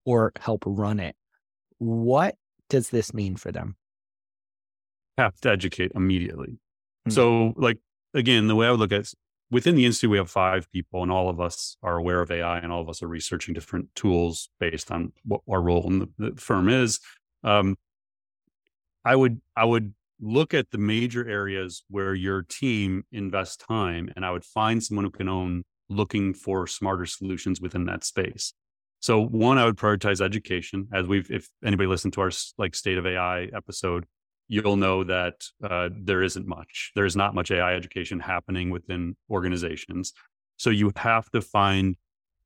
or 0.05 0.33
help 0.39 0.63
run 0.67 1.01
it. 1.01 1.17
What 1.79 2.37
does 2.69 2.91
this 2.91 3.13
mean 3.13 3.37
for 3.37 3.51
them? 3.51 3.77
Have 5.19 5.39
to 5.41 5.51
educate 5.51 5.93
immediately. 5.95 6.49
Mm-hmm. 6.49 7.11
So 7.11 7.53
like 7.57 7.79
again, 8.15 8.47
the 8.47 8.55
way 8.55 8.69
I 8.69 8.71
would 8.71 8.81
look 8.81 8.93
at 8.93 9.13
within 9.51 9.75
the 9.75 9.85
institute 9.85 10.11
we 10.11 10.19
have 10.19 10.31
five 10.31 10.71
people 10.73 11.03
and 11.03 11.13
all 11.13 11.29
of 11.29 11.41
us 11.41 11.77
are 11.83 11.97
aware 11.97 12.21
of 12.21 12.31
ai 12.31 12.59
and 12.59 12.73
all 12.73 12.81
of 12.81 12.89
us 12.89 13.03
are 13.03 13.09
researching 13.09 13.55
different 13.55 13.89
tools 13.95 14.49
based 14.59 14.91
on 14.91 15.13
what 15.25 15.41
our 15.49 15.63
role 15.63 15.87
in 15.87 15.99
the, 16.01 16.09
the 16.19 16.41
firm 16.41 16.69
is. 16.69 17.01
Um, 17.45 17.77
i 19.05 19.15
would 19.15 19.41
i 19.57 19.65
would 19.65 19.95
look 20.21 20.55
at 20.55 20.71
the 20.71 20.79
major 20.79 21.29
areas 21.29 21.85
where 21.89 22.15
your 22.15 22.43
team 22.43 23.05
invests 23.13 23.57
time 23.57 24.11
and 24.17 24.25
i 24.25 24.31
would 24.31 24.45
find 24.45 24.83
someone 24.83 25.05
who 25.05 25.11
can 25.11 25.29
own 25.29 25.63
looking 25.89 26.35
for 26.35 26.67
smarter 26.67 27.07
solutions 27.07 27.61
within 27.61 27.85
that 27.87 28.05
space. 28.05 28.53
So 29.01 29.25
one 29.25 29.59
i 29.59 29.65
would 29.65 29.77
prioritize 29.77 30.21
education 30.21 30.89
as 30.93 31.07
we've 31.07 31.31
if 31.31 31.49
anybody 31.65 31.87
listened 31.87 32.15
to 32.15 32.23
our 32.23 32.31
like 32.59 32.75
state 32.75 32.99
of 32.99 33.07
ai 33.07 33.49
episode 33.55 34.07
you'll 34.49 34.77
know 34.77 35.05
that 35.05 35.45
uh, 35.63 35.89
there 35.93 36.23
isn't 36.23 36.47
much. 36.47 36.93
There 36.95 37.05
is 37.05 37.17
not 37.17 37.35
much 37.35 37.51
AI 37.51 37.75
education 37.75 38.21
happening 38.21 38.71
within 38.71 39.17
organizations. 39.31 40.13
So 40.57 40.71
you 40.71 40.93
have 40.97 41.29
to 41.31 41.41
find 41.41 41.97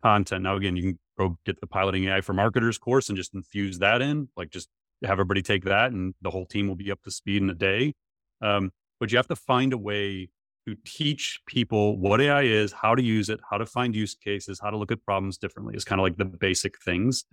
content. 0.02 0.42
Now, 0.42 0.56
again, 0.56 0.76
you 0.76 0.82
can 0.82 0.98
go 1.18 1.38
get 1.44 1.60
the 1.60 1.66
piloting 1.66 2.04
AI 2.04 2.20
for 2.22 2.32
marketers 2.32 2.78
course 2.78 3.08
and 3.08 3.16
just 3.16 3.34
infuse 3.34 3.78
that 3.78 4.00
in, 4.00 4.28
like 4.36 4.50
just 4.50 4.68
have 5.02 5.12
everybody 5.12 5.42
take 5.42 5.64
that 5.64 5.92
and 5.92 6.14
the 6.22 6.30
whole 6.30 6.46
team 6.46 6.68
will 6.68 6.76
be 6.76 6.90
up 6.90 7.02
to 7.02 7.10
speed 7.10 7.42
in 7.42 7.50
a 7.50 7.54
day. 7.54 7.94
Um, 8.42 8.70
but 8.98 9.10
you 9.10 9.18
have 9.18 9.28
to 9.28 9.36
find 9.36 9.72
a 9.72 9.78
way 9.78 10.30
to 10.66 10.76
teach 10.84 11.40
people 11.46 11.98
what 11.98 12.20
AI 12.20 12.42
is, 12.42 12.72
how 12.72 12.94
to 12.94 13.02
use 13.02 13.28
it, 13.28 13.40
how 13.50 13.58
to 13.58 13.66
find 13.66 13.94
use 13.94 14.14
cases, 14.14 14.60
how 14.62 14.70
to 14.70 14.76
look 14.76 14.92
at 14.92 15.04
problems 15.04 15.38
differently 15.38 15.74
is 15.74 15.84
kind 15.84 16.00
of 16.00 16.04
like 16.04 16.16
the 16.16 16.24
basic 16.24 16.80
things. 16.82 17.24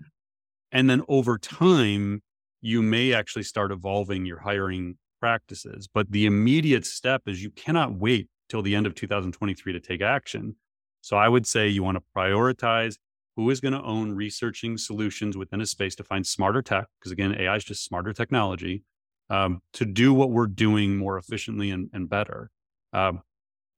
And 0.71 0.89
then 0.89 1.03
over 1.07 1.37
time, 1.37 2.21
you 2.61 2.81
may 2.81 3.13
actually 3.13 3.43
start 3.43 3.71
evolving 3.71 4.25
your 4.25 4.39
hiring 4.39 4.97
practices. 5.19 5.87
But 5.91 6.11
the 6.11 6.25
immediate 6.25 6.85
step 6.85 7.23
is 7.27 7.43
you 7.43 7.51
cannot 7.51 7.95
wait 7.95 8.29
till 8.49 8.61
the 8.61 8.75
end 8.75 8.87
of 8.87 8.95
2023 8.95 9.73
to 9.73 9.79
take 9.79 10.01
action. 10.01 10.55
So 11.01 11.17
I 11.17 11.29
would 11.29 11.45
say 11.45 11.67
you 11.67 11.83
want 11.83 11.97
to 11.97 12.03
prioritize 12.15 12.97
who 13.35 13.49
is 13.49 13.59
going 13.59 13.73
to 13.73 13.83
own 13.83 14.11
researching 14.13 14.77
solutions 14.77 15.37
within 15.37 15.61
a 15.61 15.65
space 15.65 15.95
to 15.95 16.03
find 16.03 16.25
smarter 16.25 16.61
tech, 16.61 16.87
because 16.99 17.11
again, 17.11 17.35
AI 17.39 17.55
is 17.55 17.63
just 17.63 17.85
smarter 17.85 18.11
technology 18.11 18.83
um, 19.29 19.61
to 19.73 19.85
do 19.85 20.13
what 20.13 20.31
we're 20.31 20.47
doing 20.47 20.97
more 20.97 21.17
efficiently 21.17 21.69
and, 21.69 21.89
and 21.93 22.09
better. 22.09 22.49
Um, 22.93 23.21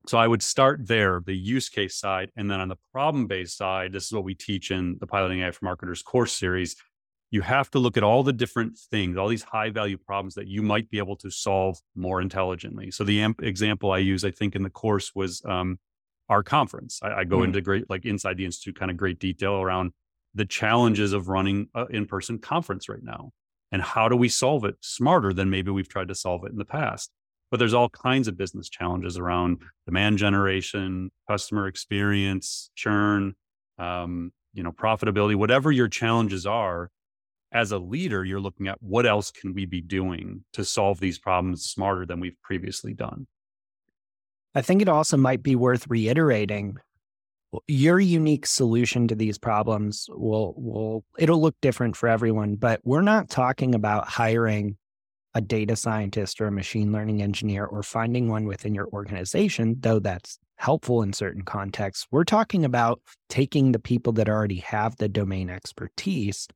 so 0.07 0.17
I 0.17 0.27
would 0.27 0.41
start 0.41 0.87
there, 0.87 1.21
the 1.25 1.35
use 1.35 1.67
case 1.67 1.97
side. 1.97 2.31
And 2.37 2.49
then 2.49 2.61
on 2.61 2.69
the 2.69 2.77
problem 2.93 3.27
based 3.27 3.57
side, 3.57 3.91
this 3.91 4.05
is 4.05 4.13
what 4.13 4.23
we 4.23 4.33
teach 4.33 4.71
in 4.71 4.97
the 4.99 5.07
Piloting 5.07 5.41
AI 5.41 5.51
for 5.51 5.65
Marketers 5.65 6.01
course 6.01 6.31
series. 6.31 6.75
You 7.31 7.41
have 7.41 7.69
to 7.71 7.79
look 7.79 7.95
at 7.95 8.03
all 8.03 8.23
the 8.23 8.33
different 8.33 8.77
things, 8.77 9.15
all 9.15 9.27
these 9.27 9.43
high 9.43 9.69
value 9.69 9.97
problems 9.97 10.33
that 10.35 10.47
you 10.47 10.63
might 10.63 10.89
be 10.89 10.97
able 10.97 11.15
to 11.17 11.29
solve 11.29 11.79
more 11.95 12.21
intelligently. 12.21 12.89
So 12.91 13.03
the 13.03 13.21
amp- 13.21 13.43
example 13.43 13.91
I 13.91 13.99
use, 13.99 14.25
I 14.25 14.31
think, 14.31 14.55
in 14.55 14.63
the 14.63 14.69
course 14.69 15.13
was 15.13 15.43
um, 15.45 15.77
our 16.27 16.41
conference. 16.41 16.99
I, 17.03 17.19
I 17.19 17.23
go 17.25 17.39
mm. 17.39 17.45
into 17.45 17.61
great, 17.61 17.89
like 17.89 18.05
inside 18.05 18.37
the 18.37 18.45
institute, 18.45 18.79
kind 18.79 18.89
of 18.89 18.97
great 18.97 19.19
detail 19.19 19.61
around 19.61 19.91
the 20.33 20.45
challenges 20.45 21.13
of 21.13 21.27
running 21.27 21.67
an 21.75 21.87
in-person 21.91 22.39
conference 22.39 22.89
right 22.89 23.03
now, 23.03 23.31
and 23.71 23.81
how 23.81 24.09
do 24.09 24.15
we 24.15 24.29
solve 24.29 24.65
it 24.65 24.75
smarter 24.81 25.33
than 25.33 25.49
maybe 25.49 25.71
we've 25.71 25.89
tried 25.89 26.07
to 26.07 26.15
solve 26.15 26.43
it 26.45 26.51
in 26.51 26.57
the 26.57 26.65
past. 26.65 27.11
But 27.51 27.57
there's 27.57 27.73
all 27.73 27.89
kinds 27.89 28.27
of 28.27 28.37
business 28.37 28.69
challenges 28.69 29.17
around 29.17 29.63
demand 29.85 30.19
generation, 30.19 31.11
customer 31.27 31.67
experience, 31.67 32.69
churn, 32.75 33.33
um, 33.79 34.31
you 34.53 34.61
know, 34.61 34.71
profitability, 34.71 35.35
whatever 35.35 35.71
your 35.71 35.87
challenges 35.87 36.45
are. 36.45 36.89
As 37.51 37.71
a 37.71 37.79
leader, 37.79 38.23
you're 38.23 38.39
looking 38.39 38.67
at 38.67 38.81
what 38.81 39.05
else 39.05 39.31
can 39.31 39.53
we 39.53 39.65
be 39.65 39.81
doing 39.81 40.43
to 40.53 40.63
solve 40.63 40.99
these 40.99 41.17
problems 41.17 41.65
smarter 41.65 42.05
than 42.05 42.19
we've 42.19 42.39
previously 42.43 42.93
done. 42.93 43.27
I 44.53 44.61
think 44.61 44.81
it 44.81 44.89
also 44.89 45.17
might 45.17 45.41
be 45.41 45.55
worth 45.55 45.87
reiterating 45.87 46.77
your 47.67 47.99
unique 47.99 48.45
solution 48.45 49.07
to 49.07 49.15
these 49.15 49.37
problems 49.37 50.07
will 50.11 50.53
will 50.55 51.03
it'll 51.17 51.41
look 51.41 51.55
different 51.61 51.95
for 51.95 52.07
everyone 52.07 52.55
but 52.55 52.79
we're 52.83 53.01
not 53.01 53.29
talking 53.29 53.73
about 53.73 54.07
hiring 54.07 54.77
a 55.33 55.41
data 55.41 55.75
scientist 55.75 56.41
or 56.41 56.47
a 56.47 56.51
machine 56.51 56.91
learning 56.91 57.21
engineer 57.21 57.65
or 57.65 57.81
finding 57.81 58.27
one 58.27 58.45
within 58.45 58.75
your 58.75 58.87
organization 58.89 59.75
though 59.79 59.99
that's 59.99 60.37
helpful 60.57 61.01
in 61.01 61.11
certain 61.11 61.41
contexts 61.41 62.05
we're 62.11 62.23
talking 62.23 62.65
about 62.65 63.01
taking 63.29 63.71
the 63.71 63.79
people 63.79 64.13
that 64.13 64.29
already 64.29 64.57
have 64.57 64.95
the 64.97 65.09
domain 65.09 65.49
expertise 65.49 66.47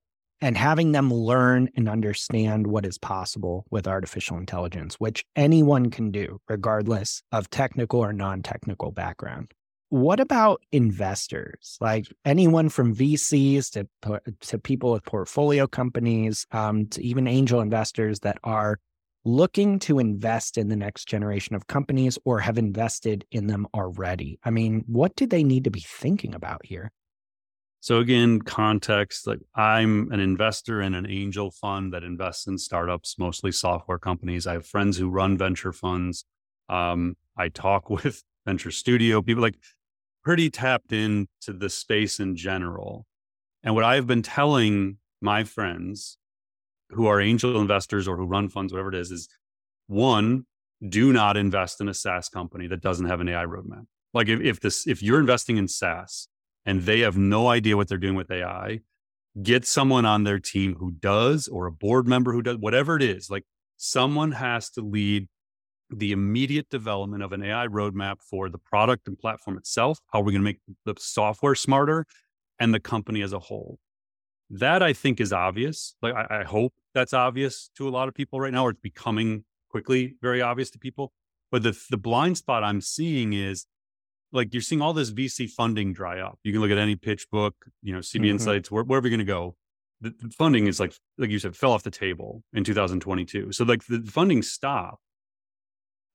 and 0.43 0.57
having 0.57 0.91
them 0.91 1.09
learn 1.09 1.69
and 1.77 1.87
understand 1.87 2.67
what 2.67 2.85
is 2.85 2.97
possible 2.97 3.65
with 3.71 3.87
artificial 3.87 4.37
intelligence, 4.37 4.95
which 4.95 5.23
anyone 5.37 5.89
can 5.89 6.11
do, 6.11 6.41
regardless 6.49 7.23
of 7.31 7.49
technical 7.49 8.01
or 8.01 8.11
non 8.11 8.43
technical 8.43 8.91
background. 8.91 9.53
What 9.87 10.19
about 10.19 10.61
investors, 10.73 11.77
like 11.79 12.07
anyone 12.25 12.67
from 12.67 12.93
VCs 12.93 13.71
to, 13.71 14.19
to 14.41 14.59
people 14.59 14.91
with 14.91 15.05
portfolio 15.05 15.65
companies, 15.65 16.45
um, 16.51 16.87
to 16.87 17.01
even 17.01 17.25
angel 17.25 17.61
investors 17.61 18.19
that 18.19 18.37
are 18.43 18.79
looking 19.23 19.79
to 19.79 19.99
invest 19.99 20.57
in 20.57 20.67
the 20.67 20.75
next 20.75 21.07
generation 21.07 21.55
of 21.55 21.67
companies 21.67 22.19
or 22.25 22.41
have 22.41 22.57
invested 22.57 23.23
in 23.31 23.47
them 23.47 23.65
already? 23.73 24.39
I 24.43 24.49
mean, 24.49 24.83
what 24.87 25.15
do 25.15 25.25
they 25.25 25.43
need 25.45 25.63
to 25.63 25.71
be 25.71 25.85
thinking 25.87 26.35
about 26.35 26.65
here? 26.65 26.91
So 27.83 27.99
again, 27.99 28.39
context, 28.39 29.27
like 29.27 29.41
I'm 29.55 30.09
an 30.13 30.21
investor 30.21 30.81
in 30.81 30.93
an 30.93 31.05
angel 31.05 31.51
fund 31.51 31.91
that 31.91 32.01
invests 32.01 32.47
in 32.47 32.57
startups, 32.57 33.19
mostly 33.19 33.51
software 33.51 33.99
companies. 33.99 34.47
I 34.47 34.53
have 34.53 34.65
friends 34.65 34.95
who 34.95 35.09
run 35.09 35.37
venture 35.37 35.73
funds. 35.73 36.23
Um, 36.69 37.17
I 37.35 37.49
talk 37.49 37.89
with 37.89 38.23
venture 38.45 38.71
studio 38.71 39.21
people 39.21 39.43
like 39.43 39.57
pretty 40.23 40.49
tapped 40.49 40.93
into 40.93 41.27
the 41.49 41.69
space 41.69 42.21
in 42.21 42.37
general. 42.37 43.05
And 43.63 43.75
what 43.75 43.83
I've 43.83 44.07
been 44.07 44.21
telling 44.21 44.95
my 45.21 45.43
friends 45.43 46.17
who 46.91 47.07
are 47.07 47.19
angel 47.19 47.59
investors 47.59 48.07
or 48.07 48.15
who 48.15 48.23
run 48.23 48.47
funds, 48.47 48.71
whatever 48.71 48.93
it 48.93 48.95
is, 48.95 49.11
is 49.11 49.27
one, 49.87 50.45
do 50.87 51.11
not 51.11 51.35
invest 51.35 51.81
in 51.81 51.89
a 51.89 51.93
SaaS 51.93 52.29
company 52.29 52.67
that 52.67 52.81
doesn't 52.81 53.07
have 53.07 53.19
an 53.19 53.27
AI 53.27 53.43
roadmap. 53.43 53.87
Like 54.13 54.29
if, 54.29 54.39
if 54.39 54.61
this, 54.61 54.87
if 54.87 55.03
you're 55.03 55.19
investing 55.19 55.57
in 55.57 55.67
SaaS 55.67 56.29
and 56.65 56.83
they 56.83 57.01
have 57.01 57.17
no 57.17 57.47
idea 57.47 57.77
what 57.77 57.87
they're 57.87 57.97
doing 57.97 58.15
with 58.15 58.31
AI, 58.31 58.79
get 59.41 59.65
someone 59.65 60.05
on 60.05 60.23
their 60.23 60.39
team 60.39 60.75
who 60.75 60.91
does, 60.91 61.47
or 61.47 61.65
a 61.65 61.71
board 61.71 62.07
member 62.07 62.33
who 62.33 62.41
does, 62.41 62.57
whatever 62.57 62.95
it 62.95 63.03
is. 63.03 63.29
Like 63.29 63.43
someone 63.77 64.33
has 64.33 64.69
to 64.71 64.81
lead 64.81 65.27
the 65.89 66.11
immediate 66.11 66.69
development 66.69 67.23
of 67.23 67.31
an 67.33 67.43
AI 67.43 67.67
roadmap 67.67 68.17
for 68.21 68.49
the 68.49 68.57
product 68.57 69.07
and 69.07 69.17
platform 69.17 69.57
itself. 69.57 69.99
How 70.11 70.19
are 70.19 70.23
we 70.23 70.31
going 70.31 70.41
to 70.41 70.45
make 70.45 70.59
the 70.85 70.95
software 70.97 71.55
smarter 71.55 72.05
and 72.59 72.73
the 72.73 72.79
company 72.79 73.21
as 73.21 73.33
a 73.33 73.39
whole? 73.39 73.79
That 74.49 74.83
I 74.83 74.93
think 74.93 75.19
is 75.19 75.33
obvious. 75.33 75.95
Like 76.01 76.13
I, 76.13 76.41
I 76.41 76.43
hope 76.43 76.73
that's 76.93 77.13
obvious 77.13 77.69
to 77.77 77.87
a 77.87 77.91
lot 77.91 78.07
of 78.07 78.13
people 78.13 78.39
right 78.39 78.53
now, 78.53 78.65
or 78.65 78.71
it's 78.71 78.79
becoming 78.79 79.45
quickly 79.69 80.15
very 80.21 80.41
obvious 80.41 80.69
to 80.71 80.79
people. 80.79 81.11
But 81.51 81.63
the 81.63 81.79
the 81.89 81.97
blind 81.97 82.37
spot 82.37 82.63
I'm 82.63 82.81
seeing 82.81 83.33
is 83.33 83.65
like 84.33 84.53
you're 84.53 84.61
seeing 84.61 84.81
all 84.81 84.93
this 84.93 85.11
VC 85.11 85.49
funding 85.49 85.93
dry 85.93 86.19
up. 86.19 86.39
You 86.43 86.51
can 86.51 86.61
look 86.61 86.71
at 86.71 86.77
any 86.77 86.95
PitchBook, 86.95 87.51
you 87.81 87.93
know, 87.93 87.99
CB 87.99 88.15
mm-hmm. 88.15 88.25
Insights, 88.25 88.71
where, 88.71 88.83
wherever 88.83 89.07
you're 89.07 89.15
going 89.17 89.25
to 89.25 89.31
go. 89.31 89.55
The, 90.01 90.13
the, 90.19 90.29
funding 90.31 90.67
is 90.67 90.79
like, 90.81 90.93
like 91.17 91.29
you 91.29 91.39
said, 91.39 91.55
fell 91.55 91.71
off 91.71 91.83
the 91.83 91.91
table 91.91 92.43
in 92.51 92.65
2022. 92.65 93.53
So 93.53 93.63
like 93.63 93.85
the 93.85 94.01
funding 94.11 94.41
stopped. 94.41 95.01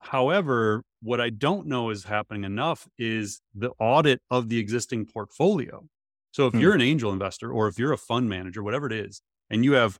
However, 0.01 0.83
what 1.01 1.21
I 1.21 1.31
don't 1.31 1.67
know 1.67 1.91
is 1.91 2.05
happening 2.05 2.45
enough 2.45 2.87
is 2.99 3.41
the 3.55 3.71
audit 3.79 4.21
of 4.31 4.49
the 4.49 4.59
existing 4.59 5.07
portfolio. 5.07 5.87
So 6.33 6.47
if 6.47 6.53
mm-hmm. 6.53 6.61
you're 6.61 6.75
an 6.75 6.83
angel 6.83 7.13
investor 7.13 7.51
or 7.51 7.69
if 7.69 7.79
you're 7.79 7.93
a 7.93 7.99
fund 7.99 8.29
manager, 8.29 8.63
whatever 8.63 8.87
it 8.87 8.93
is, 8.93 9.23
and 9.49 9.65
you 9.65 9.73
have 9.73 9.99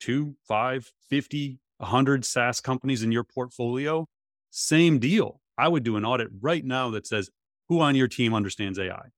two, 0.00 0.34
five, 0.46 0.90
50, 1.08 1.60
100 1.78 2.24
SaaS 2.24 2.60
companies 2.60 3.02
in 3.02 3.12
your 3.12 3.24
portfolio, 3.24 4.06
same 4.50 4.98
deal. 4.98 5.40
I 5.56 5.68
would 5.68 5.82
do 5.82 5.96
an 5.96 6.04
audit 6.04 6.28
right 6.40 6.64
now 6.64 6.90
that 6.90 7.06
says, 7.06 7.30
who 7.68 7.80
on 7.80 7.94
your 7.94 8.08
team 8.08 8.34
understands 8.34 8.78
AI? 8.78 9.08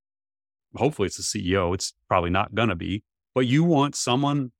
Hopefully 0.75 1.07
it's 1.07 1.17
the 1.17 1.23
CEO. 1.23 1.73
It's 1.73 1.93
probably 2.07 2.29
not 2.29 2.55
going 2.55 2.69
to 2.69 2.75
be, 2.75 3.03
but 3.35 3.47
you 3.47 3.63
want 3.63 3.95
someone 3.95 4.51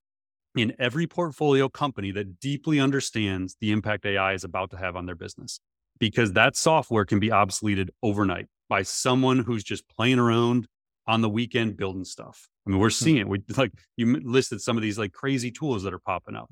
in 0.56 0.74
every 0.80 1.08
portfolio 1.08 1.70
company 1.70 2.12
that 2.12 2.40
deeply 2.40 2.80
understands 2.80 3.56
the 3.62 3.72
impact 3.72 4.06
AI 4.06 4.34
is 4.34 4.44
about 4.44 4.70
to 4.72 4.78
have 4.78 4.96
on 4.96 5.06
their 5.06 5.16
business 5.16 5.62
because 6.00 6.34
that 6.34 6.56
software 6.56 7.06
can 7.06 7.20
be 7.20 7.30
obsoleted 7.30 7.90
overnight 8.04 8.48
by 8.68 8.82
someone 8.82 9.40
who's 9.40 9.64
just 9.64 9.88
playing 9.88 10.20
around 10.20 10.68
on 11.08 11.22
the 11.22 11.30
weekend 11.30 11.78
building 11.78 12.04
stuff. 12.04 12.50
I 12.66 12.70
mean, 12.70 12.80
we're 12.80 12.90
hmm. 12.90 13.04
seeing 13.04 13.18
it. 13.18 13.28
We 13.28 13.42
like 13.56 13.72
you 13.98 14.20
listed 14.22 14.62
some 14.62 14.78
of 14.78 14.84
these 14.84 14.98
like 14.98 15.14
crazy 15.14 15.52
tools 15.52 15.84
that 15.84 15.94
are 15.94 16.00
popping 16.00 16.36
up. 16.36 16.50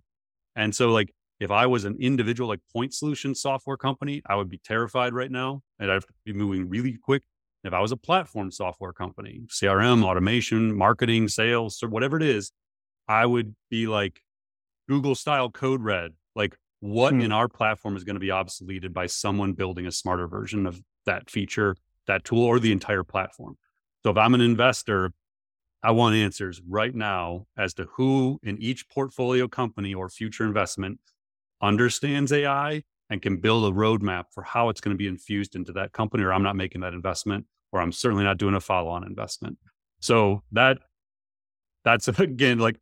And 0.55 0.73
so 0.73 0.91
like 0.91 1.13
if 1.39 1.51
I 1.51 1.65
was 1.65 1.85
an 1.85 1.97
individual 1.99 2.49
like 2.49 2.59
point 2.71 2.93
solution 2.93 3.33
software 3.33 3.77
company, 3.77 4.21
I 4.25 4.35
would 4.35 4.49
be 4.49 4.59
terrified 4.59 5.13
right 5.13 5.31
now 5.31 5.61
and 5.79 5.91
I'd 5.91 6.03
be 6.25 6.33
moving 6.33 6.67
really 6.69 6.97
quick. 7.01 7.23
If 7.63 7.73
I 7.73 7.79
was 7.79 7.91
a 7.91 7.97
platform 7.97 8.51
software 8.51 8.93
company, 8.93 9.41
CRM, 9.47 10.03
automation, 10.03 10.75
marketing, 10.75 11.27
sales, 11.27 11.81
or 11.83 11.89
whatever 11.89 12.17
it 12.17 12.23
is, 12.23 12.51
I 13.07 13.25
would 13.25 13.55
be 13.69 13.87
like 13.87 14.21
Google 14.87 15.15
style 15.15 15.49
code 15.49 15.81
red. 15.81 16.13
Like 16.35 16.57
what 16.79 17.13
hmm. 17.13 17.21
in 17.21 17.31
our 17.31 17.47
platform 17.47 17.95
is 17.95 18.03
going 18.03 18.15
to 18.15 18.19
be 18.19 18.27
obsoleted 18.27 18.93
by 18.93 19.07
someone 19.07 19.53
building 19.53 19.87
a 19.87 19.91
smarter 19.91 20.27
version 20.27 20.65
of 20.65 20.81
that 21.05 21.29
feature, 21.29 21.75
that 22.07 22.23
tool, 22.23 22.43
or 22.43 22.59
the 22.59 22.71
entire 22.71 23.03
platform. 23.03 23.57
So 24.03 24.11
if 24.11 24.17
I'm 24.17 24.33
an 24.33 24.41
investor, 24.41 25.11
I 25.83 25.91
want 25.91 26.15
answers 26.15 26.61
right 26.67 26.93
now 26.93 27.45
as 27.57 27.73
to 27.75 27.85
who 27.95 28.39
in 28.43 28.61
each 28.61 28.89
portfolio 28.89 29.47
company 29.47 29.93
or 29.93 30.09
future 30.09 30.45
investment 30.45 30.99
understands 31.61 32.31
AI 32.31 32.83
and 33.09 33.21
can 33.21 33.37
build 33.37 33.71
a 33.71 33.75
roadmap 33.75 34.25
for 34.31 34.43
how 34.43 34.69
it's 34.69 34.81
going 34.81 34.93
to 34.93 34.97
be 34.97 35.07
infused 35.07 35.55
into 35.55 35.71
that 35.73 35.91
company, 35.93 36.23
or 36.23 36.31
I'm 36.31 36.43
not 36.43 36.55
making 36.55 36.81
that 36.81 36.93
investment, 36.93 37.45
or 37.71 37.81
I'm 37.81 37.91
certainly 37.91 38.23
not 38.23 38.37
doing 38.37 38.55
a 38.55 38.59
follow 38.59 38.89
on 38.89 39.03
investment. 39.03 39.57
So 39.99 40.43
that 40.51 40.79
that's 41.83 42.07
again 42.19 42.59
like 42.59 42.77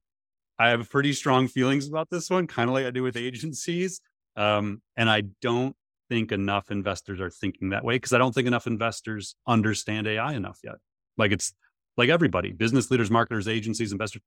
I 0.60 0.70
have 0.70 0.90
pretty 0.90 1.14
strong 1.14 1.48
feelings 1.48 1.88
about 1.88 2.10
this 2.10 2.30
one, 2.30 2.48
kind 2.48 2.70
of 2.70 2.74
like 2.74 2.86
I 2.86 2.92
do 2.92 3.04
with 3.04 3.16
agencies. 3.16 4.02
Um, 4.36 4.82
and 4.96 5.10
I 5.10 5.24
don't 5.42 5.76
think 6.10 6.32
enough 6.32 6.72
investors 6.72 7.20
are 7.20 7.30
thinking 7.30 7.70
that 7.70 7.84
way 7.84 7.96
because 7.96 8.14
I 8.14 8.18
don't 8.18 8.34
think 8.34 8.48
enough 8.48 8.68
investors 8.68 9.36
understand 9.48 10.08
AI 10.08 10.34
enough 10.34 10.60
yet. 10.64 10.76
Like 11.18 11.32
it's 11.32 11.54
like 11.96 12.10
everybody, 12.10 12.52
business 12.52 12.90
leaders, 12.90 13.12
marketers, 13.12 13.48
agencies, 13.48 13.92
investors, 13.92 14.22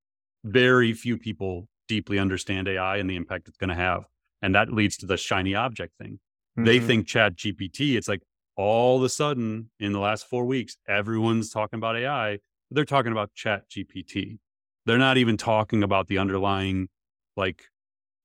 very 0.44 0.92
few 0.92 1.16
people 1.16 1.68
deeply 1.88 2.18
understand 2.18 2.68
AI 2.68 2.96
and 2.98 3.08
the 3.08 3.16
impact 3.16 3.48
it's 3.48 3.56
going 3.56 3.70
to 3.70 3.76
have. 3.76 4.04
And 4.42 4.54
that 4.54 4.72
leads 4.72 4.96
to 4.98 5.06
the 5.06 5.16
shiny 5.16 5.54
object 5.54 5.94
thing. 5.98 6.18
Mm-hmm. 6.58 6.64
They 6.64 6.80
think 6.80 7.06
Chat 7.06 7.36
GPT, 7.36 7.96
it's 7.96 8.08
like 8.08 8.22
all 8.56 8.98
of 8.98 9.02
a 9.02 9.08
sudden 9.08 9.70
in 9.78 9.92
the 9.92 10.00
last 10.00 10.26
four 10.26 10.44
weeks, 10.44 10.76
everyone's 10.88 11.50
talking 11.50 11.78
about 11.78 11.96
AI. 11.96 12.38
They're 12.70 12.84
talking 12.84 13.12
about 13.12 13.32
Chat 13.34 13.64
GPT. 13.70 14.38
They're 14.86 14.98
not 14.98 15.18
even 15.18 15.36
talking 15.36 15.82
about 15.82 16.08
the 16.08 16.18
underlying 16.18 16.88
like 17.36 17.64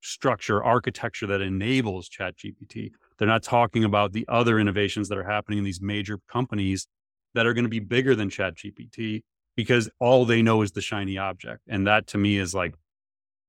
structure, 0.01 0.63
architecture 0.63 1.28
that 1.28 1.41
enables 1.41 2.07
Chat 2.07 2.36
GPT. 2.38 2.91
They're 3.18 3.28
not 3.28 3.43
talking 3.43 3.84
about 3.84 4.13
the 4.13 4.26
other 4.28 4.59
innovations 4.59 5.09
that 5.09 5.18
are 5.18 5.24
happening 5.24 5.59
in 5.59 5.63
these 5.63 5.82
major 5.82 6.20
companies 6.30 6.88
that 7.34 7.45
are 7.45 7.53
going 7.53 7.66
to 7.66 7.70
be 7.70 7.80
bigger 7.80 8.16
than 8.16 8.30
Chat 8.30 8.55
GPT 8.55 9.24
because 9.55 9.89
all 9.99 10.26
they 10.26 10.41
know 10.41 10.61
is 10.61 10.72
the 10.72 10.82
shiny 10.82 11.18
object. 11.18 11.61
And 11.68 11.88
that 11.88 12.07
to 12.07 12.18
me 12.18 12.38
is 12.38 12.53
like 12.53 12.76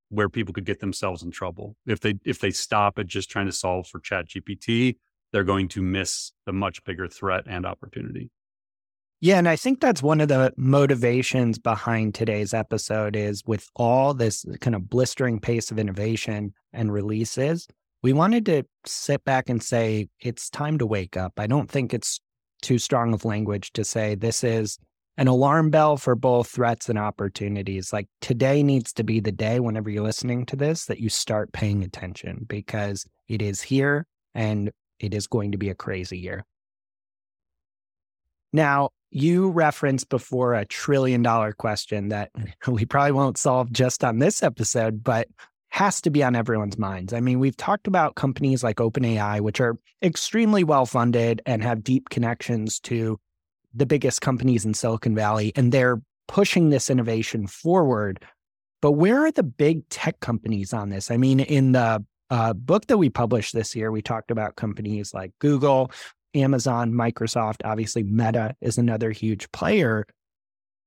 where 0.08 0.28
people 0.28 0.54
could 0.54 0.64
get 0.64 0.80
themselves 0.80 1.22
in 1.22 1.30
trouble. 1.30 1.76
If 1.86 2.00
they 2.00 2.14
if 2.24 2.38
they 2.40 2.50
stop 2.50 2.98
at 2.98 3.06
just 3.06 3.30
trying 3.30 3.46
to 3.46 3.52
solve 3.52 3.86
for 3.86 4.00
Chat 4.00 4.28
GPT, 4.28 4.96
they're 5.32 5.44
going 5.44 5.68
to 5.68 5.82
miss 5.82 6.32
the 6.44 6.52
much 6.52 6.84
bigger 6.84 7.08
threat 7.08 7.44
and 7.46 7.66
opportunity. 7.66 8.30
Yeah, 9.20 9.38
and 9.38 9.48
I 9.48 9.56
think 9.56 9.80
that's 9.80 10.02
one 10.02 10.20
of 10.20 10.28
the 10.28 10.52
motivations 10.58 11.58
behind 11.58 12.14
today's 12.14 12.52
episode 12.52 13.16
is 13.16 13.42
with 13.46 13.68
all 13.74 14.12
this 14.12 14.44
kind 14.60 14.76
of 14.76 14.90
blistering 14.90 15.40
pace 15.40 15.70
of 15.70 15.78
innovation 15.78 16.52
and 16.74 16.92
releases, 16.92 17.66
we 18.02 18.12
wanted 18.12 18.44
to 18.46 18.64
sit 18.84 19.24
back 19.24 19.48
and 19.48 19.62
say 19.62 20.08
it's 20.20 20.50
time 20.50 20.76
to 20.78 20.86
wake 20.86 21.16
up. 21.16 21.32
I 21.38 21.46
don't 21.46 21.70
think 21.70 21.94
it's 21.94 22.20
too 22.60 22.78
strong 22.78 23.14
of 23.14 23.24
language 23.24 23.72
to 23.72 23.84
say 23.84 24.14
this 24.14 24.44
is 24.44 24.78
an 25.18 25.28
alarm 25.28 25.70
bell 25.70 25.96
for 25.96 26.14
both 26.14 26.48
threats 26.48 26.88
and 26.88 26.98
opportunities. 26.98 27.92
Like 27.92 28.08
today 28.20 28.62
needs 28.62 28.92
to 28.94 29.04
be 29.04 29.20
the 29.20 29.32
day 29.32 29.60
whenever 29.60 29.88
you're 29.88 30.02
listening 30.02 30.44
to 30.46 30.56
this 30.56 30.86
that 30.86 31.00
you 31.00 31.08
start 31.08 31.52
paying 31.52 31.82
attention 31.82 32.44
because 32.48 33.06
it 33.28 33.40
is 33.40 33.62
here 33.62 34.06
and 34.34 34.70
it 35.00 35.14
is 35.14 35.26
going 35.26 35.52
to 35.52 35.58
be 35.58 35.70
a 35.70 35.74
crazy 35.74 36.18
year. 36.18 36.44
Now, 38.52 38.90
you 39.10 39.50
referenced 39.50 40.08
before 40.08 40.54
a 40.54 40.66
trillion 40.66 41.22
dollar 41.22 41.52
question 41.52 42.08
that 42.08 42.30
we 42.66 42.84
probably 42.84 43.12
won't 43.12 43.38
solve 43.38 43.72
just 43.72 44.04
on 44.04 44.18
this 44.18 44.42
episode, 44.42 45.02
but 45.02 45.28
has 45.70 46.00
to 46.00 46.10
be 46.10 46.22
on 46.22 46.34
everyone's 46.34 46.78
minds. 46.78 47.12
I 47.12 47.20
mean, 47.20 47.38
we've 47.38 47.56
talked 47.56 47.86
about 47.86 48.14
companies 48.14 48.64
like 48.64 48.76
OpenAI, 48.76 49.40
which 49.40 49.60
are 49.60 49.76
extremely 50.02 50.64
well 50.64 50.86
funded 50.86 51.42
and 51.44 51.62
have 51.62 51.84
deep 51.84 52.08
connections 52.08 52.80
to 52.80 53.18
the 53.76 53.86
biggest 53.86 54.20
companies 54.20 54.64
in 54.64 54.74
Silicon 54.74 55.14
Valley, 55.14 55.52
and 55.54 55.70
they're 55.70 56.00
pushing 56.28 56.70
this 56.70 56.90
innovation 56.90 57.46
forward. 57.46 58.22
But 58.82 58.92
where 58.92 59.24
are 59.24 59.32
the 59.32 59.42
big 59.42 59.88
tech 59.88 60.20
companies 60.20 60.72
on 60.72 60.88
this? 60.88 61.10
I 61.10 61.16
mean, 61.16 61.40
in 61.40 61.72
the 61.72 62.04
uh, 62.30 62.52
book 62.54 62.86
that 62.86 62.98
we 62.98 63.10
published 63.10 63.54
this 63.54 63.76
year, 63.76 63.90
we 63.90 64.02
talked 64.02 64.30
about 64.30 64.56
companies 64.56 65.14
like 65.14 65.32
Google, 65.38 65.90
Amazon, 66.34 66.92
Microsoft, 66.92 67.64
obviously 67.64 68.02
Meta 68.02 68.54
is 68.60 68.78
another 68.78 69.10
huge 69.10 69.50
player. 69.52 70.06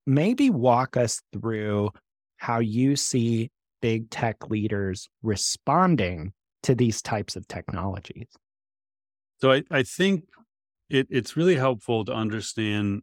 Maybe 0.05 0.49
walk 0.49 0.97
us 0.97 1.21
through 1.33 1.91
how 2.37 2.59
you 2.59 2.95
see 2.95 3.51
big 3.81 4.09
tech 4.09 4.49
leaders 4.49 5.07
responding 5.23 6.33
to 6.63 6.75
these 6.75 7.01
types 7.01 7.35
of 7.35 7.47
technologies. 7.47 8.27
So 9.41 9.51
I, 9.51 9.63
I 9.71 9.83
think 9.83 10.25
it, 10.89 11.07
it's 11.09 11.37
really 11.37 11.55
helpful 11.55 12.05
to 12.05 12.13
understand 12.13 13.01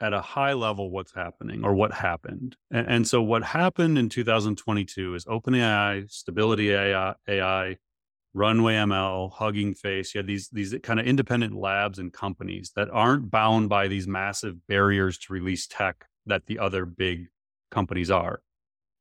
at 0.00 0.12
a 0.12 0.20
high 0.20 0.52
level 0.52 0.90
what's 0.90 1.14
happening 1.14 1.64
or 1.64 1.74
what 1.74 1.92
happened. 1.92 2.56
And, 2.70 2.86
and 2.86 3.08
so 3.08 3.22
what 3.22 3.42
happened 3.42 3.96
in 3.96 4.08
2022 4.08 5.14
is 5.14 5.24
OpenAI, 5.24 6.10
Stability 6.10 6.72
AI, 6.72 7.14
AI 7.28 7.76
Runway 8.34 8.74
ML, 8.74 9.32
Hugging 9.32 9.74
Face. 9.74 10.14
You 10.14 10.18
had 10.18 10.26
these 10.26 10.48
these 10.48 10.74
kind 10.82 10.98
of 10.98 11.06
independent 11.06 11.54
labs 11.54 11.98
and 12.00 12.12
companies 12.12 12.72
that 12.74 12.90
aren't 12.90 13.30
bound 13.30 13.68
by 13.68 13.86
these 13.86 14.08
massive 14.08 14.66
barriers 14.66 15.18
to 15.18 15.32
release 15.32 15.66
tech 15.68 16.06
that 16.26 16.46
the 16.46 16.58
other 16.58 16.84
big 16.84 17.28
companies 17.70 18.10
are. 18.10 18.42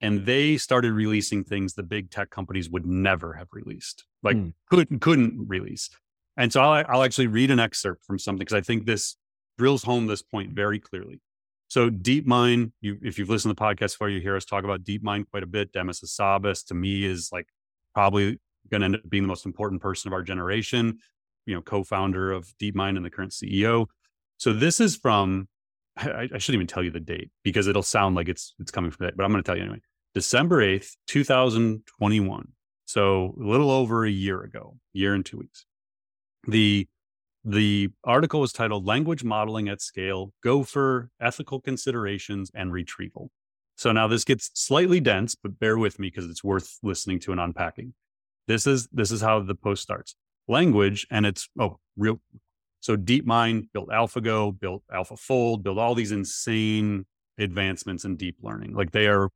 And 0.02 0.26
they 0.26 0.58
started 0.58 0.94
releasing 0.94 1.44
things 1.44 1.74
the 1.74 1.84
big 1.84 2.12
tech 2.12 2.30
companies 2.30 2.70
would 2.70 2.86
never 2.86 3.34
have 3.34 3.48
released, 3.54 4.06
like 4.22 4.38
mm. 4.38 4.54
couldn't 4.70 5.00
couldn't 5.02 5.48
release. 5.48 5.90
And 6.38 6.52
so 6.52 6.62
I'll, 6.62 6.86
I'll 6.88 7.04
actually 7.04 7.28
read 7.28 7.52
an 7.52 7.60
excerpt 7.60 8.06
from 8.06 8.20
something 8.20 8.40
because 8.40 8.58
I 8.58 8.62
think 8.62 8.86
this 8.86 9.18
drills 9.58 9.84
home 9.84 10.08
this 10.08 10.22
point 10.22 10.52
very 10.54 10.80
clearly. 10.80 11.22
So 11.68 11.90
DeepMind, 11.90 12.72
you, 12.82 12.98
if 13.02 13.18
you've 13.18 13.30
listened 13.30 13.56
to 13.56 13.60
the 13.60 13.66
podcast 13.66 13.94
before, 13.94 14.10
you 14.10 14.22
hear 14.22 14.36
us 14.36 14.46
talk 14.46 14.64
about 14.64 14.84
DeepMind 14.84 15.30
quite 15.30 15.44
a 15.44 15.48
bit. 15.48 15.72
Demis 15.72 16.02
Hassabis 16.02 16.66
to 16.68 16.74
me 16.74 17.06
is 17.06 17.30
like 17.32 17.48
probably 17.94 18.40
going 18.70 18.82
to 18.82 18.86
end 18.86 18.96
up 18.96 19.02
being 19.10 19.24
the 19.24 19.28
most 19.28 19.46
important 19.46 19.82
person 19.82 20.10
of 20.10 20.14
our 20.14 20.22
generation, 20.22 21.00
you 21.46 21.56
know, 21.56 21.62
co-founder 21.62 22.32
of 22.32 22.48
DeepMind 22.62 22.96
and 22.96 23.06
the 23.06 23.10
current 23.10 23.32
CEO. 23.32 23.88
So 24.38 24.54
this 24.54 24.80
is 24.80 24.96
from 24.96 25.48
I, 25.98 26.28
I 26.34 26.38
shouldn't 26.38 26.56
even 26.56 26.68
tell 26.68 26.84
you 26.84 26.92
the 26.92 27.00
date 27.00 27.32
because 27.44 27.68
it'll 27.68 27.84
sound 27.84 28.16
like 28.16 28.30
it's 28.30 28.54
it's 28.60 28.72
coming 28.72 28.92
from 28.92 29.06
that, 29.06 29.18
but 29.18 29.24
I'm 29.24 29.32
going 29.32 29.44
to 29.44 29.48
tell 29.48 29.56
you 29.56 29.64
anyway. 29.64 29.82
December 30.14 30.62
8th, 30.62 30.92
2021. 31.08 32.48
So 32.86 33.36
a 33.40 33.44
little 33.44 33.72
over 33.72 34.06
a 34.06 34.12
year 34.12 34.44
ago, 34.44 34.78
year 34.94 35.16
and 35.16 35.26
two 35.26 35.38
weeks. 35.38 35.66
The 36.48 36.88
the 37.46 37.90
article 38.06 38.40
was 38.40 38.54
titled 38.54 38.86
Language 38.86 39.24
Modeling 39.24 39.68
at 39.68 39.82
Scale, 39.82 40.32
Gopher, 40.44 41.10
Ethical 41.20 41.60
Considerations, 41.60 42.50
and 42.54 42.72
Retrieval. 42.72 43.32
So 43.76 43.92
now 43.92 44.08
this 44.08 44.24
gets 44.24 44.50
slightly 44.54 45.00
dense, 45.00 45.36
but 45.36 45.60
bear 45.60 45.78
with 45.78 46.00
me 46.00 46.08
because 46.08 46.30
it's 46.30 46.44
worth 46.44 46.78
listening 46.84 47.20
to 47.22 47.32
and 47.32 47.42
unpacking. 47.42 47.94
This 48.48 48.68
is 48.68 48.88
this 48.92 49.12
is 49.12 49.22
how 49.22 49.40
the 49.42 49.56
post 49.56 49.82
starts. 49.82 50.16
Language 50.48 51.08
and 51.10 51.26
it's 51.26 51.50
oh 51.60 51.80
real 51.98 52.20
so 52.82 52.98
DeepMind 52.98 53.70
built 53.72 53.88
AlphaGo, 53.90 54.60
built 54.60 54.84
AlphaFold, 54.94 55.64
built 55.64 55.78
all 55.78 55.96
these 55.96 56.12
insane 56.12 57.06
advancements 57.38 58.04
in 58.04 58.18
deep 58.18 58.36
learning. 58.42 58.74
Like 58.74 58.92
they 58.92 59.08
are 59.08 59.30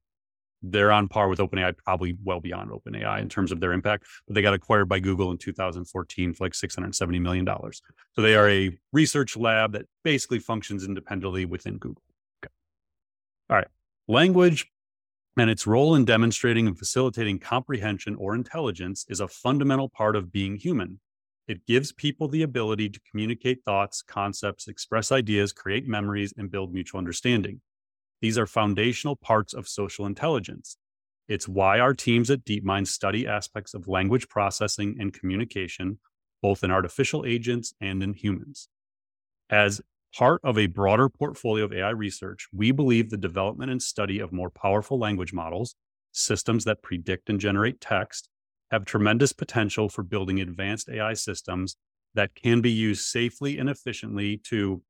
they're 0.62 0.91
on 0.91 1.08
par 1.08 1.28
with 1.28 1.39
OpenAI, 1.39 1.78
probably 1.78 2.18
well 2.24 2.39
beyond 2.39 2.72
OpenAI 2.72 3.22
in 3.22 3.30
terms 3.30 3.51
of 3.51 3.60
their 3.60 3.74
impact. 3.74 4.05
But 4.28 4.36
they 4.36 4.41
got 4.41 4.53
acquired 4.53 4.89
by 4.89 4.99
Google 4.99 5.32
in 5.32 5.38
2014 5.38 6.34
for 6.34 6.45
like 6.45 6.55
670 6.55 7.20
million 7.20 7.45
dollars. 7.45 7.82
So 8.14 8.22
they 8.22 8.36
are 8.36 8.49
a 8.49 8.78
research 8.91 9.38
lab 9.38 9.74
that 9.74 9.86
basically 10.03 10.39
functions 10.39 10.84
independently 10.84 11.45
within 11.45 11.78
Google. 11.78 12.03
Okay. 12.43 12.51
All 13.49 13.58
right. 13.58 13.68
Language 14.08 14.72
and 15.38 15.49
its 15.49 15.68
role 15.68 15.95
in 15.95 16.05
demonstrating 16.05 16.68
and 16.68 16.78
facilitating 16.78 17.39
comprehension 17.39 18.16
or 18.16 18.34
intelligence 18.34 19.05
is 19.10 19.20
a 19.20 19.28
fundamental 19.28 19.89
part 19.89 20.16
of 20.16 20.32
being 20.32 20.55
human. 20.55 20.99
It 21.47 21.66
gives 21.66 21.93
people 21.93 22.28
the 22.28 22.41
ability 22.41 22.89
to 22.89 22.99
communicate 23.10 23.64
thoughts, 23.64 24.01
concepts, 24.01 24.68
express 24.68 25.12
ideas, 25.12 25.53
create 25.53 25.88
memories, 25.88 26.34
and 26.36 26.51
build 26.51 26.74
mutual 26.74 26.97
understanding. 26.97 27.62
These 28.22 28.38
are 28.38 28.47
foundational 28.47 29.15
parts 29.15 29.53
of 29.53 29.68
social 29.68 30.05
intelligence. 30.05 30.78
It's 31.28 31.47
why 31.47 31.80
our 31.80 31.93
teams 31.93 32.30
at 32.32 32.45
DeepMind 32.45 32.88
study 32.88 33.28
aspects 33.28 33.74
of 33.74 33.88
language 33.88 34.28
processing 34.30 34.95
and 34.99 35.13
communication, 35.13 35.99
both 36.41 36.63
in 36.63 36.72
artificial 36.72 37.26
agents 37.26 37.74
and 37.82 38.01
in 38.01 38.13
humans. 38.13 38.70
As 39.49 39.82
part 40.15 40.41
of 40.43 40.57
a 40.57 40.68
broader 40.68 41.09
portfolio 41.09 41.65
of 41.65 41.74
AI 41.74 41.89
research, 41.89 42.47
we 42.53 42.72
believe 42.72 43.09
the 43.09 43.18
development 43.18 43.72
and 43.72 43.82
study 43.82 44.20
of 44.20 44.32
more 44.32 44.49
powerful 44.49 44.97
language 44.97 45.34
models, 45.34 45.76
systems 46.11 46.63
that 46.63 46.82
predict 46.82 47.30
and 47.30 47.39
generate 47.39 47.80
text, 47.82 48.30
have 48.72 48.86
tremendous 48.86 49.34
potential 49.34 49.89
for 49.89 50.03
building 50.03 50.39
advanced 50.39 50.89
AI 50.89 51.13
systems 51.13 51.76
that 52.15 52.34
can 52.36 52.61
be 52.61 52.72
used 52.72 53.05
safely 53.05 53.57
and 53.57 53.70
efficiently 53.70 54.38
to 54.38 54.82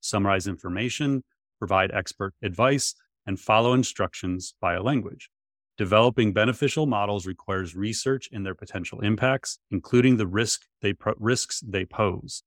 summarize 0.00 0.46
information, 0.46 1.22
provide 1.62 1.92
expert 1.92 2.34
advice, 2.42 2.92
and 3.24 3.38
follow 3.38 3.72
instructions 3.72 4.54
via 4.60 4.82
language. 4.82 5.30
Developing 5.78 6.32
beneficial 6.32 6.86
models 6.86 7.24
requires 7.24 7.76
research 7.76 8.28
in 8.32 8.42
their 8.42 8.56
potential 8.56 8.98
impacts, 8.98 9.60
including 9.70 10.16
the 10.16 10.26
risk 10.26 10.62
they 10.80 10.92
pro- 10.92 11.14
risks 11.20 11.60
they 11.60 11.84
pose. 11.84 12.42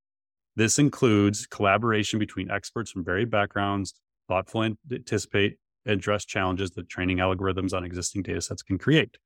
This 0.57 0.77
includes 0.79 1.47
collaboration 1.47 2.19
between 2.19 2.51
experts 2.51 2.91
from 2.91 3.05
varied 3.05 3.31
backgrounds, 3.31 3.93
thoughtfully 4.27 4.75
anticipate 4.91 5.59
address 5.85 6.25
challenges 6.25 6.71
that 6.71 6.89
training 6.89 7.19
algorithms 7.19 7.73
on 7.73 7.85
existing 7.85 8.21
data 8.21 8.41
sets 8.41 8.63
can 8.63 8.77
create. 8.77 9.17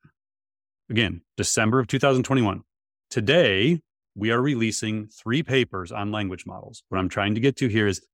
Again, 0.91 1.21
December 1.35 1.79
of 1.79 1.87
2021. 1.87 2.61
Today, 3.09 3.81
we 4.13 4.29
are 4.29 4.41
releasing 4.41 5.07
three 5.07 5.41
papers 5.41 5.91
on 5.91 6.11
language 6.11 6.45
models. 6.45 6.83
What 6.89 6.99
I'm 6.99 7.09
trying 7.09 7.33
to 7.33 7.41
get 7.41 7.57
to 7.57 7.67
here 7.67 7.87
is 7.87 8.05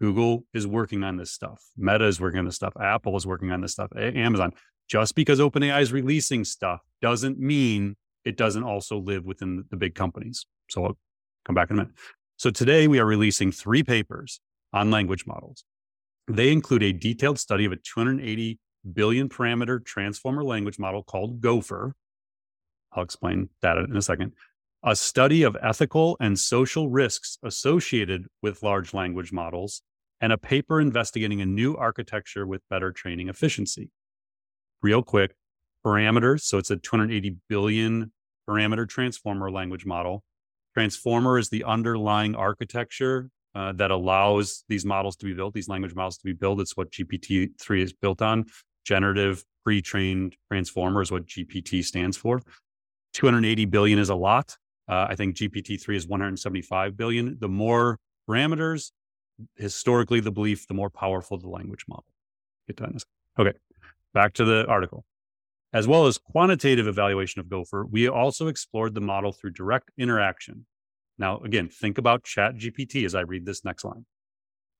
Google 0.00 0.44
is 0.54 0.66
working 0.66 1.02
on 1.02 1.16
this 1.16 1.32
stuff. 1.32 1.62
Meta 1.76 2.04
is 2.06 2.20
working 2.20 2.38
on 2.38 2.44
this 2.44 2.56
stuff. 2.56 2.72
Apple 2.80 3.16
is 3.16 3.26
working 3.26 3.50
on 3.50 3.60
this 3.60 3.72
stuff. 3.72 3.90
Amazon. 3.96 4.52
Just 4.88 5.14
because 5.14 5.38
OpenAI 5.38 5.82
is 5.82 5.92
releasing 5.92 6.44
stuff 6.44 6.80
doesn't 7.02 7.38
mean 7.38 7.96
it 8.24 8.36
doesn't 8.36 8.62
also 8.62 8.98
live 8.98 9.24
within 9.24 9.64
the 9.70 9.76
big 9.76 9.94
companies. 9.94 10.46
So 10.70 10.84
I'll 10.84 10.98
come 11.44 11.54
back 11.54 11.70
in 11.70 11.76
a 11.76 11.82
minute. 11.82 11.94
So 12.36 12.50
today 12.50 12.86
we 12.88 12.98
are 12.98 13.06
releasing 13.06 13.50
three 13.52 13.82
papers 13.82 14.40
on 14.72 14.90
language 14.90 15.26
models. 15.26 15.64
They 16.28 16.52
include 16.52 16.82
a 16.82 16.92
detailed 16.92 17.38
study 17.38 17.64
of 17.64 17.72
a 17.72 17.76
280 17.76 18.58
billion 18.92 19.28
parameter 19.28 19.84
transformer 19.84 20.44
language 20.44 20.78
model 20.78 21.02
called 21.02 21.40
Gopher. 21.40 21.94
I'll 22.92 23.02
explain 23.02 23.48
that 23.60 23.76
in 23.78 23.96
a 23.96 24.02
second. 24.02 24.32
a 24.82 24.94
study 24.94 25.42
of 25.42 25.56
ethical 25.60 26.16
and 26.20 26.38
social 26.38 26.88
risks 26.88 27.38
associated 27.42 28.26
with 28.42 28.62
large 28.62 28.94
language 28.94 29.32
models, 29.32 29.82
and 30.20 30.32
a 30.32 30.38
paper 30.38 30.80
investigating 30.80 31.40
a 31.40 31.46
new 31.46 31.76
architecture 31.76 32.46
with 32.46 32.62
better 32.68 32.92
training 32.92 33.28
efficiency. 33.28 33.90
Real 34.82 35.02
quick, 35.02 35.34
parameters. 35.84 36.42
So 36.42 36.58
it's 36.58 36.70
a 36.70 36.76
280 36.76 37.36
billion 37.48 38.12
parameter 38.48 38.88
transformer 38.88 39.50
language 39.50 39.86
model. 39.86 40.24
Transformer 40.74 41.38
is 41.38 41.48
the 41.48 41.64
underlying 41.64 42.34
architecture 42.34 43.30
uh, 43.54 43.72
that 43.72 43.90
allows 43.90 44.64
these 44.68 44.84
models 44.84 45.16
to 45.16 45.26
be 45.26 45.34
built, 45.34 45.54
these 45.54 45.68
language 45.68 45.94
models 45.94 46.18
to 46.18 46.24
be 46.24 46.32
built. 46.32 46.60
It's 46.60 46.76
what 46.76 46.90
GPT-3 46.90 47.82
is 47.82 47.92
built 47.92 48.22
on. 48.22 48.46
Generative 48.84 49.42
pre-trained 49.64 50.36
transformer 50.50 51.02
is 51.02 51.10
what 51.10 51.26
GPT 51.26 51.84
stands 51.84 52.16
for. 52.16 52.40
280 53.14 53.64
billion 53.66 53.98
is 53.98 54.08
a 54.08 54.14
lot. 54.14 54.56
Uh, 54.88 55.06
I 55.08 55.16
think 55.16 55.36
GPT-3 55.36 55.96
is 55.96 56.06
175 56.06 56.96
billion. 56.96 57.36
The 57.38 57.48
more 57.48 57.98
parameters, 58.28 58.92
historically, 59.56 60.20
the 60.20 60.32
belief, 60.32 60.66
the 60.66 60.74
more 60.74 60.90
powerful 60.90 61.38
the 61.38 61.48
language 61.48 61.84
model. 61.88 62.06
Get 62.66 62.76
done. 62.76 62.96
Okay, 63.38 63.52
back 64.14 64.34
to 64.34 64.44
the 64.44 64.66
article. 64.66 65.04
As 65.72 65.86
well 65.86 66.06
as 66.06 66.18
quantitative 66.18 66.86
evaluation 66.86 67.40
of 67.40 67.48
Gopher, 67.48 67.84
we 67.84 68.08
also 68.08 68.48
explored 68.48 68.94
the 68.94 69.00
model 69.00 69.32
through 69.32 69.50
direct 69.50 69.90
interaction. 69.98 70.66
Now, 71.18 71.38
again, 71.40 71.68
think 71.68 71.98
about 71.98 72.24
Chat 72.24 72.56
GPT 72.56 73.04
as 73.04 73.14
I 73.14 73.20
read 73.20 73.44
this 73.44 73.64
next 73.64 73.84
line. 73.84 74.06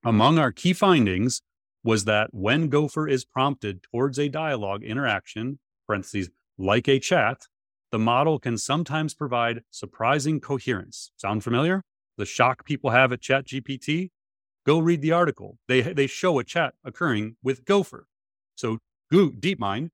Among 0.03 0.39
our 0.39 0.51
key 0.51 0.73
findings 0.73 1.41
was 1.83 2.05
that 2.05 2.29
when 2.33 2.69
Gopher 2.69 3.07
is 3.07 3.25
prompted 3.25 3.83
towards 3.83 4.17
a 4.17 4.29
dialogue 4.29 4.83
interaction, 4.83 5.59
parentheses, 5.85 6.29
like 6.57 6.87
a 6.87 6.99
chat, 6.99 7.47
the 7.91 7.99
model 7.99 8.39
can 8.39 8.57
sometimes 8.57 9.13
provide 9.13 9.61
surprising 9.71 10.39
coherence. 10.39 11.11
Sound 11.17 11.43
familiar? 11.43 11.83
The 12.17 12.25
shock 12.25 12.65
people 12.65 12.89
have 12.91 13.11
at 13.11 13.21
Chat 13.21 13.45
GPT? 13.45 14.09
Go 14.65 14.79
read 14.79 15.01
the 15.01 15.11
article. 15.11 15.57
They, 15.67 15.81
they 15.81 16.07
show 16.07 16.39
a 16.39 16.43
chat 16.43 16.73
occurring 16.83 17.37
with 17.43 17.65
Gopher. 17.65 18.07
So 18.55 18.79
DeepMind 19.11 19.89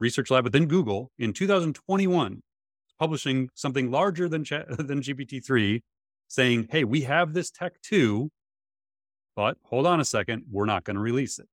research 0.00 0.30
lab 0.30 0.44
within 0.44 0.66
Google 0.66 1.10
in 1.18 1.32
2021 1.32 2.42
publishing 2.98 3.48
something 3.54 3.90
larger 3.90 4.28
than 4.28 4.44
chat, 4.44 4.66
than 4.78 5.00
GPT-3 5.00 5.80
saying, 6.28 6.68
"Hey, 6.70 6.84
we 6.84 7.02
have 7.02 7.32
this 7.32 7.50
tech 7.50 7.80
too, 7.82 8.30
but 9.36 9.56
hold 9.64 9.86
on 9.86 10.00
a 10.00 10.04
second, 10.04 10.44
we're 10.50 10.64
not 10.66 10.84
going 10.84 10.96
to 10.96 11.02
release 11.02 11.38
it." 11.38 11.48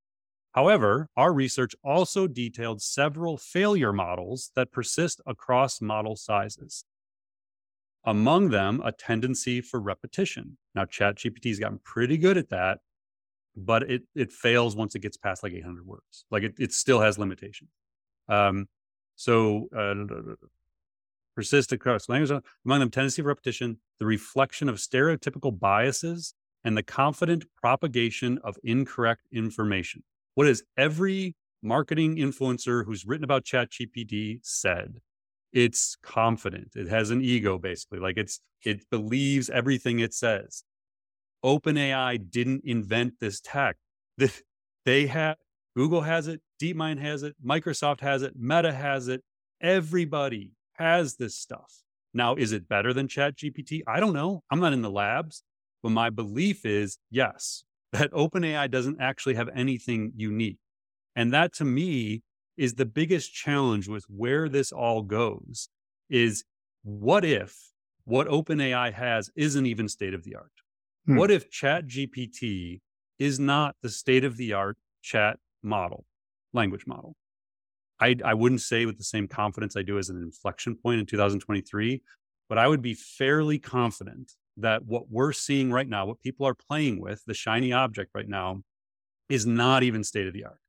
However, 0.53 1.07
our 1.15 1.33
research 1.33 1.75
also 1.83 2.27
detailed 2.27 2.81
several 2.81 3.37
failure 3.37 3.93
models 3.93 4.51
that 4.55 4.71
persist 4.71 5.21
across 5.25 5.81
model 5.81 6.15
sizes. 6.15 6.83
Among 8.03 8.49
them, 8.49 8.81
a 8.83 8.91
tendency 8.91 9.61
for 9.61 9.79
repetition. 9.79 10.57
Now, 10.73 10.85
ChatGPT's 10.85 11.59
gotten 11.59 11.79
pretty 11.83 12.17
good 12.17 12.37
at 12.37 12.49
that, 12.49 12.79
but 13.55 13.83
it 13.83 14.03
it 14.15 14.31
fails 14.31 14.75
once 14.75 14.95
it 14.95 14.99
gets 14.99 15.17
past 15.17 15.43
like 15.43 15.53
800 15.53 15.85
words. 15.85 16.25
Like 16.31 16.43
it, 16.43 16.55
it 16.57 16.73
still 16.73 17.01
has 17.01 17.19
limitations. 17.19 17.69
Um, 18.27 18.67
so 19.15 19.67
uh, 19.77 20.35
persist 21.35 21.71
across 21.71 22.09
language, 22.09 22.31
among 22.65 22.79
them 22.79 22.89
tendency 22.89 23.21
for 23.21 23.27
repetition, 23.27 23.77
the 23.99 24.05
reflection 24.05 24.67
of 24.67 24.77
stereotypical 24.77 25.57
biases, 25.57 26.33
and 26.63 26.77
the 26.77 26.83
confident 26.83 27.45
propagation 27.55 28.39
of 28.43 28.57
incorrect 28.63 29.27
information. 29.31 30.03
What 30.35 30.47
has 30.47 30.63
every 30.77 31.35
marketing 31.61 32.17
influencer 32.17 32.85
who's 32.85 33.05
written 33.05 33.23
about 33.23 33.43
ChatGPT 33.43 34.39
said? 34.43 35.01
It's 35.53 35.97
confident. 36.01 36.71
It 36.75 36.87
has 36.87 37.09
an 37.11 37.21
ego, 37.21 37.57
basically. 37.57 37.99
Like 37.99 38.17
it's 38.17 38.39
it 38.63 38.89
believes 38.89 39.49
everything 39.49 39.99
it 39.99 40.13
says. 40.13 40.63
OpenAI 41.43 42.29
didn't 42.29 42.61
invent 42.65 43.15
this 43.19 43.41
tech. 43.41 43.77
They 44.83 45.05
have 45.05 45.37
Google 45.75 46.01
has 46.01 46.27
it, 46.27 46.41
DeepMind 46.61 46.99
has 46.99 47.23
it, 47.23 47.35
Microsoft 47.45 48.01
has 48.01 48.23
it, 48.23 48.33
Meta 48.35 48.73
has 48.73 49.07
it. 49.07 49.23
Everybody 49.61 50.53
has 50.73 51.15
this 51.15 51.35
stuff. 51.35 51.83
Now, 52.13 52.35
is 52.35 52.51
it 52.51 52.67
better 52.67 52.93
than 52.93 53.07
Chat 53.07 53.37
GPT? 53.37 53.81
I 53.87 53.99
don't 53.99 54.13
know. 54.13 54.43
I'm 54.51 54.59
not 54.59 54.73
in 54.73 54.81
the 54.81 54.89
labs, 54.89 55.43
but 55.81 55.91
my 55.91 56.09
belief 56.09 56.65
is 56.65 56.97
yes, 57.09 57.63
that 57.93 58.11
OpenAI 58.11 58.69
doesn't 58.69 58.99
actually 58.99 59.35
have 59.35 59.49
anything 59.55 60.13
unique. 60.15 60.57
And 61.15 61.33
that 61.33 61.53
to 61.55 61.65
me 61.65 62.23
is 62.57 62.75
the 62.75 62.85
biggest 62.85 63.33
challenge 63.33 63.87
with 63.87 64.05
where 64.07 64.49
this 64.49 64.71
all 64.71 65.01
goes 65.01 65.69
is 66.09 66.43
what 66.83 67.23
if 67.23 67.55
what 68.05 68.27
OpenAI 68.27 68.93
has 68.93 69.29
isn't 69.35 69.65
even 69.65 69.87
state 69.87 70.13
of 70.13 70.23
the 70.23 70.35
art? 70.35 70.51
Hmm. 71.05 71.17
What 71.17 71.31
if 71.31 71.49
Chat 71.49 71.87
GPT 71.87 72.81
is 73.21 73.39
not 73.39 73.75
the 73.83 73.89
state 73.89 74.23
of 74.23 74.35
the 74.35 74.51
art 74.51 74.77
chat 75.03 75.37
model, 75.61 76.05
language 76.53 76.87
model. 76.87 77.15
I, 77.99 78.15
I 78.25 78.33
wouldn't 78.33 78.61
say 78.61 78.87
with 78.87 78.97
the 78.97 79.03
same 79.03 79.27
confidence 79.27 79.75
I 79.75 79.83
do 79.83 79.99
as 79.99 80.09
an 80.09 80.17
inflection 80.17 80.75
point 80.75 80.99
in 80.99 81.05
2023, 81.05 82.01
but 82.49 82.57
I 82.57 82.67
would 82.67 82.81
be 82.81 82.95
fairly 82.95 83.59
confident 83.59 84.31
that 84.57 84.85
what 84.85 85.03
we're 85.11 85.33
seeing 85.33 85.71
right 85.71 85.87
now, 85.87 86.07
what 86.07 86.19
people 86.19 86.47
are 86.47 86.55
playing 86.55 86.99
with, 86.99 87.23
the 87.27 87.35
shiny 87.35 87.71
object 87.71 88.09
right 88.15 88.27
now, 88.27 88.63
is 89.29 89.45
not 89.45 89.83
even 89.83 90.03
state 90.03 90.25
of 90.25 90.33
the 90.33 90.45
art. 90.45 90.59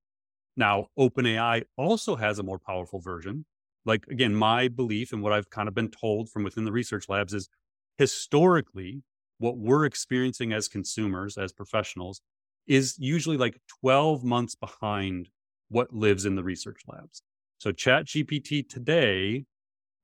Now, 0.57 0.89
OpenAI 0.99 1.65
also 1.77 2.17
has 2.17 2.39
a 2.39 2.43
more 2.43 2.59
powerful 2.59 3.01
version. 3.01 3.47
Like, 3.85 4.07
again, 4.09 4.35
my 4.35 4.69
belief 4.69 5.13
and 5.13 5.23
what 5.23 5.33
I've 5.33 5.51
kind 5.51 5.69
of 5.69 5.75
been 5.75 5.91
told 5.91 6.31
from 6.31 6.45
within 6.45 6.65
the 6.65 6.73
research 6.73 7.09
labs 7.09 7.35
is 7.35 7.49
historically, 7.99 9.03
what 9.39 9.57
we're 9.57 9.85
experiencing 9.85 10.53
as 10.53 10.69
consumers, 10.69 11.37
as 11.37 11.53
professionals, 11.53 12.21
is 12.67 12.97
usually 12.99 13.37
like 13.37 13.59
12 13.81 14.23
months 14.23 14.55
behind 14.55 15.29
what 15.69 15.93
lives 15.93 16.25
in 16.25 16.37
the 16.37 16.45
research 16.45 16.83
labs. 16.87 17.23
So 17.59 17.73
chat 17.73 18.07
GPT 18.07 18.69
today, 18.69 19.45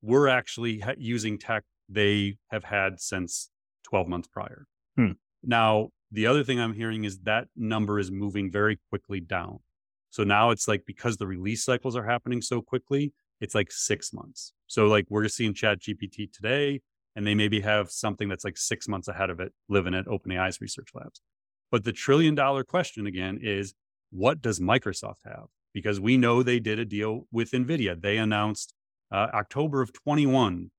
we're 0.03 0.28
actually 0.28 0.80
ha- 0.80 0.94
using 0.96 1.38
tech 1.38 1.64
they 1.88 2.36
have 2.51 2.64
had 2.64 3.01
since 3.01 3.51
12 3.84 4.09
months 4.09 4.28
prior. 4.28 4.66
Hmm. 4.96 5.12
Now, 5.42 5.88
the 6.11 6.26
other 6.26 6.42
thing 6.42 6.59
I'm 6.59 6.72
hearing 6.72 7.05
is 7.05 7.20
that 7.20 7.49
number 7.57 7.99
is 7.99 8.11
moving 8.11 8.51
very 8.51 8.78
quickly 8.90 9.20
down. 9.20 9.61
So 10.11 10.25
now 10.25 10.51
it's 10.51 10.69
like 10.69 10.85
because 10.87 11.17
the 11.17 11.27
release 11.27 11.65
cycles 11.65 11.97
are 11.97 12.05
happening 12.05 12.41
so 12.41 12.63
quickly, 12.63 13.13
it's 13.41 13.55
like 13.55 13.71
six 13.71 14.13
months. 14.13 14.53
So 14.67 14.87
like 14.87 15.07
we're 15.09 15.29
seeing 15.29 15.55
Chat 15.55 15.81
GPT 15.81 16.33
today, 16.33 16.81
and 17.15 17.27
they 17.27 17.35
maybe 17.35 17.61
have 17.61 17.91
something 17.91 18.29
that's 18.29 18.45
like 18.45 18.57
six 18.57 18.89
months 18.89 19.09
ahead 19.09 19.31
of 19.31 19.41
it 19.41 19.53
living 19.69 19.95
at 19.95 20.07
OpenAI's 20.07 20.61
research 20.61 20.91
labs. 20.95 21.21
But 21.71 21.85
the 21.85 21.93
trillion 21.93 22.35
dollar 22.35 22.65
question 22.65 23.07
again 23.07 23.39
is 23.43 23.75
what 24.11 24.41
does 24.41 24.61
Microsoft 24.61 25.25
have? 25.25 25.47
Because 25.75 26.01
we 26.01 26.17
know 26.17 26.43
they 26.43 26.61
did 26.61 26.79
a 26.79 26.85
deal 26.85 27.27
with 27.31 27.51
NVIDIA. 27.51 28.01
They 28.01 28.17
announced 28.17 28.75
uh, 29.13 29.29
October 29.35 29.83
of 29.83 29.93
21, 29.93 30.71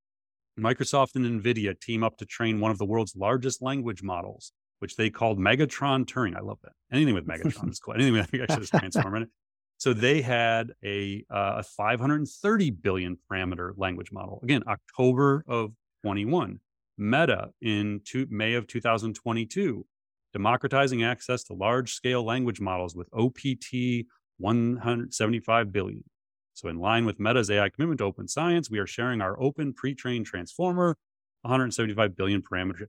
Microsoft 0.60 1.16
and 1.16 1.44
NVIDIA 1.44 1.80
team 1.80 2.04
up 2.04 2.18
to 2.18 2.26
train 2.26 2.60
one 2.60 2.72
of 2.72 2.78
the 2.78 2.86
world's 2.86 3.16
largest 3.16 3.62
language 3.62 4.04
models, 4.04 4.52
which 4.80 4.96
they 4.96 5.10
called 5.10 5.40
Megatron 5.40 6.06
Turing. 6.06 6.36
I 6.36 6.42
love 6.42 6.60
that. 6.64 6.74
Anything 6.92 7.14
with 7.14 7.28
Megatron 7.28 7.70
is 7.72 7.80
cool. 7.80 7.94
Anything 7.94 8.14
with 8.14 8.34
actually 8.34 8.64
is 8.64 8.70
transform 8.70 9.24
it. 9.24 9.30
So 9.78 9.94
they 9.94 10.22
had 10.22 10.74
a, 10.84 11.24
uh, 11.30 11.56
a 11.58 11.64
530 11.64 12.72
billion 12.72 13.18
parameter 13.32 13.72
language 13.78 14.12
model. 14.12 14.42
Again, 14.44 14.64
October 14.68 15.46
of 15.48 15.72
21. 16.04 16.60
Meta 16.98 17.52
in 17.62 18.02
two, 18.04 18.28
May 18.30 18.56
of 18.56 18.68
2022 18.68 19.86
democratizing 20.34 21.04
access 21.04 21.44
to 21.46 21.54
large 21.54 21.94
scale 21.94 22.24
language 22.24 22.62
models 22.62 22.96
with 22.96 23.08
OPT 23.14 24.06
175 24.38 25.72
billion. 25.72 26.04
So, 26.54 26.68
in 26.68 26.78
line 26.78 27.06
with 27.06 27.20
Meta's 27.20 27.50
AI 27.50 27.70
commitment 27.70 28.00
to 28.00 28.04
open 28.06 28.28
science, 28.28 28.70
we 28.70 28.80
are 28.80 28.88
sharing 28.88 29.22
our 29.22 29.42
open 29.42 29.74
pre 29.74 29.96
trained 29.96 30.26
transformer, 30.26 30.98
175 31.44 32.16
billion 32.16 32.42
parameter. 32.42 32.88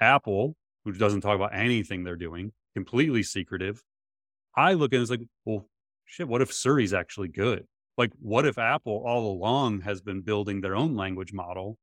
Apple, 0.00 0.56
who 0.84 0.92
doesn't 0.92 1.20
talk 1.20 1.36
about 1.36 1.54
anything 1.54 2.04
they're 2.04 2.16
doing, 2.16 2.52
completely 2.74 3.22
secretive. 3.22 3.82
I 4.56 4.74
look 4.74 4.92
at 4.92 4.98
it 4.98 5.02
as 5.02 5.10
like, 5.10 5.22
well, 5.44 5.68
shit, 6.04 6.28
what 6.28 6.42
if 6.42 6.52
Siri's 6.52 6.92
actually 6.92 7.28
good? 7.28 7.66
Like, 7.96 8.12
what 8.20 8.46
if 8.46 8.58
Apple 8.58 9.02
all 9.06 9.30
along 9.32 9.82
has 9.82 10.00
been 10.00 10.22
building 10.22 10.60
their 10.60 10.76
own 10.76 10.96
language 10.96 11.32
model? 11.32 11.78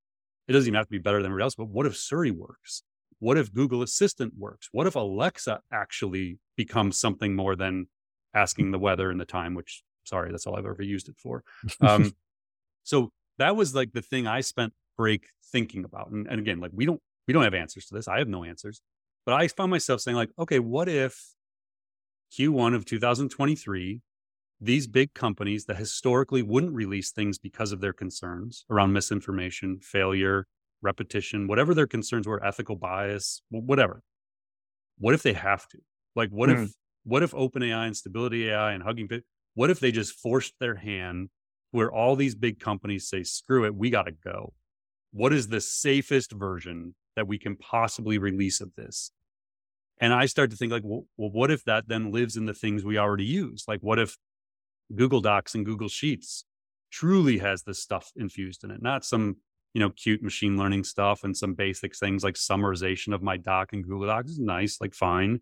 It 0.48 0.54
doesn't 0.54 0.68
even 0.68 0.78
have 0.78 0.88
to 0.88 0.92
be 0.92 0.98
better 0.98 1.18
than 1.18 1.28
everybody 1.28 1.44
else, 1.44 1.56
but 1.56 1.68
what 1.70 1.86
if 1.86 1.96
Siri 1.96 2.32
works? 2.32 2.84
what 3.20 3.38
if 3.38 3.54
Google 3.54 3.84
Assistant 3.84 4.34
works? 4.38 4.70
What 4.72 4.88
if 4.88 4.96
Alexa 4.96 5.60
actually 5.72 6.40
becomes 6.56 7.00
something 7.00 7.36
more 7.36 7.56
than 7.56 7.88
asking 8.34 8.72
the 8.72 8.80
weather 8.80 9.12
and 9.12 9.20
the 9.20 9.26
time, 9.26 9.54
which, 9.54 9.84
sorry, 10.06 10.32
that's 10.32 10.48
all 10.48 10.56
I've 10.56 10.66
ever 10.66 10.82
used 10.82 11.10
it 11.10 11.18
for. 11.18 11.44
Um, 11.82 12.14
so 12.84 13.12
that 13.38 13.56
was 13.56 13.76
like 13.76 13.92
the 13.92 14.02
thing 14.02 14.26
I 14.26 14.42
spent 14.42 14.74
break 14.98 15.28
thinking 15.52 15.84
about. 15.84 16.12
And, 16.12 16.28
and 16.28 16.40
again, 16.40 16.60
like 16.60 16.72
we 16.74 16.86
don't, 16.86 17.02
we 17.30 17.34
don't 17.34 17.44
have 17.44 17.54
answers 17.54 17.86
to 17.86 17.94
this. 17.94 18.08
I 18.08 18.18
have 18.18 18.28
no 18.28 18.44
answers, 18.44 18.82
but 19.24 19.36
I 19.36 19.48
found 19.50 19.70
myself 19.70 20.02
saying 20.02 20.18
like, 20.18 20.32
okay, 20.40 20.58
what 20.58 20.90
if 20.90 21.36
Q1 22.36 22.74
of 22.74 22.86
2023, 22.86 24.02
these 24.60 24.88
big 24.88 25.14
companies 25.14 25.66
that 25.66 25.78
historically 25.78 26.42
wouldn't 26.42 26.74
release 26.74 27.12
things 27.12 27.38
because 27.38 27.72
of 27.72 27.82
their 27.82 27.94
concerns 27.94 28.66
around 28.72 28.94
misinformation, 28.94 29.78
failure, 29.80 30.48
repetition, 30.82 31.46
whatever 31.46 31.76
their 31.76 31.86
concerns 31.86 32.26
were, 32.26 32.44
ethical 32.44 32.76
bias, 32.76 33.44
whatever. 33.52 34.02
What 34.98 35.14
if 35.14 35.22
they 35.22 35.34
have 35.34 35.68
to? 35.68 35.78
Like, 36.16 36.32
what 36.32 36.50
mm. 36.50 36.64
if 36.64 36.72
what 37.04 37.22
if 37.22 37.30
OpenAI 37.34 37.86
and 37.86 37.96
Stability 37.96 38.50
AI 38.50 38.72
and 38.72 38.82
Hugging 38.82 39.08
Face, 39.08 39.22
what 39.54 39.70
if 39.70 39.80
they 39.80 39.92
just 39.92 40.14
forced 40.14 40.56
their 40.60 40.74
hand 40.74 41.30
where 41.70 41.92
all 41.92 42.16
these 42.16 42.34
big 42.34 42.60
companies 42.60 43.08
say, 43.08 43.22
screw 43.22 43.66
it, 43.66 43.76
we 43.76 43.92
got 43.92 44.08
to 44.08 44.14
go? 44.14 44.54
What 45.12 45.32
is 45.32 45.48
the 45.48 45.62
safest 45.62 46.32
version 46.32 46.96
that 47.16 47.28
we 47.28 47.38
can 47.38 47.56
possibly 47.56 48.18
release 48.18 48.62
of 48.62 48.74
this? 48.76 49.12
And 50.00 50.14
I 50.14 50.26
start 50.28 50.52
to 50.52 50.58
think 50.58 50.72
like, 50.72 50.84
well, 50.86 51.06
well, 51.18 51.30
what 51.30 51.52
if 51.52 51.64
that 51.66 51.88
then 51.88 52.12
lives 52.12 52.38
in 52.38 52.46
the 52.46 52.54
things 52.54 52.84
we 52.84 52.98
already 52.98 53.26
use? 53.26 53.66
Like, 53.68 53.82
what 53.82 54.00
if 54.00 54.18
Google 54.96 55.22
Docs 55.22 55.56
and 55.56 55.66
Google 55.66 55.90
Sheets 55.90 56.46
truly 56.92 57.38
has 57.40 57.64
this 57.64 57.80
stuff 57.80 58.12
infused 58.16 58.64
in 58.64 58.72
it, 58.72 58.82
not 58.82 59.06
some 59.06 59.38
you 59.74 59.80
know 59.80 59.90
cute 59.90 60.24
machine 60.24 60.58
learning 60.58 60.84
stuff 60.84 61.24
and 61.24 61.38
some 61.38 61.54
basic 61.54 61.96
things 61.96 62.24
like 62.24 62.36
summarization 62.36 63.14
of 63.14 63.22
my 63.22 63.38
doc 63.38 63.74
in 63.74 63.84
Google 63.84 64.08
Docs 64.08 64.32
is 64.32 64.40
nice, 64.40 64.80
like 64.82 64.94
fine. 64.94 65.42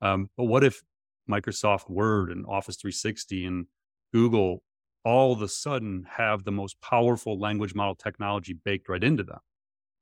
Um, 0.00 0.30
but 0.36 0.44
what 0.44 0.64
if 0.64 0.82
Microsoft 1.28 1.90
Word 1.90 2.30
and 2.30 2.46
Office 2.46 2.76
360 2.76 3.44
and 3.44 3.66
Google 4.12 4.62
all 5.04 5.32
of 5.32 5.42
a 5.42 5.48
sudden 5.48 6.06
have 6.16 6.44
the 6.44 6.52
most 6.52 6.80
powerful 6.80 7.38
language 7.38 7.74
model 7.74 7.94
technology 7.94 8.52
baked 8.52 8.88
right 8.88 9.02
into 9.02 9.24
them? 9.24 9.40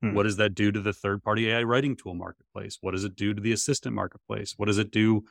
Hmm. 0.03 0.15
What 0.15 0.25
does 0.25 0.37
that 0.37 0.55
do 0.55 0.73
to 0.73 0.81
the 0.81 0.93
third 0.93 1.23
party 1.23 1.51
AI 1.51 1.63
writing 1.63 1.97
tool 1.97 2.15
marketplace? 2.15 2.79
What 2.81 2.93
does 2.93 3.05
it 3.05 3.17
do 3.17 3.35
to 3.35 3.41
the 3.41 3.53
assistant 3.53 3.95
marketplace? 3.95 4.55
What 4.57 4.67
does 4.67 4.79
it 4.79 4.91
do 4.91 5.25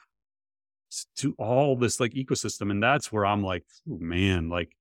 to 1.17 1.33
all 1.37 1.75
this 1.75 1.99
like 1.99 2.13
ecosystem? 2.13 2.71
And 2.71 2.81
that's 2.81 3.11
where 3.11 3.25
I'm 3.25 3.43
like, 3.43 3.63
oh, 3.89 3.97
man, 3.99 4.49
like, 4.49 4.75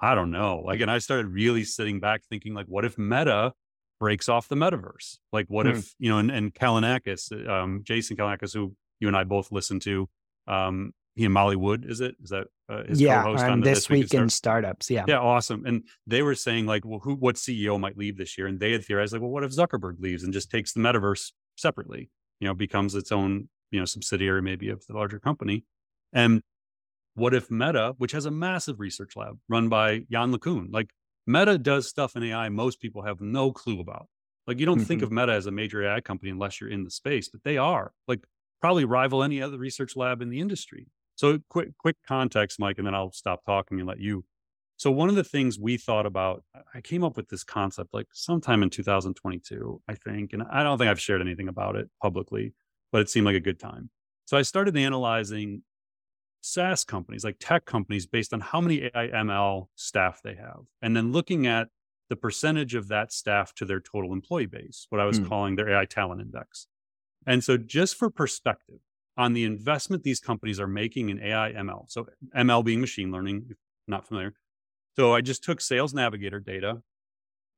I 0.00 0.14
don't 0.14 0.30
know. 0.30 0.62
Like, 0.64 0.80
and 0.80 0.90
I 0.90 0.98
started 0.98 1.28
really 1.28 1.64
sitting 1.64 2.00
back 2.00 2.22
thinking, 2.24 2.54
like, 2.54 2.66
what 2.66 2.84
if 2.84 2.98
Meta 2.98 3.52
breaks 4.00 4.28
off 4.28 4.48
the 4.48 4.56
metaverse? 4.56 5.18
Like, 5.32 5.46
what 5.48 5.66
hmm. 5.66 5.72
if, 5.72 5.94
you 5.98 6.10
know, 6.10 6.18
and, 6.18 6.30
and 6.30 6.54
Calacanis, 6.54 7.48
um, 7.48 7.82
Jason 7.84 8.16
Calacanis, 8.16 8.54
who 8.54 8.74
you 8.98 9.08
and 9.08 9.16
I 9.16 9.24
both 9.24 9.52
listen 9.52 9.78
to, 9.80 10.08
um, 10.46 10.92
he 11.14 11.24
and 11.24 11.34
Molly 11.34 11.56
Wood, 11.56 11.84
is 11.86 12.00
it? 12.00 12.16
Is 12.22 12.30
that 12.30 12.46
uh, 12.68 12.84
his 12.84 13.00
yeah, 13.00 13.22
co-host 13.22 13.44
on, 13.44 13.60
this, 13.60 13.80
this 13.80 13.90
week, 13.90 14.14
in 14.14 14.30
startups? 14.30 14.90
Yeah, 14.90 15.04
yeah, 15.06 15.18
awesome. 15.18 15.66
And 15.66 15.84
they 16.06 16.22
were 16.22 16.34
saying 16.34 16.66
like, 16.66 16.84
well, 16.84 17.00
who, 17.00 17.14
what 17.14 17.34
CEO 17.36 17.78
might 17.78 17.98
leave 17.98 18.16
this 18.16 18.38
year? 18.38 18.46
And 18.46 18.58
they 18.58 18.72
had 18.72 18.84
theorized 18.84 19.12
like, 19.12 19.20
well, 19.20 19.30
what 19.30 19.44
if 19.44 19.50
Zuckerberg 19.52 20.00
leaves 20.00 20.22
and 20.22 20.32
just 20.32 20.50
takes 20.50 20.72
the 20.72 20.80
metaverse 20.80 21.32
separately? 21.56 22.10
You 22.40 22.48
know, 22.48 22.54
becomes 22.54 22.94
its 22.94 23.12
own 23.12 23.48
you 23.72 23.80
know 23.80 23.84
subsidiary 23.86 24.42
maybe 24.42 24.68
of 24.68 24.86
the 24.86 24.94
larger 24.94 25.18
company. 25.18 25.64
And 26.12 26.42
what 27.14 27.34
if 27.34 27.50
Meta, 27.50 27.94
which 27.98 28.12
has 28.12 28.26
a 28.26 28.30
massive 28.30 28.78
research 28.78 29.16
lab 29.16 29.38
run 29.48 29.68
by 29.68 30.02
Yann 30.08 30.32
LeCun, 30.32 30.68
like 30.72 30.90
Meta 31.26 31.58
does 31.58 31.88
stuff 31.88 32.14
in 32.14 32.22
AI 32.22 32.48
most 32.48 32.80
people 32.80 33.02
have 33.02 33.20
no 33.20 33.52
clue 33.52 33.80
about. 33.80 34.08
Like 34.46 34.58
you 34.60 34.66
don't 34.66 34.78
mm-hmm. 34.78 34.86
think 34.86 35.02
of 35.02 35.10
Meta 35.10 35.32
as 35.32 35.46
a 35.46 35.50
major 35.50 35.84
AI 35.84 36.00
company 36.00 36.30
unless 36.30 36.60
you're 36.60 36.70
in 36.70 36.84
the 36.84 36.90
space, 36.90 37.28
but 37.28 37.42
they 37.44 37.58
are. 37.58 37.92
Like 38.06 38.20
probably 38.60 38.84
rival 38.84 39.22
any 39.22 39.42
other 39.42 39.58
research 39.58 39.96
lab 39.96 40.22
in 40.22 40.30
the 40.30 40.40
industry. 40.40 40.86
So 41.16 41.38
quick 41.48 41.76
quick 41.78 41.96
context, 42.06 42.58
Mike, 42.58 42.78
and 42.78 42.86
then 42.86 42.94
I'll 42.94 43.12
stop 43.12 43.44
talking 43.44 43.78
and 43.78 43.88
let 43.88 44.00
you. 44.00 44.24
So 44.76 44.90
one 44.90 45.08
of 45.08 45.14
the 45.14 45.24
things 45.24 45.58
we 45.60 45.76
thought 45.76 46.06
about, 46.06 46.42
I 46.74 46.80
came 46.80 47.04
up 47.04 47.16
with 47.16 47.28
this 47.28 47.44
concept 47.44 47.94
like 47.94 48.08
sometime 48.12 48.64
in 48.64 48.70
2022, 48.70 49.80
I 49.86 49.94
think, 49.94 50.32
and 50.32 50.42
I 50.50 50.64
don't 50.64 50.76
think 50.76 50.90
I've 50.90 51.00
shared 51.00 51.20
anything 51.20 51.46
about 51.46 51.76
it 51.76 51.88
publicly, 52.00 52.54
but 52.90 53.00
it 53.00 53.08
seemed 53.08 53.26
like 53.26 53.36
a 53.36 53.40
good 53.40 53.60
time. 53.60 53.90
So 54.24 54.36
I 54.36 54.42
started 54.42 54.76
analyzing 54.76 55.62
SaaS 56.40 56.84
companies, 56.84 57.22
like 57.22 57.36
tech 57.38 57.64
companies, 57.64 58.06
based 58.06 58.32
on 58.32 58.40
how 58.40 58.60
many 58.60 58.90
AI 58.92 59.08
ML 59.08 59.68
staff 59.76 60.20
they 60.24 60.34
have, 60.34 60.62
and 60.80 60.96
then 60.96 61.12
looking 61.12 61.46
at 61.46 61.68
the 62.08 62.16
percentage 62.16 62.74
of 62.74 62.88
that 62.88 63.12
staff 63.12 63.54
to 63.54 63.64
their 63.64 63.80
total 63.80 64.12
employee 64.12 64.46
base, 64.46 64.86
what 64.90 65.00
I 65.00 65.04
was 65.04 65.18
hmm. 65.18 65.28
calling 65.28 65.56
their 65.56 65.70
AI 65.70 65.84
talent 65.84 66.20
index. 66.20 66.66
And 67.26 67.44
so, 67.44 67.56
just 67.56 67.96
for 67.96 68.10
perspective 68.10 68.80
on 69.16 69.32
the 69.32 69.44
investment 69.44 70.02
these 70.02 70.20
companies 70.20 70.58
are 70.58 70.66
making 70.66 71.10
in 71.10 71.22
AI 71.22 71.52
ML, 71.52 71.84
so 71.88 72.06
ML 72.36 72.64
being 72.64 72.80
machine 72.80 73.12
learning, 73.12 73.46
if 73.50 73.56
not 73.86 74.06
familiar. 74.06 74.34
So, 74.96 75.14
I 75.14 75.20
just 75.20 75.42
took 75.42 75.60
Sales 75.60 75.94
Navigator 75.94 76.40
data, 76.40 76.82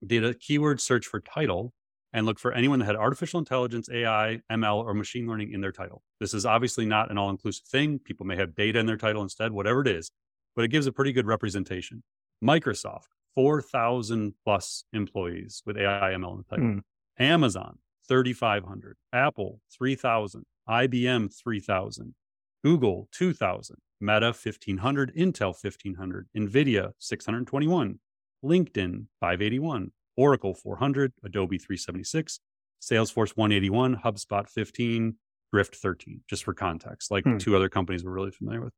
did 0.07 0.25
a 0.25 0.35
keyword 0.35 0.81
search 0.81 1.07
for 1.07 1.21
title, 1.21 1.73
and 2.15 2.27
looked 2.27 2.41
for 2.41 2.53
anyone 2.53 2.79
that 2.79 2.85
had 2.85 2.97
artificial 2.97 3.41
intelligence, 3.41 3.89
AI, 3.93 4.41
ML, 4.51 4.85
or 4.85 4.95
machine 4.95 5.27
learning 5.27 5.51
in 5.53 5.61
their 5.61 5.73
title. 5.73 6.03
This 6.21 6.33
is 6.33 6.47
obviously 6.47 6.87
not 6.87 7.11
an 7.11 7.19
all 7.19 7.29
inclusive 7.29 7.67
thing. 7.67 7.99
People 7.99 8.25
may 8.25 8.37
have 8.37 8.55
data 8.55 8.79
in 8.79 8.87
their 8.87 8.97
title 8.97 9.23
instead, 9.23 9.51
whatever 9.51 9.81
it 9.81 9.89
is, 9.89 10.13
but 10.55 10.65
it 10.65 10.69
gives 10.69 10.87
a 10.87 10.93
pretty 10.93 11.13
good 11.13 11.27
representation. 11.27 12.05
Microsoft, 12.43 13.09
4,000 13.35 14.33
plus 14.45 14.85
employees 14.93 15.63
with 15.67 15.77
AI, 15.77 16.13
ML 16.13 16.33
in 16.33 16.39
the 16.39 16.45
title. 16.49 16.65
Mm. 16.67 16.83
Amazon, 17.19 17.79
3,500. 18.09 18.97
Apple, 19.13 19.61
3,000. 19.77 20.45
IBM, 20.69 21.35
3,000. 21.35 22.15
Google, 22.63 23.09
2,000. 23.13 23.77
Meta, 24.01 24.27
1,500. 24.27 25.15
Intel, 25.17 25.55
1,500. 25.55 26.29
NVIDIA, 26.37 26.93
621. 26.99 27.99
LinkedIn, 28.45 29.07
581. 29.21 29.93
Oracle, 30.17 30.55
400. 30.55 31.13
Adobe, 31.25 31.59
376. 31.59 32.41
Salesforce, 32.83 33.37
181. 33.37 33.97
HubSpot, 33.97 34.49
15. 34.49 35.17
Drift, 35.53 35.77
13, 35.77 36.23
just 36.29 36.43
for 36.43 36.53
context, 36.53 37.13
like 37.13 37.23
hmm. 37.23 37.37
two 37.37 37.55
other 37.55 37.69
companies 37.69 38.05
we're 38.05 38.11
really 38.11 38.33
familiar 38.33 38.61
with. 38.61 38.73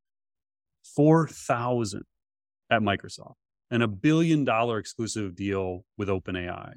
4,000 0.95 2.03
at 2.71 2.83
Microsoft 2.83 3.37
and 3.71 3.83
a 3.83 3.89
billion 3.89 4.45
dollar 4.45 4.79
exclusive 4.79 5.35
deal 5.35 5.85
with 5.97 6.09
OpenAI. 6.09 6.75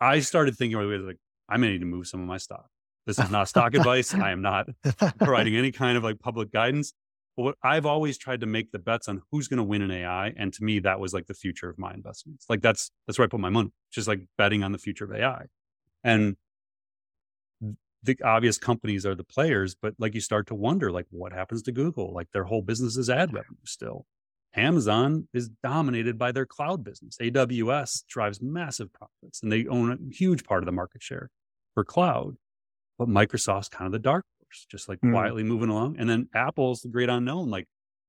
I 0.00 0.20
started 0.20 0.56
thinking, 0.56 0.78
like, 1.06 1.18
I 1.48 1.56
may 1.56 1.70
need 1.70 1.80
to 1.80 1.86
move 1.86 2.06
some 2.06 2.20
of 2.20 2.26
my 2.26 2.38
stock. 2.38 2.66
This 3.06 3.18
is 3.18 3.30
not 3.30 3.48
stock 3.48 3.74
advice. 3.74 4.14
I 4.14 4.32
am 4.32 4.42
not 4.42 4.66
providing 5.18 5.56
any 5.56 5.72
kind 5.72 5.96
of 5.96 6.04
like 6.04 6.18
public 6.18 6.52
guidance. 6.52 6.92
But 7.36 7.42
what 7.42 7.54
I've 7.62 7.86
always 7.86 8.18
tried 8.18 8.40
to 8.40 8.46
make 8.46 8.72
the 8.72 8.78
bets 8.78 9.08
on 9.08 9.22
who's 9.30 9.46
going 9.46 9.58
to 9.58 9.64
win 9.64 9.82
in 9.82 9.90
AI. 9.90 10.32
And 10.36 10.52
to 10.54 10.64
me, 10.64 10.80
that 10.80 10.98
was 10.98 11.12
like 11.12 11.26
the 11.26 11.34
future 11.34 11.68
of 11.68 11.78
my 11.78 11.92
investments. 11.92 12.46
Like 12.48 12.62
that's, 12.62 12.90
that's 13.06 13.18
where 13.18 13.26
I 13.26 13.28
put 13.28 13.40
my 13.40 13.50
money, 13.50 13.72
just 13.92 14.08
like 14.08 14.20
betting 14.38 14.62
on 14.62 14.72
the 14.72 14.78
future 14.78 15.04
of 15.04 15.12
AI. 15.12 15.44
And 16.02 16.36
the 18.02 18.16
obvious 18.24 18.56
companies 18.56 19.04
are 19.04 19.14
the 19.14 19.24
players, 19.24 19.74
but 19.74 19.94
like 19.98 20.14
you 20.14 20.20
start 20.20 20.46
to 20.46 20.54
wonder, 20.54 20.90
like 20.90 21.06
what 21.10 21.32
happens 21.32 21.62
to 21.62 21.72
Google? 21.72 22.12
Like 22.14 22.28
their 22.32 22.44
whole 22.44 22.62
business 22.62 22.96
is 22.96 23.10
ad 23.10 23.32
revenue 23.32 23.58
still. 23.64 24.06
Amazon 24.56 25.28
is 25.34 25.50
dominated 25.62 26.18
by 26.18 26.32
their 26.32 26.46
cloud 26.46 26.82
business. 26.82 27.16
AWS 27.20 28.06
drives 28.08 28.40
massive 28.40 28.92
profits 28.92 29.42
and 29.42 29.52
they 29.52 29.66
own 29.66 29.92
a 29.92 30.14
huge 30.14 30.44
part 30.44 30.62
of 30.62 30.66
the 30.66 30.72
market 30.72 31.02
share 31.02 31.30
for 31.74 31.84
cloud. 31.84 32.36
But 32.98 33.08
Microsoft's 33.08 33.68
kind 33.68 33.86
of 33.86 33.92
the 33.92 33.98
dark 33.98 34.24
horse, 34.40 34.66
just 34.70 34.88
like 34.88 35.00
mm. 35.00 35.12
quietly 35.12 35.42
moving 35.42 35.68
along. 35.68 35.96
And 35.98 36.08
then 36.08 36.28
Apple's 36.34 36.80
the 36.80 36.88
great 36.88 37.10
unknown. 37.10 37.50
Like, 37.50 37.66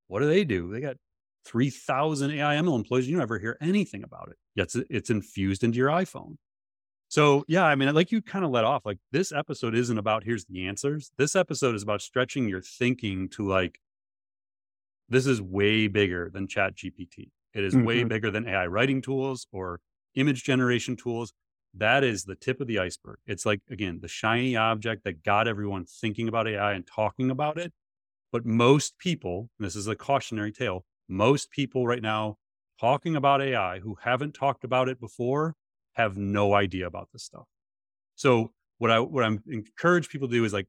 what 0.07 0.21
do 0.21 0.27
they 0.27 0.45
do? 0.45 0.71
They 0.71 0.79
got 0.79 0.95
3,000 1.45 2.31
AI 2.31 2.55
ML 2.55 2.75
employees. 2.75 3.09
You 3.09 3.17
never 3.17 3.39
hear 3.39 3.57
anything 3.59 4.03
about 4.03 4.29
it. 4.29 4.37
Yet 4.55 4.75
it's, 4.75 4.87
it's 4.89 5.09
infused 5.09 5.63
into 5.63 5.77
your 5.77 5.89
iPhone. 5.89 6.35
So, 7.09 7.45
yeah, 7.47 7.63
I 7.63 7.75
mean, 7.75 7.93
like 7.95 8.11
you 8.11 8.21
kind 8.21 8.43
of 8.43 8.51
let 8.51 8.65
off, 8.65 8.85
like 8.85 8.97
this 9.11 9.31
episode 9.31 9.75
isn't 9.75 9.97
about 9.97 10.23
here's 10.25 10.45
the 10.45 10.67
answers. 10.67 11.11
This 11.17 11.35
episode 11.35 11.75
is 11.75 11.83
about 11.83 12.01
stretching 12.01 12.49
your 12.49 12.61
thinking 12.61 13.29
to 13.29 13.47
like, 13.47 13.79
this 15.09 15.25
is 15.25 15.41
way 15.41 15.87
bigger 15.87 16.29
than 16.33 16.47
chat 16.47 16.75
gpt 16.75 17.29
it 17.53 17.63
is 17.63 17.73
mm-hmm. 17.73 17.85
way 17.85 18.03
bigger 18.03 18.29
than 18.29 18.47
ai 18.47 18.67
writing 18.67 19.01
tools 19.01 19.47
or 19.51 19.79
image 20.17 20.43
generation 20.43 20.95
tools. 20.95 21.33
That 21.73 22.03
is 22.03 22.23
the 22.23 22.35
tip 22.35 22.59
of 22.59 22.67
the 22.67 22.79
iceberg. 22.79 23.19
It's 23.25 23.45
like 23.45 23.61
again 23.69 23.99
the 24.01 24.07
shiny 24.07 24.55
object 24.55 25.03
that 25.03 25.23
got 25.23 25.47
everyone 25.47 25.85
thinking 25.85 26.27
about 26.27 26.47
ai 26.47 26.73
and 26.73 26.85
talking 26.85 27.29
about 27.29 27.57
it. 27.57 27.73
But 28.31 28.45
most 28.45 28.97
people 28.99 29.49
this 29.59 29.75
is 29.75 29.87
a 29.87 29.95
cautionary 29.95 30.51
tale 30.51 30.85
most 31.09 31.49
people 31.51 31.87
right 31.87 32.01
now 32.01 32.37
talking 32.79 33.15
about 33.15 33.41
ai 33.41 33.79
who 33.79 33.97
haven't 34.03 34.33
talked 34.33 34.63
about 34.63 34.89
it 34.89 34.99
before 34.99 35.55
have 35.93 36.17
no 36.17 36.53
idea 36.53 36.85
about 36.85 37.09
this 37.13 37.23
stuff. 37.23 37.45
So 38.15 38.51
what 38.77 38.91
i 38.91 38.99
what 38.99 39.23
i'm 39.23 39.41
encourage 39.47 40.09
people 40.09 40.27
to 40.27 40.33
do 40.33 40.45
is 40.45 40.53
like 40.53 40.67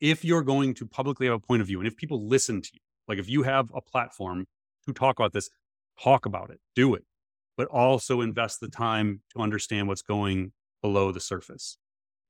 if 0.00 0.24
you're 0.24 0.42
going 0.42 0.74
to 0.74 0.86
publicly 0.86 1.26
have 1.26 1.36
a 1.36 1.38
point 1.38 1.62
of 1.62 1.68
view 1.68 1.78
and 1.78 1.86
if 1.86 1.96
people 1.96 2.26
listen 2.26 2.60
to 2.60 2.70
you 2.74 2.80
like 3.08 3.18
if 3.18 3.28
you 3.28 3.42
have 3.42 3.70
a 3.74 3.80
platform 3.80 4.46
to 4.86 4.92
talk 4.92 5.18
about 5.18 5.32
this, 5.32 5.50
talk 6.02 6.26
about 6.26 6.50
it, 6.50 6.60
do 6.74 6.94
it, 6.94 7.04
but 7.56 7.68
also 7.68 8.20
invest 8.20 8.60
the 8.60 8.68
time 8.68 9.22
to 9.34 9.42
understand 9.42 9.88
what's 9.88 10.02
going 10.02 10.52
below 10.80 11.12
the 11.12 11.20
surface 11.20 11.78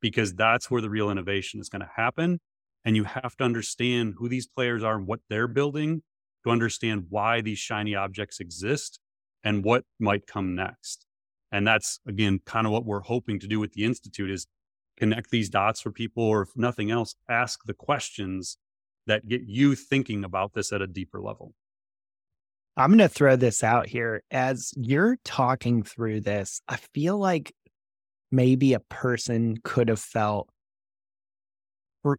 because 0.00 0.34
that's 0.34 0.70
where 0.70 0.82
the 0.82 0.90
real 0.90 1.10
innovation 1.10 1.60
is 1.60 1.68
going 1.68 1.80
to 1.80 1.90
happen. 1.96 2.40
And 2.84 2.96
you 2.96 3.04
have 3.04 3.36
to 3.36 3.44
understand 3.44 4.14
who 4.18 4.28
these 4.28 4.46
players 4.46 4.82
are 4.82 4.96
and 4.96 5.06
what 5.06 5.20
they're 5.30 5.48
building 5.48 6.02
to 6.44 6.50
understand 6.50 7.06
why 7.08 7.40
these 7.40 7.58
shiny 7.58 7.94
objects 7.94 8.40
exist 8.40 8.98
and 9.44 9.64
what 9.64 9.84
might 10.00 10.26
come 10.26 10.54
next. 10.54 11.06
And 11.52 11.66
that's 11.66 12.00
again 12.06 12.40
kind 12.44 12.66
of 12.66 12.72
what 12.72 12.84
we're 12.84 13.00
hoping 13.00 13.38
to 13.40 13.46
do 13.46 13.60
with 13.60 13.72
the 13.72 13.84
Institute 13.84 14.30
is 14.30 14.46
connect 14.96 15.30
these 15.30 15.48
dots 15.48 15.80
for 15.80 15.92
people, 15.92 16.24
or 16.24 16.42
if 16.42 16.50
nothing 16.56 16.90
else, 16.90 17.14
ask 17.28 17.60
the 17.64 17.74
questions 17.74 18.58
that 19.06 19.28
get 19.28 19.42
you 19.42 19.74
thinking 19.74 20.24
about 20.24 20.52
this 20.54 20.72
at 20.72 20.82
a 20.82 20.86
deeper 20.86 21.20
level. 21.20 21.54
I'm 22.76 22.90
going 22.90 22.98
to 22.98 23.08
throw 23.08 23.36
this 23.36 23.62
out 23.62 23.86
here. 23.86 24.22
As 24.30 24.72
you're 24.76 25.18
talking 25.24 25.82
through 25.82 26.22
this, 26.22 26.62
I 26.68 26.76
feel 26.94 27.18
like 27.18 27.54
maybe 28.30 28.72
a 28.72 28.80
person 28.80 29.58
could 29.62 29.88
have 29.88 30.00
felt 30.00 30.48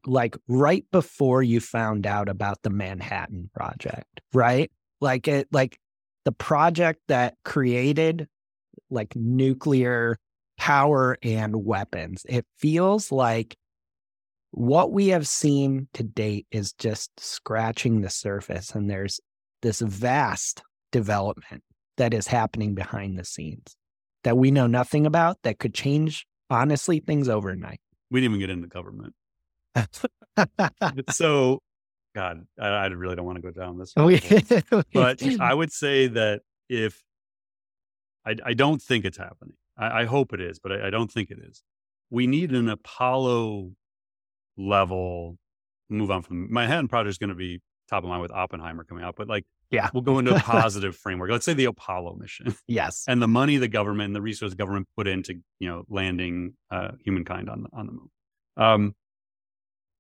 like 0.06 0.38
right 0.48 0.86
before 0.92 1.44
you 1.44 1.60
found 1.60 2.06
out 2.06 2.30
about 2.30 2.62
the 2.62 2.70
Manhattan 2.70 3.50
Project, 3.54 4.22
right? 4.32 4.72
Like 5.02 5.28
it, 5.28 5.48
like 5.52 5.78
the 6.24 6.32
project 6.32 7.02
that 7.08 7.36
created 7.44 8.28
like 8.90 9.16
nuclear 9.16 10.18
power 10.58 11.18
and 11.24 11.66
weapons. 11.66 12.26
It 12.30 12.46
feels 12.60 13.12
like 13.12 13.58
what 14.56 14.92
we 14.92 15.08
have 15.08 15.28
seen 15.28 15.88
to 15.96 16.04
date 16.04 16.46
is 16.52 16.74
just 16.74 17.10
scratching 17.20 18.02
the 18.02 18.10
surface, 18.10 18.76
and 18.76 18.88
there's 18.88 19.20
this 19.64 19.80
vast 19.80 20.62
development 20.92 21.64
that 21.98 22.14
is 22.14 22.28
happening 22.28 22.76
behind 22.76 23.18
the 23.18 23.26
scenes 23.26 23.76
that 24.24 24.38
we 24.38 24.52
know 24.52 24.68
nothing 24.68 25.08
about 25.08 25.38
that 25.44 25.58
could 25.58 25.74
change, 25.74 26.28
honestly, 26.52 27.00
things 27.00 27.28
overnight. 27.28 27.80
We 28.12 28.22
didn't 28.22 28.36
even 28.36 28.48
get 28.48 28.50
into 28.52 28.68
government. 28.68 29.16
so, 31.10 31.60
God, 32.14 32.46
I, 32.60 32.68
I, 32.68 32.86
really 32.88 33.16
don't 33.16 33.26
want 33.26 33.38
to 33.38 33.42
go 33.42 33.50
down 33.50 33.80
this. 33.80 33.94
but 34.94 35.24
I 35.40 35.54
would 35.54 35.72
say 35.72 36.08
that 36.08 36.42
if 36.70 37.02
I, 38.24 38.36
I 38.46 38.54
don't 38.54 38.80
think 38.80 39.04
it's 39.04 39.18
happening, 39.18 39.56
I, 39.76 40.02
I 40.02 40.06
hope 40.06 40.32
it 40.32 40.42
is, 40.42 40.60
but 40.60 40.72
I, 40.72 40.88
I 40.88 40.90
don't 40.92 41.12
think 41.12 41.32
it 41.32 41.40
is. 41.40 41.64
We 42.12 42.28
need 42.28 42.52
an 42.52 42.70
Apollo 42.70 43.72
level 44.58 45.38
move 45.90 46.12
on 46.12 46.22
from 46.22 46.52
Manhattan 46.52 46.88
Project 46.88 47.10
is 47.10 47.18
going 47.18 47.30
to 47.30 47.36
be 47.36 47.62
top 47.90 48.04
of 48.04 48.10
mind 48.10 48.22
with 48.22 48.32
Oppenheimer 48.32 48.84
coming 48.84 49.04
out, 49.04 49.16
but 49.16 49.28
like, 49.28 49.46
yeah, 49.70 49.90
we'll 49.94 50.02
go 50.04 50.20
into 50.20 50.36
a 50.36 50.40
positive 50.40 50.96
framework. 50.96 51.30
Let's 51.30 51.46
say 51.46 51.54
the 51.54 51.66
Apollo 51.66 52.18
mission. 52.20 52.56
Yes. 52.68 53.04
And 53.08 53.22
the 53.22 53.28
money 53.28 53.58
the 53.58 53.68
government 53.68 54.08
and 54.08 54.16
the 54.16 54.22
resource 54.22 54.54
government 54.54 54.88
put 54.96 55.08
into, 55.08 55.36
you 55.60 55.70
know, 55.70 55.84
landing 55.90 56.54
uh, 56.72 56.92
humankind 57.04 57.50
on 57.50 57.64
the, 57.64 57.70
on 57.74 57.86
the 57.88 57.92
moon. 57.92 58.10
Um, 58.56 58.96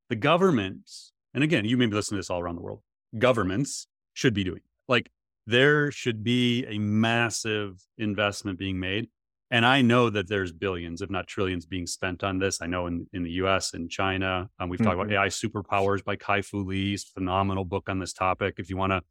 the 0.10 0.16
governments, 0.16 1.12
and 1.34 1.44
again, 1.44 1.66
you 1.66 1.78
may 1.78 1.86
be 1.88 1.96
listening 1.96 2.18
to 2.18 2.20
this 2.20 2.30
all 2.30 2.40
around 2.40 2.56
the 2.56 2.62
world, 2.62 2.82
governments 3.18 3.88
should 4.14 4.34
be 4.34 4.44
doing 4.44 4.62
like 4.88 5.10
there 5.46 5.92
should 5.92 6.24
be 6.24 6.66
a 6.68 6.78
massive 6.78 7.86
investment 7.98 8.60
being 8.60 8.80
made. 8.80 9.10
And 9.54 9.68
I 9.68 9.84
know 9.84 10.10
that 10.10 10.28
there's 10.28 10.52
billions, 10.52 11.04
if 11.04 11.12
not 11.12 11.28
trillions, 11.28 11.68
being 11.68 11.86
spent 11.86 12.24
on 12.24 12.40
this. 12.40 12.60
I 12.60 12.66
know 12.66 12.88
in, 12.88 13.06
in 13.14 13.22
the 13.22 13.30
US 13.34 13.76
and 13.76 13.88
China. 13.88 14.50
Um, 14.60 14.68
we've 14.68 14.80
mm-hmm. 14.80 14.86
talked 14.86 14.96
about 14.96 15.10
mm-hmm. 15.10 15.24
AI 15.24 15.28
Superpowers 15.28 16.04
by 16.04 16.16
Kai 16.16 16.42
Fu 16.42 16.64
Lee's 16.64 17.04
phenomenal 17.04 17.64
book 17.64 17.88
on 17.88 18.00
this 18.00 18.14
topic. 18.14 18.56
If 18.58 18.72
you 18.72 18.78
want 18.78 18.94
to 18.94 19.04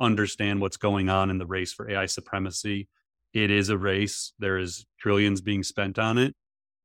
understand 0.00 0.62
what's 0.62 0.78
going 0.78 1.10
on 1.10 1.28
in 1.28 1.36
the 1.36 1.44
race 1.44 1.74
for 1.74 1.90
AI 1.90 2.06
supremacy, 2.06 2.88
it 3.34 3.50
is 3.50 3.68
a 3.68 3.76
race. 3.76 4.32
There 4.38 4.56
is 4.56 4.86
trillions 4.98 5.42
being 5.42 5.62
spent 5.62 5.98
on 5.98 6.16
it. 6.16 6.34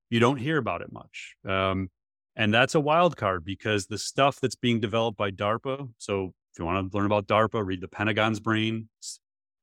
You 0.09 0.19
don't 0.19 0.37
hear 0.37 0.57
about 0.57 0.81
it 0.81 0.91
much. 0.91 1.37
Um, 1.47 1.91
and 2.35 2.53
that's 2.53 2.75
a 2.75 2.81
wild 2.81 3.15
card 3.15 3.45
because 3.45 3.87
the 3.87 3.97
stuff 3.97 4.41
that's 4.41 4.55
being 4.55 4.81
developed 4.81 5.17
by 5.17 5.31
DARPA. 5.31 5.89
So 5.99 6.33
if 6.51 6.59
you 6.59 6.65
want 6.65 6.91
to 6.91 6.97
learn 6.97 7.05
about 7.05 7.27
DARPA, 7.27 7.65
read 7.65 7.79
the 7.79 7.87
Pentagon's 7.87 8.41
Brain, 8.41 8.89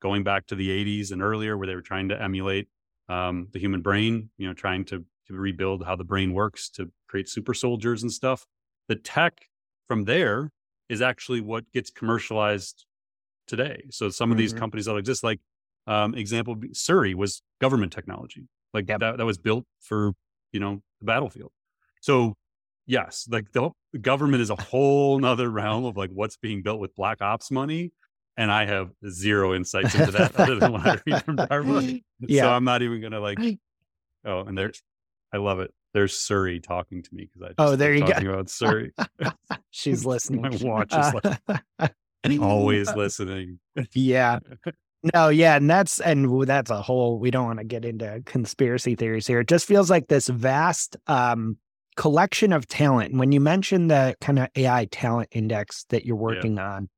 going 0.00 0.24
back 0.24 0.46
to 0.46 0.54
the 0.54 0.70
80s 0.70 1.12
and 1.12 1.20
earlier, 1.22 1.58
where 1.58 1.66
they 1.66 1.74
were 1.74 1.82
trying 1.82 2.08
to 2.08 2.20
emulate 2.20 2.68
um, 3.08 3.48
the 3.52 3.58
human 3.58 3.82
brain, 3.82 4.30
you 4.36 4.46
know, 4.46 4.54
trying 4.54 4.84
to, 4.86 5.04
to 5.26 5.34
rebuild 5.34 5.84
how 5.84 5.96
the 5.96 6.04
brain 6.04 6.32
works 6.32 6.68
to 6.70 6.90
create 7.08 7.28
super 7.28 7.54
soldiers 7.54 8.02
and 8.02 8.12
stuff. 8.12 8.46
The 8.88 8.96
tech 8.96 9.48
from 9.88 10.04
there 10.04 10.50
is 10.88 11.02
actually 11.02 11.40
what 11.40 11.70
gets 11.72 11.90
commercialized 11.90 12.84
today. 13.46 13.84
So 13.90 14.08
some 14.08 14.30
of 14.30 14.36
mm-hmm. 14.36 14.42
these 14.42 14.52
companies 14.52 14.86
that 14.86 14.96
exist, 14.96 15.24
like 15.24 15.40
um, 15.86 16.14
example, 16.14 16.56
Siri 16.72 17.14
was 17.14 17.42
government 17.60 17.92
technology, 17.92 18.48
like 18.72 18.88
yep. 18.88 19.00
that, 19.00 19.18
that 19.18 19.26
was 19.26 19.38
built 19.38 19.64
for, 19.80 20.12
you 20.52 20.60
know, 20.60 20.82
the 21.00 21.06
battlefield. 21.06 21.50
So 22.00 22.34
yes, 22.86 23.26
like 23.30 23.52
the 23.52 23.70
government 24.00 24.42
is 24.42 24.50
a 24.50 24.56
whole 24.56 25.18
nother 25.18 25.50
realm 25.50 25.84
of 25.84 25.96
like 25.96 26.10
what's 26.10 26.36
being 26.36 26.62
built 26.62 26.80
with 26.80 26.94
black 26.94 27.20
ops 27.20 27.50
money. 27.50 27.92
And 28.36 28.50
I 28.50 28.64
have 28.66 28.90
zero 29.08 29.54
insights 29.56 29.94
into 29.94 30.12
that 30.12 30.36
other 30.36 30.56
than 30.56 30.72
what 30.72 30.86
I 30.86 30.98
read 31.06 31.24
from 31.24 31.36
DARPA. 31.38 32.02
Yeah. 32.20 32.42
So 32.42 32.50
I'm 32.50 32.64
not 32.64 32.82
even 32.82 33.00
gonna 33.00 33.20
like 33.20 33.38
oh, 34.24 34.40
and 34.40 34.56
there's 34.56 34.82
I 35.32 35.38
love 35.38 35.60
it. 35.60 35.72
There's 35.94 36.16
Siri 36.16 36.60
talking 36.60 37.02
to 37.02 37.14
me 37.14 37.28
because 37.32 37.50
I 37.50 37.62
oh 37.62 37.76
there 37.76 37.92
you 37.92 38.00
talking 38.00 38.24
go 38.24 38.32
about 38.32 38.48
Siri. 38.48 38.92
She's 39.70 40.04
listening. 40.04 40.42
My 40.42 40.50
watch 40.62 40.94
is 40.94 41.14
like 41.14 42.40
always 42.40 42.94
listening. 42.94 43.58
yeah. 43.92 44.38
No, 45.14 45.28
yeah, 45.30 45.56
and 45.56 45.68
that's 45.68 46.00
and 46.00 46.46
that's 46.46 46.70
a 46.70 46.80
whole. 46.80 47.18
We 47.18 47.32
don't 47.32 47.44
want 47.44 47.58
to 47.58 47.64
get 47.64 47.84
into 47.84 48.22
conspiracy 48.24 48.94
theories 48.94 49.26
here. 49.26 49.40
It 49.40 49.48
just 49.48 49.66
feels 49.66 49.90
like 49.90 50.06
this 50.06 50.28
vast 50.28 50.96
um 51.08 51.56
collection 51.96 52.52
of 52.52 52.66
talent. 52.68 53.16
When 53.16 53.32
you 53.32 53.40
mention 53.40 53.88
the 53.88 54.14
kind 54.20 54.38
of 54.38 54.48
AI 54.56 54.86
talent 54.86 55.28
index 55.32 55.84
that 55.88 56.06
you're 56.06 56.16
working 56.16 56.56
yeah. 56.56 56.74
on, 56.74 56.88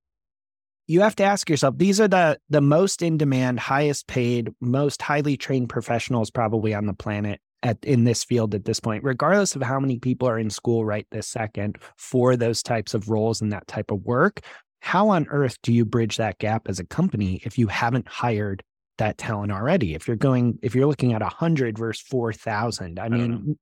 you 0.87 1.01
have 1.01 1.17
to 1.17 1.25
ask 1.25 1.49
yourself 1.49 1.79
these 1.79 2.01
are 2.01 2.09
the 2.09 2.39
the 2.51 2.61
most 2.61 3.03
in 3.03 3.17
demand, 3.17 3.61
highest 3.61 4.07
paid, 4.07 4.51
most 4.61 5.01
highly 5.01 5.37
trained 5.37 5.69
professionals 5.69 6.31
probably 6.31 6.75
on 6.75 6.87
the 6.87 6.95
planet 6.95 7.41
at 7.63 7.83
in 7.85 8.05
this 8.05 8.25
field 8.25 8.55
at 8.55 8.65
this 8.65 8.81
point, 8.81 9.03
regardless 9.05 9.57
of 9.57 9.63
how 9.63 9.81
many 9.81 9.99
people 9.99 10.29
are 10.29 10.39
in 10.39 10.51
school 10.51 10.85
right 10.85 11.07
this 11.11 11.27
second 11.27 11.79
for 11.97 12.37
those 12.37 12.63
types 12.63 12.95
of 12.95 13.09
roles 13.09 13.41
and 13.41 13.53
that 13.53 13.67
type 13.67 13.91
of 13.91 14.03
work. 14.03 14.41
How 14.81 15.09
on 15.09 15.27
earth 15.31 15.57
do 15.63 15.73
you 15.73 15.87
bridge 15.87 16.19
that 16.19 16.39
gap 16.39 16.69
as 16.69 16.79
a 16.79 16.85
company 16.85 17.41
if 17.45 17.57
you 17.57 17.69
haven't 17.69 18.07
hired 18.07 18.63
that 18.99 19.17
talent 19.17 19.51
already? 19.51 19.95
If 19.95 20.07
you're 20.07 20.17
going, 20.19 20.59
if 20.63 20.75
you're 20.75 20.87
looking 20.87 21.15
at 21.15 21.23
a 21.23 21.29
hundred 21.29 21.79
versus 21.79 22.07
four 22.07 22.35
thousand, 22.35 22.99
I, 22.99 23.07
I 23.07 23.09
mean, 23.09 23.59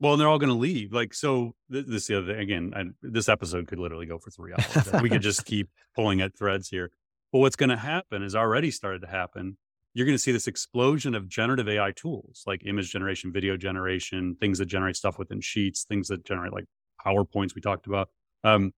well, 0.00 0.12
and 0.12 0.20
they're 0.20 0.28
all 0.28 0.38
going 0.38 0.52
to 0.52 0.58
leave. 0.58 0.92
Like, 0.92 1.14
so 1.14 1.54
th- 1.72 1.86
this 1.86 2.06
the 2.06 2.18
other 2.18 2.26
thing, 2.32 2.40
again, 2.40 2.72
I, 2.76 2.84
this 3.02 3.28
episode 3.28 3.66
could 3.66 3.78
literally 3.78 4.06
go 4.06 4.18
for 4.18 4.30
three 4.30 4.52
hours. 4.52 5.02
we 5.02 5.08
could 5.08 5.22
just 5.22 5.44
keep 5.46 5.68
pulling 5.94 6.20
at 6.20 6.36
threads 6.36 6.68
here. 6.68 6.90
But 7.32 7.38
what's 7.38 7.56
going 7.56 7.70
to 7.70 7.76
happen 7.76 8.22
is 8.22 8.34
already 8.34 8.70
started 8.70 9.00
to 9.02 9.08
happen. 9.08 9.56
You're 9.94 10.06
going 10.06 10.16
to 10.16 10.22
see 10.22 10.32
this 10.32 10.46
explosion 10.46 11.14
of 11.14 11.28
generative 11.28 11.68
AI 11.68 11.92
tools 11.92 12.42
like 12.46 12.62
image 12.66 12.90
generation, 12.90 13.32
video 13.32 13.56
generation, 13.56 14.36
things 14.38 14.58
that 14.58 14.66
generate 14.66 14.96
stuff 14.96 15.18
within 15.18 15.40
sheets, 15.40 15.84
things 15.84 16.08
that 16.08 16.24
generate 16.24 16.52
like 16.52 16.66
PowerPoints 17.04 17.54
we 17.54 17.62
talked 17.62 17.86
about. 17.86 18.10
Um, 18.44 18.72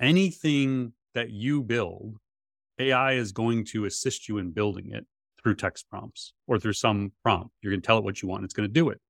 anything 0.00 0.94
that 1.14 1.30
you 1.30 1.62
build, 1.62 2.16
AI 2.78 3.12
is 3.12 3.30
going 3.30 3.64
to 3.66 3.84
assist 3.84 4.28
you 4.28 4.38
in 4.38 4.50
building 4.50 4.90
it 4.90 5.06
through 5.42 5.54
text 5.54 5.88
prompts 5.90 6.34
or 6.46 6.58
through 6.58 6.72
some 6.72 7.12
prompt. 7.22 7.50
You're 7.60 7.72
going 7.72 7.82
to 7.82 7.86
tell 7.86 7.98
it 7.98 8.04
what 8.04 8.22
you 8.22 8.28
want, 8.28 8.40
and 8.40 8.44
it's 8.46 8.54
going 8.54 8.68
to 8.68 8.72
do 8.72 8.88
it. 8.88 9.00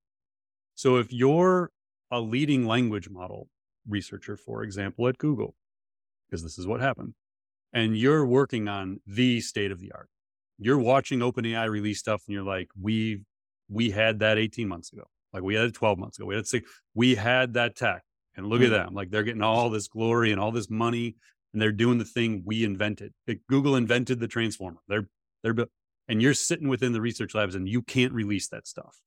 So 0.82 0.96
if 0.96 1.12
you're 1.12 1.70
a 2.10 2.20
leading 2.20 2.66
language 2.66 3.08
model 3.08 3.46
researcher, 3.88 4.36
for 4.36 4.64
example, 4.64 5.06
at 5.06 5.16
Google, 5.16 5.54
because 6.26 6.42
this 6.42 6.58
is 6.58 6.66
what 6.66 6.80
happened, 6.80 7.14
and 7.72 7.96
you're 7.96 8.26
working 8.26 8.66
on 8.66 9.00
the 9.06 9.40
state 9.42 9.70
of 9.70 9.78
the 9.78 9.92
art, 9.92 10.08
you're 10.58 10.80
watching 10.80 11.20
OpenAI 11.20 11.70
release 11.70 12.00
stuff 12.00 12.24
and 12.26 12.34
you're 12.34 12.42
like, 12.42 12.66
we 12.80 13.22
we 13.68 13.90
had 13.92 14.18
that 14.18 14.38
18 14.38 14.66
months 14.66 14.92
ago. 14.92 15.04
Like 15.32 15.44
we 15.44 15.54
had 15.54 15.66
it 15.66 15.74
12 15.74 15.98
months 16.00 16.18
ago. 16.18 16.26
We 16.26 16.34
had 16.34 16.48
six, 16.48 16.68
we 16.94 17.14
had 17.14 17.54
that 17.54 17.76
tech. 17.76 18.02
And 18.34 18.48
look 18.48 18.60
mm-hmm. 18.60 18.74
at 18.74 18.86
them. 18.86 18.92
Like 18.92 19.10
they're 19.12 19.22
getting 19.22 19.40
all 19.40 19.70
this 19.70 19.86
glory 19.86 20.32
and 20.32 20.40
all 20.40 20.50
this 20.50 20.68
money 20.68 21.14
and 21.52 21.62
they're 21.62 21.70
doing 21.70 21.98
the 21.98 22.04
thing 22.04 22.42
we 22.44 22.64
invented. 22.64 23.12
Like 23.28 23.42
Google 23.48 23.76
invented 23.76 24.18
the 24.18 24.26
transformer. 24.26 24.80
They're 24.88 25.06
they're 25.44 25.54
and 26.08 26.20
you're 26.20 26.34
sitting 26.34 26.66
within 26.66 26.92
the 26.92 27.00
research 27.00 27.36
labs 27.36 27.54
and 27.54 27.68
you 27.68 27.82
can't 27.82 28.12
release 28.12 28.48
that 28.48 28.66
stuff. 28.66 29.00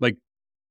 Like 0.00 0.16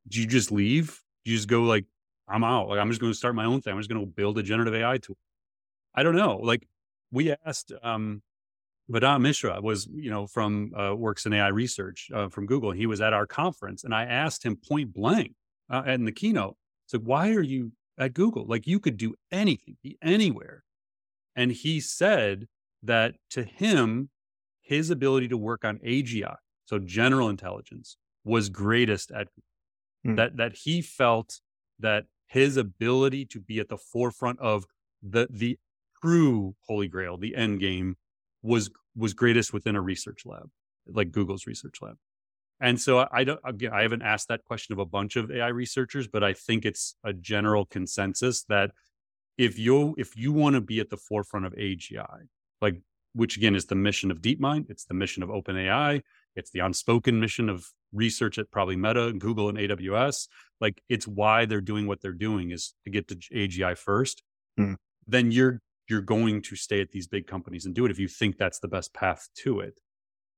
do 0.08 0.20
you 0.20 0.28
just 0.28 0.52
leave? 0.52 1.02
Do 1.26 1.32
you 1.32 1.38
just 1.38 1.50
go 1.50 1.64
like, 1.64 1.86
I'm 2.28 2.44
out. 2.44 2.70
Like 2.70 2.80
I'm 2.80 2.90
just 2.90 3.02
going 3.02 3.12
to 3.12 3.18
start 3.18 3.36
my 3.36 3.46
own 3.46 3.62
thing. 3.62 3.74
I'm 3.74 3.80
just 3.80 3.90
going 3.90 4.06
to 4.06 4.12
build 4.12 4.38
a 4.38 4.44
generative 4.44 4.76
AI 4.76 4.98
tool. 4.98 5.18
I 5.96 6.04
don't 6.04 6.16
know. 6.16 6.38
Like 6.38 6.68
we 7.12 7.34
asked 7.46 7.72
um 7.82 8.22
Vedant 8.90 9.22
Misra 9.22 9.62
was, 9.62 9.88
you 9.94 10.10
know, 10.10 10.26
from 10.26 10.74
uh, 10.74 10.96
works 10.96 11.26
in 11.26 11.34
AI 11.34 11.50
research 11.50 12.10
uh, 12.14 12.28
from 12.28 12.48
Google. 12.48 12.72
He 12.72 12.88
was 12.88 13.02
at 13.02 13.14
our 13.14 13.28
conference, 13.28 13.84
and 13.84 13.94
I 13.94 14.06
asked 14.06 14.44
him 14.44 14.56
point 14.56 14.94
blank 14.94 15.36
uh, 15.70 15.84
in 15.86 16.06
the 16.06 16.12
keynote, 16.12 16.56
"So 16.88 16.98
why 16.98 17.34
are 17.34 17.42
you 17.42 17.72
at 18.00 18.14
Google? 18.14 18.46
Like 18.48 18.66
you 18.66 18.80
could 18.80 18.98
do 18.98 19.14
anything, 19.32 19.78
be 19.84 19.98
anywhere." 20.02 20.64
And 21.36 21.52
he 21.52 21.80
said 21.80 22.48
that 22.82 23.16
to 23.32 23.44
him, 23.44 24.10
his 24.62 24.90
ability 24.90 25.28
to 25.28 25.38
work 25.38 25.64
on 25.64 25.78
AGI, 25.80 26.36
so 26.66 26.80
general 26.80 27.30
intelligence, 27.30 27.96
was 28.24 28.50
greatest 28.50 29.12
at 29.12 29.28
Google 29.28 29.49
mm. 30.06 30.16
that 30.16 30.38
that 30.38 30.56
he 30.56 30.82
felt 30.82 31.40
that 31.80 32.06
his 32.28 32.58
ability 32.58 33.26
to 33.26 33.40
be 33.40 33.60
at 33.60 33.70
the 33.70 33.78
forefront 33.78 34.40
of 34.40 34.66
the 35.02 35.28
the 35.30 35.58
true 36.02 36.56
holy 36.68 36.88
grail, 36.88 37.18
the 37.18 37.36
end 37.36 37.60
game, 37.60 37.96
was 38.42 38.70
was 38.96 39.14
greatest 39.14 39.54
within 39.54 39.76
a 39.76 39.82
research 39.82 40.26
lab, 40.26 40.50
like 40.88 41.12
Google's 41.12 41.48
research 41.48 41.82
lab. 41.82 41.96
And 42.62 42.80
so 42.80 43.08
I 43.12 43.24
don't 43.24 43.40
again, 43.44 43.72
I 43.74 43.82
haven't 43.82 44.02
asked 44.02 44.28
that 44.28 44.44
question 44.44 44.74
of 44.74 44.80
a 44.80 44.86
bunch 44.86 45.16
of 45.16 45.32
AI 45.32 45.48
researchers, 45.48 46.08
but 46.08 46.24
I 46.24 46.34
think 46.34 46.66
it's 46.66 46.96
a 47.04 47.14
general 47.14 47.66
consensus 47.66 48.44
that 48.46 48.72
if 49.38 49.58
you 49.58 49.96
if 49.98 50.18
you 50.18 50.34
want 50.34 50.56
to 50.56 50.62
be 50.62 50.80
at 50.80 50.90
the 50.90 50.98
forefront 50.98 51.46
of 51.46 51.54
AGI, 51.54 52.28
like 52.62 52.82
which 53.14 53.38
again 53.38 53.56
is 53.56 53.66
the 53.66 53.76
mission 53.76 54.12
of 54.12 54.22
DeepMind, 54.22 54.70
it's 54.70 54.86
the 54.86 54.94
mission 54.94 55.24
of 55.24 55.30
OpenAI, 55.30 56.02
it's 56.36 56.52
the 56.52 56.60
unspoken 56.60 57.20
mission 57.20 57.50
of 57.50 57.66
research 57.94 58.38
at 58.38 58.52
probably 58.52 58.76
Meta, 58.76 59.14
Google, 59.14 59.50
and 59.50 59.58
AWS. 59.58 60.28
Like 60.62 60.82
it's 60.90 61.08
why 61.08 61.46
they're 61.46 61.62
doing 61.62 61.88
what 61.88 62.02
they're 62.02 62.12
doing 62.12 62.52
is 62.52 62.74
to 62.86 62.92
get 62.92 63.08
to 63.10 63.16
AGI 63.16 63.78
first. 63.78 64.24
Hmm. 64.58 64.74
Then 65.08 65.32
you're 65.32 65.62
you're 65.90 66.02
going 66.02 66.42
to 66.44 66.56
stay 66.56 66.82
at 66.82 66.92
these 66.92 67.08
big 67.08 67.26
companies 67.26 67.66
and 67.66 67.74
do 67.74 67.86
it 67.86 67.92
if 67.92 68.00
you 68.00 68.08
think 68.08 68.38
that's 68.38 68.60
the 68.60 68.68
best 68.68 68.94
path 68.94 69.28
to 69.44 69.60
it. 69.60 69.80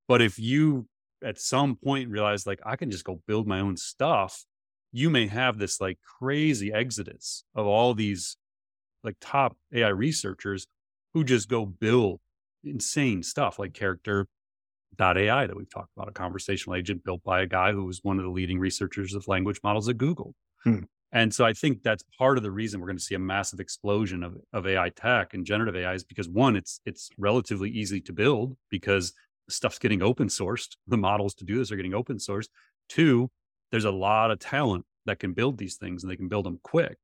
But 0.08 0.22
if 0.22 0.38
you 0.38 0.86
at 1.22 1.38
some 1.38 1.76
point 1.76 2.10
realize 2.10 2.46
like 2.46 2.60
I 2.64 2.76
can 2.76 2.90
just 2.90 3.04
go 3.04 3.20
build 3.26 3.46
my 3.46 3.60
own 3.60 3.76
stuff, 3.76 4.44
you 4.92 5.10
may 5.10 5.26
have 5.26 5.58
this 5.58 5.80
like 5.80 5.98
crazy 6.18 6.72
exodus 6.72 7.44
of 7.54 7.66
all 7.66 7.94
these 7.94 8.36
like 9.04 9.16
top 9.20 9.56
AI 9.74 9.88
researchers 9.88 10.66
who 11.14 11.24
just 11.24 11.48
go 11.48 11.66
build 11.66 12.20
insane 12.64 13.22
stuff 13.22 13.58
like 13.58 13.74
character 13.74 14.26
AI 15.00 15.46
that 15.46 15.56
we've 15.56 15.70
talked 15.70 15.90
about, 15.96 16.08
a 16.08 16.12
conversational 16.12 16.76
agent 16.76 17.04
built 17.04 17.22
by 17.24 17.42
a 17.42 17.46
guy 17.46 17.72
who 17.72 17.84
was 17.84 18.00
one 18.02 18.18
of 18.18 18.24
the 18.24 18.30
leading 18.30 18.58
researchers 18.58 19.14
of 19.14 19.26
language 19.28 19.60
models 19.62 19.88
at 19.88 19.98
Google. 19.98 20.34
Hmm. 20.64 20.80
And 21.12 21.34
so 21.34 21.44
I 21.44 21.52
think 21.52 21.82
that's 21.82 22.02
part 22.16 22.38
of 22.38 22.42
the 22.42 22.50
reason 22.50 22.80
we're 22.80 22.86
going 22.86 22.96
to 22.96 23.02
see 23.02 23.14
a 23.14 23.18
massive 23.18 23.60
explosion 23.60 24.22
of, 24.22 24.38
of 24.52 24.66
AI 24.66 24.88
tech 24.90 25.34
and 25.34 25.44
generative 25.44 25.76
AI 25.76 25.92
is 25.92 26.04
because 26.04 26.28
one, 26.28 26.56
it's 26.56 26.80
it's 26.86 27.10
relatively 27.18 27.70
easy 27.70 28.00
to 28.00 28.12
build 28.12 28.56
because 28.70 29.12
stuff's 29.50 29.78
getting 29.78 30.02
open 30.02 30.28
sourced. 30.28 30.76
The 30.86 30.96
models 30.96 31.34
to 31.34 31.44
do 31.44 31.58
this 31.58 31.70
are 31.70 31.76
getting 31.76 31.94
open 31.94 32.16
sourced. 32.16 32.48
Two, 32.88 33.30
there's 33.70 33.84
a 33.84 33.90
lot 33.90 34.30
of 34.30 34.38
talent 34.38 34.86
that 35.04 35.18
can 35.18 35.34
build 35.34 35.58
these 35.58 35.76
things 35.76 36.02
and 36.02 36.10
they 36.10 36.16
can 36.16 36.28
build 36.28 36.46
them 36.46 36.60
quick. 36.62 36.96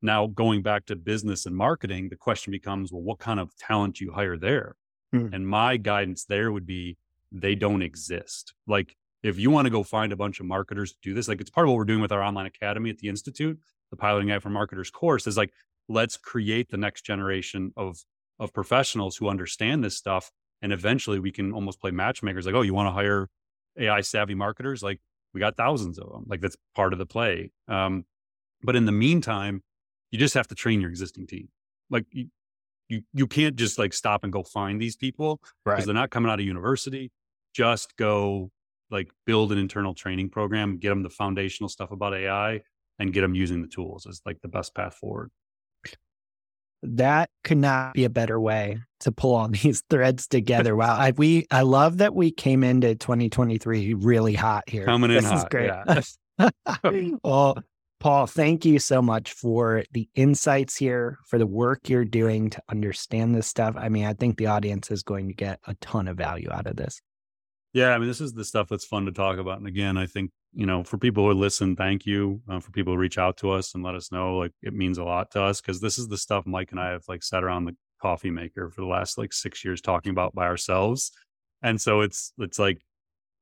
Now, 0.00 0.26
going 0.26 0.62
back 0.62 0.86
to 0.86 0.96
business 0.96 1.46
and 1.46 1.56
marketing, 1.56 2.08
the 2.08 2.16
question 2.16 2.50
becomes, 2.50 2.90
well, 2.90 3.02
what 3.02 3.18
kind 3.18 3.38
of 3.38 3.54
talent 3.56 3.96
do 3.96 4.04
you 4.04 4.12
hire 4.12 4.36
there? 4.36 4.76
Hmm. 5.12 5.28
And 5.32 5.46
my 5.46 5.76
guidance 5.76 6.24
there 6.24 6.50
would 6.50 6.66
be 6.66 6.96
they 7.32 7.54
don't 7.54 7.82
exist. 7.82 8.54
Like 8.66 8.94
if 9.22 9.38
you 9.38 9.50
want 9.50 9.66
to 9.66 9.70
go 9.70 9.82
find 9.82 10.12
a 10.12 10.16
bunch 10.16 10.40
of 10.40 10.46
marketers 10.46 10.92
to 10.92 10.98
do 11.02 11.14
this, 11.14 11.28
like 11.28 11.40
it's 11.40 11.50
part 11.50 11.66
of 11.66 11.70
what 11.70 11.78
we're 11.78 11.84
doing 11.84 12.00
with 12.00 12.12
our 12.12 12.22
online 12.22 12.46
academy 12.46 12.90
at 12.90 12.98
the 12.98 13.08
Institute, 13.08 13.58
the 13.90 13.96
piloting 13.96 14.30
AI 14.30 14.38
for 14.38 14.50
marketers 14.50 14.90
course 14.90 15.26
is 15.26 15.36
like, 15.36 15.52
let's 15.88 16.16
create 16.16 16.70
the 16.70 16.76
next 16.76 17.02
generation 17.02 17.72
of 17.76 17.98
of 18.38 18.52
professionals 18.52 19.16
who 19.16 19.28
understand 19.28 19.84
this 19.84 19.96
stuff. 19.96 20.30
And 20.62 20.72
eventually 20.72 21.18
we 21.18 21.30
can 21.30 21.52
almost 21.52 21.80
play 21.80 21.90
matchmakers 21.90 22.46
like, 22.46 22.54
oh, 22.54 22.62
you 22.62 22.74
want 22.74 22.88
to 22.88 22.92
hire 22.92 23.28
AI 23.78 24.00
savvy 24.00 24.34
marketers? 24.34 24.82
Like 24.82 25.00
we 25.32 25.40
got 25.40 25.56
thousands 25.56 25.98
of 25.98 26.10
them. 26.10 26.24
Like 26.26 26.40
that's 26.40 26.56
part 26.74 26.92
of 26.92 26.98
the 26.98 27.06
play. 27.06 27.52
Um, 27.68 28.04
but 28.62 28.74
in 28.74 28.84
the 28.84 28.92
meantime, 28.92 29.62
you 30.10 30.18
just 30.18 30.34
have 30.34 30.48
to 30.48 30.54
train 30.54 30.80
your 30.80 30.90
existing 30.90 31.26
team. 31.26 31.48
Like 31.90 32.06
you, 32.10 32.28
you, 32.88 33.02
you 33.12 33.26
can't 33.26 33.56
just 33.56 33.78
like 33.78 33.92
stop 33.92 34.24
and 34.24 34.32
go 34.32 34.42
find 34.42 34.80
these 34.80 34.96
people 34.96 35.40
because 35.64 35.78
right. 35.78 35.84
they're 35.84 35.94
not 35.94 36.10
coming 36.10 36.30
out 36.30 36.40
of 36.40 36.46
university 36.46 37.10
just 37.52 37.96
go 37.96 38.50
like 38.90 39.10
build 39.26 39.52
an 39.52 39.58
internal 39.58 39.94
training 39.94 40.28
program, 40.28 40.78
get 40.78 40.90
them 40.90 41.02
the 41.02 41.10
foundational 41.10 41.68
stuff 41.68 41.90
about 41.90 42.14
AI 42.14 42.60
and 42.98 43.12
get 43.12 43.22
them 43.22 43.34
using 43.34 43.62
the 43.62 43.68
tools 43.68 44.06
is 44.06 44.20
like 44.26 44.40
the 44.42 44.48
best 44.48 44.74
path 44.74 44.94
forward. 44.94 45.30
That 46.84 47.30
could 47.44 47.58
not 47.58 47.94
be 47.94 48.04
a 48.04 48.10
better 48.10 48.40
way 48.40 48.78
to 49.00 49.12
pull 49.12 49.34
all 49.34 49.48
these 49.62 49.82
threads 49.88 50.26
together. 50.26 50.76
wow. 50.76 50.96
I 50.96 51.12
we 51.12 51.46
I 51.50 51.62
love 51.62 51.98
that 51.98 52.14
we 52.14 52.30
came 52.30 52.62
into 52.62 52.94
2023 52.94 53.94
really 53.94 54.34
hot 54.34 54.68
here. 54.68 54.84
Coming 54.84 55.10
in 55.10 55.16
this 55.16 55.26
hot, 55.26 55.38
is 55.38 55.44
great. 55.50 55.70
Yeah. 56.38 56.50
well, 57.24 57.58
Paul, 58.00 58.26
thank 58.26 58.64
you 58.64 58.80
so 58.80 59.00
much 59.00 59.32
for 59.32 59.84
the 59.92 60.08
insights 60.16 60.76
here, 60.76 61.18
for 61.24 61.38
the 61.38 61.46
work 61.46 61.88
you're 61.88 62.04
doing 62.04 62.50
to 62.50 62.60
understand 62.68 63.32
this 63.32 63.46
stuff. 63.46 63.76
I 63.78 63.88
mean, 63.88 64.06
I 64.06 64.14
think 64.14 64.38
the 64.38 64.48
audience 64.48 64.90
is 64.90 65.04
going 65.04 65.28
to 65.28 65.34
get 65.34 65.60
a 65.68 65.74
ton 65.74 66.08
of 66.08 66.16
value 66.16 66.48
out 66.50 66.66
of 66.66 66.74
this. 66.74 67.00
Yeah, 67.72 67.90
I 67.94 67.98
mean, 67.98 68.08
this 68.08 68.20
is 68.20 68.34
the 68.34 68.44
stuff 68.44 68.68
that's 68.68 68.84
fun 68.84 69.06
to 69.06 69.12
talk 69.12 69.38
about. 69.38 69.58
And 69.58 69.66
again, 69.66 69.96
I 69.96 70.06
think 70.06 70.30
you 70.54 70.66
know, 70.66 70.84
for 70.84 70.98
people 70.98 71.26
who 71.26 71.34
listen, 71.34 71.76
thank 71.76 72.04
you. 72.04 72.42
Uh, 72.48 72.60
for 72.60 72.70
people 72.72 72.92
who 72.92 72.98
reach 72.98 73.18
out 73.18 73.38
to 73.38 73.50
us 73.50 73.74
and 73.74 73.82
let 73.82 73.94
us 73.94 74.12
know, 74.12 74.36
like 74.36 74.52
it 74.62 74.74
means 74.74 74.98
a 74.98 75.04
lot 75.04 75.30
to 75.30 75.42
us 75.42 75.60
because 75.60 75.80
this 75.80 75.98
is 75.98 76.08
the 76.08 76.18
stuff 76.18 76.46
Mike 76.46 76.72
and 76.72 76.80
I 76.80 76.90
have 76.90 77.04
like 77.08 77.22
sat 77.22 77.42
around 77.42 77.64
the 77.64 77.76
coffee 78.00 78.30
maker 78.30 78.68
for 78.68 78.82
the 78.82 78.86
last 78.86 79.16
like 79.16 79.32
six 79.32 79.64
years 79.64 79.80
talking 79.80 80.10
about 80.10 80.34
by 80.34 80.44
ourselves. 80.44 81.12
And 81.62 81.80
so 81.80 82.02
it's 82.02 82.32
it's 82.38 82.58
like 82.58 82.82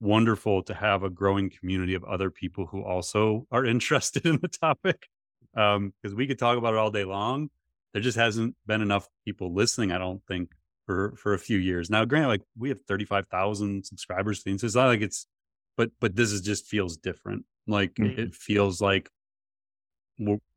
wonderful 0.01 0.63
to 0.65 0.75
have 0.75 1.03
a 1.03 1.11
growing 1.11 1.51
community 1.51 1.95
of 1.95 2.05
other 2.05 2.31
people 2.31 2.67
who 2.67 2.83
also 2.83 3.47
are 3.51 3.65
interested 3.75 4.27
in 4.27 4.39
the 4.41 4.49
topic. 4.49 5.09
Um, 5.57 5.93
because 6.01 6.15
we 6.15 6.29
could 6.29 6.39
talk 6.39 6.57
about 6.57 6.75
it 6.75 6.79
all 6.79 6.93
day 6.93 7.05
long. 7.05 7.51
There 7.93 8.03
just 8.03 8.17
hasn't 8.17 8.55
been 8.67 8.83
enough 8.83 9.09
people 9.25 9.53
listening, 9.53 9.91
I 9.91 9.99
don't 9.99 10.23
think, 10.29 10.51
for 10.91 11.15
for 11.17 11.35
a 11.35 11.39
few 11.39 11.59
years 11.59 11.89
now. 11.89 12.05
Grant, 12.05 12.27
like 12.27 12.43
we 12.59 12.69
have 12.69 12.81
thirty 12.89 13.05
five 13.05 13.29
thousand 13.29 13.87
subscribers 13.87 14.43
to 14.43 14.51
It's 14.51 14.75
not 14.75 14.89
like 14.89 15.03
it's, 15.03 15.29
but 15.77 15.91
but 16.01 16.17
this 16.17 16.33
is 16.33 16.41
just 16.41 16.67
feels 16.67 16.97
different. 16.97 17.45
Like 17.69 17.95
mm-hmm. 17.95 18.19
it 18.19 18.35
feels 18.35 18.81
like 18.81 19.09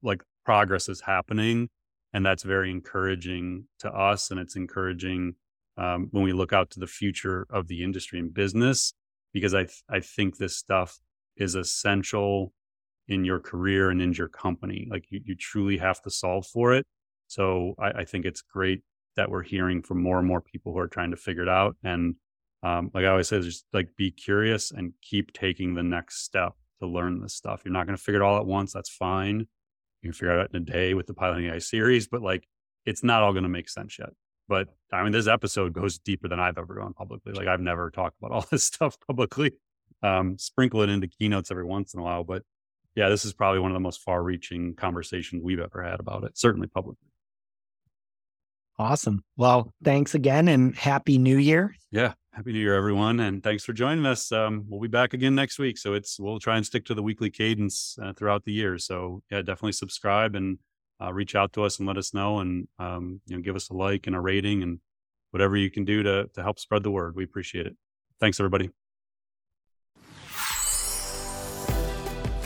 like 0.01 0.23
progress 0.43 0.89
is 0.89 1.01
happening, 1.01 1.69
and 2.13 2.25
that's 2.25 2.41
very 2.41 2.71
encouraging 2.71 3.67
to 3.81 3.91
us, 3.91 4.31
and 4.31 4.39
it's 4.39 4.55
encouraging 4.55 5.35
um, 5.77 6.07
when 6.09 6.23
we 6.23 6.33
look 6.33 6.51
out 6.51 6.71
to 6.71 6.79
the 6.79 6.87
future 6.87 7.45
of 7.51 7.67
the 7.67 7.83
industry 7.83 8.17
and 8.17 8.33
business 8.33 8.93
because 9.33 9.53
I 9.53 9.65
th- 9.65 9.83
I 9.87 9.99
think 9.99 10.37
this 10.37 10.57
stuff 10.57 10.97
is 11.37 11.53
essential 11.53 12.53
in 13.07 13.23
your 13.23 13.39
career 13.39 13.91
and 13.91 14.01
in 14.01 14.13
your 14.13 14.29
company. 14.29 14.87
Like 14.89 15.05
you, 15.11 15.21
you 15.23 15.35
truly 15.35 15.77
have 15.77 16.01
to 16.01 16.09
solve 16.09 16.47
for 16.47 16.73
it. 16.73 16.87
So 17.27 17.75
I, 17.77 18.01
I 18.01 18.05
think 18.05 18.25
it's 18.25 18.41
great 18.41 18.81
that 19.15 19.29
we're 19.29 19.43
hearing 19.43 19.81
from 19.81 20.01
more 20.01 20.19
and 20.19 20.27
more 20.27 20.41
people 20.41 20.73
who 20.73 20.79
are 20.79 20.87
trying 20.87 21.11
to 21.11 21.17
figure 21.17 21.43
it 21.43 21.49
out. 21.49 21.75
And 21.83 22.15
um, 22.63 22.91
like 22.93 23.05
I 23.05 23.09
always 23.09 23.27
say, 23.27 23.41
just 23.41 23.65
like 23.73 23.89
be 23.97 24.11
curious 24.11 24.71
and 24.71 24.93
keep 25.01 25.33
taking 25.33 25.73
the 25.73 25.83
next 25.83 26.23
step 26.23 26.53
to 26.81 26.87
learn 26.87 27.21
this 27.21 27.35
stuff. 27.35 27.61
You're 27.63 27.73
not 27.73 27.85
going 27.85 27.97
to 27.97 28.03
figure 28.03 28.21
it 28.21 28.25
all 28.25 28.37
at 28.37 28.45
once. 28.45 28.73
That's 28.73 28.89
fine. 28.89 29.39
You 29.39 30.09
can 30.09 30.13
figure 30.13 30.37
it 30.37 30.41
out 30.41 30.49
in 30.53 30.61
a 30.61 30.65
day 30.65 30.93
with 30.93 31.07
the 31.07 31.13
piloting 31.13 31.45
AI 31.45 31.59
series, 31.59 32.07
but 32.07 32.21
like 32.21 32.47
it's 32.85 33.03
not 33.03 33.23
all 33.23 33.33
going 33.33 33.43
to 33.43 33.49
make 33.49 33.69
sense 33.69 33.97
yet. 33.99 34.09
But 34.47 34.69
I 34.91 35.03
mean, 35.03 35.11
this 35.13 35.27
episode 35.27 35.73
goes 35.73 35.97
deeper 35.97 36.27
than 36.27 36.39
I've 36.39 36.57
ever 36.57 36.75
gone 36.75 36.93
publicly. 36.93 37.33
Like 37.33 37.47
I've 37.47 37.61
never 37.61 37.89
talked 37.89 38.17
about 38.19 38.31
all 38.35 38.45
this 38.49 38.63
stuff 38.63 38.97
publicly. 39.07 39.53
Um, 40.01 40.37
sprinkle 40.37 40.81
it 40.81 40.89
into 40.89 41.07
keynotes 41.07 41.49
every 41.49 41.63
once 41.63 41.93
in 41.93 42.01
a 42.01 42.03
while, 42.03 42.25
but 42.25 42.43
yeah, 42.95 43.09
this 43.09 43.23
is 43.25 43.33
probably 43.33 43.59
one 43.59 43.71
of 43.71 43.75
the 43.75 43.79
most 43.79 44.01
far-reaching 44.01 44.75
conversations 44.75 45.41
we've 45.41 45.59
ever 45.59 45.81
had 45.81 45.99
about 45.99 46.25
it, 46.25 46.37
certainly 46.37 46.67
publicly. 46.67 47.07
Awesome. 48.79 49.23
Well, 49.37 49.73
thanks 49.83 50.15
again 50.15 50.47
and 50.47 50.75
happy 50.75 51.17
new 51.17 51.37
year. 51.37 51.75
Yeah. 51.91 52.13
Happy 52.31 52.51
New 52.51 52.59
Year, 52.59 52.75
everyone. 52.75 53.19
And 53.19 53.43
thanks 53.43 53.63
for 53.63 53.73
joining 53.73 54.07
us. 54.07 54.31
Um, 54.31 54.65
we'll 54.67 54.81
be 54.81 54.87
back 54.87 55.13
again 55.13 55.35
next 55.35 55.59
week. 55.59 55.77
So 55.77 55.93
it's, 55.93 56.19
we'll 56.19 56.39
try 56.39 56.57
and 56.57 56.65
stick 56.65 56.83
to 56.85 56.95
the 56.95 57.03
weekly 57.03 57.29
cadence 57.29 57.95
uh, 58.01 58.13
throughout 58.13 58.43
the 58.43 58.51
year. 58.51 58.79
So 58.79 59.21
yeah, 59.29 59.43
definitely 59.43 59.73
subscribe 59.73 60.33
and 60.33 60.57
uh, 60.99 61.13
reach 61.13 61.35
out 61.35 61.53
to 61.53 61.63
us 61.63 61.77
and 61.77 61.87
let 61.87 61.95
us 61.95 62.11
know 62.11 62.39
and, 62.39 62.67
um, 62.79 63.21
you 63.27 63.35
know, 63.35 63.41
give 63.43 63.55
us 63.55 63.69
a 63.69 63.75
like 63.75 64.07
and 64.07 64.15
a 64.15 64.19
rating 64.19 64.63
and 64.63 64.79
whatever 65.29 65.55
you 65.55 65.69
can 65.69 65.85
do 65.85 66.01
to, 66.01 66.27
to 66.33 66.41
help 66.41 66.57
spread 66.57 66.81
the 66.81 66.89
word. 66.89 67.15
We 67.15 67.23
appreciate 67.23 67.67
it. 67.67 67.77
Thanks, 68.19 68.39
everybody. 68.39 68.71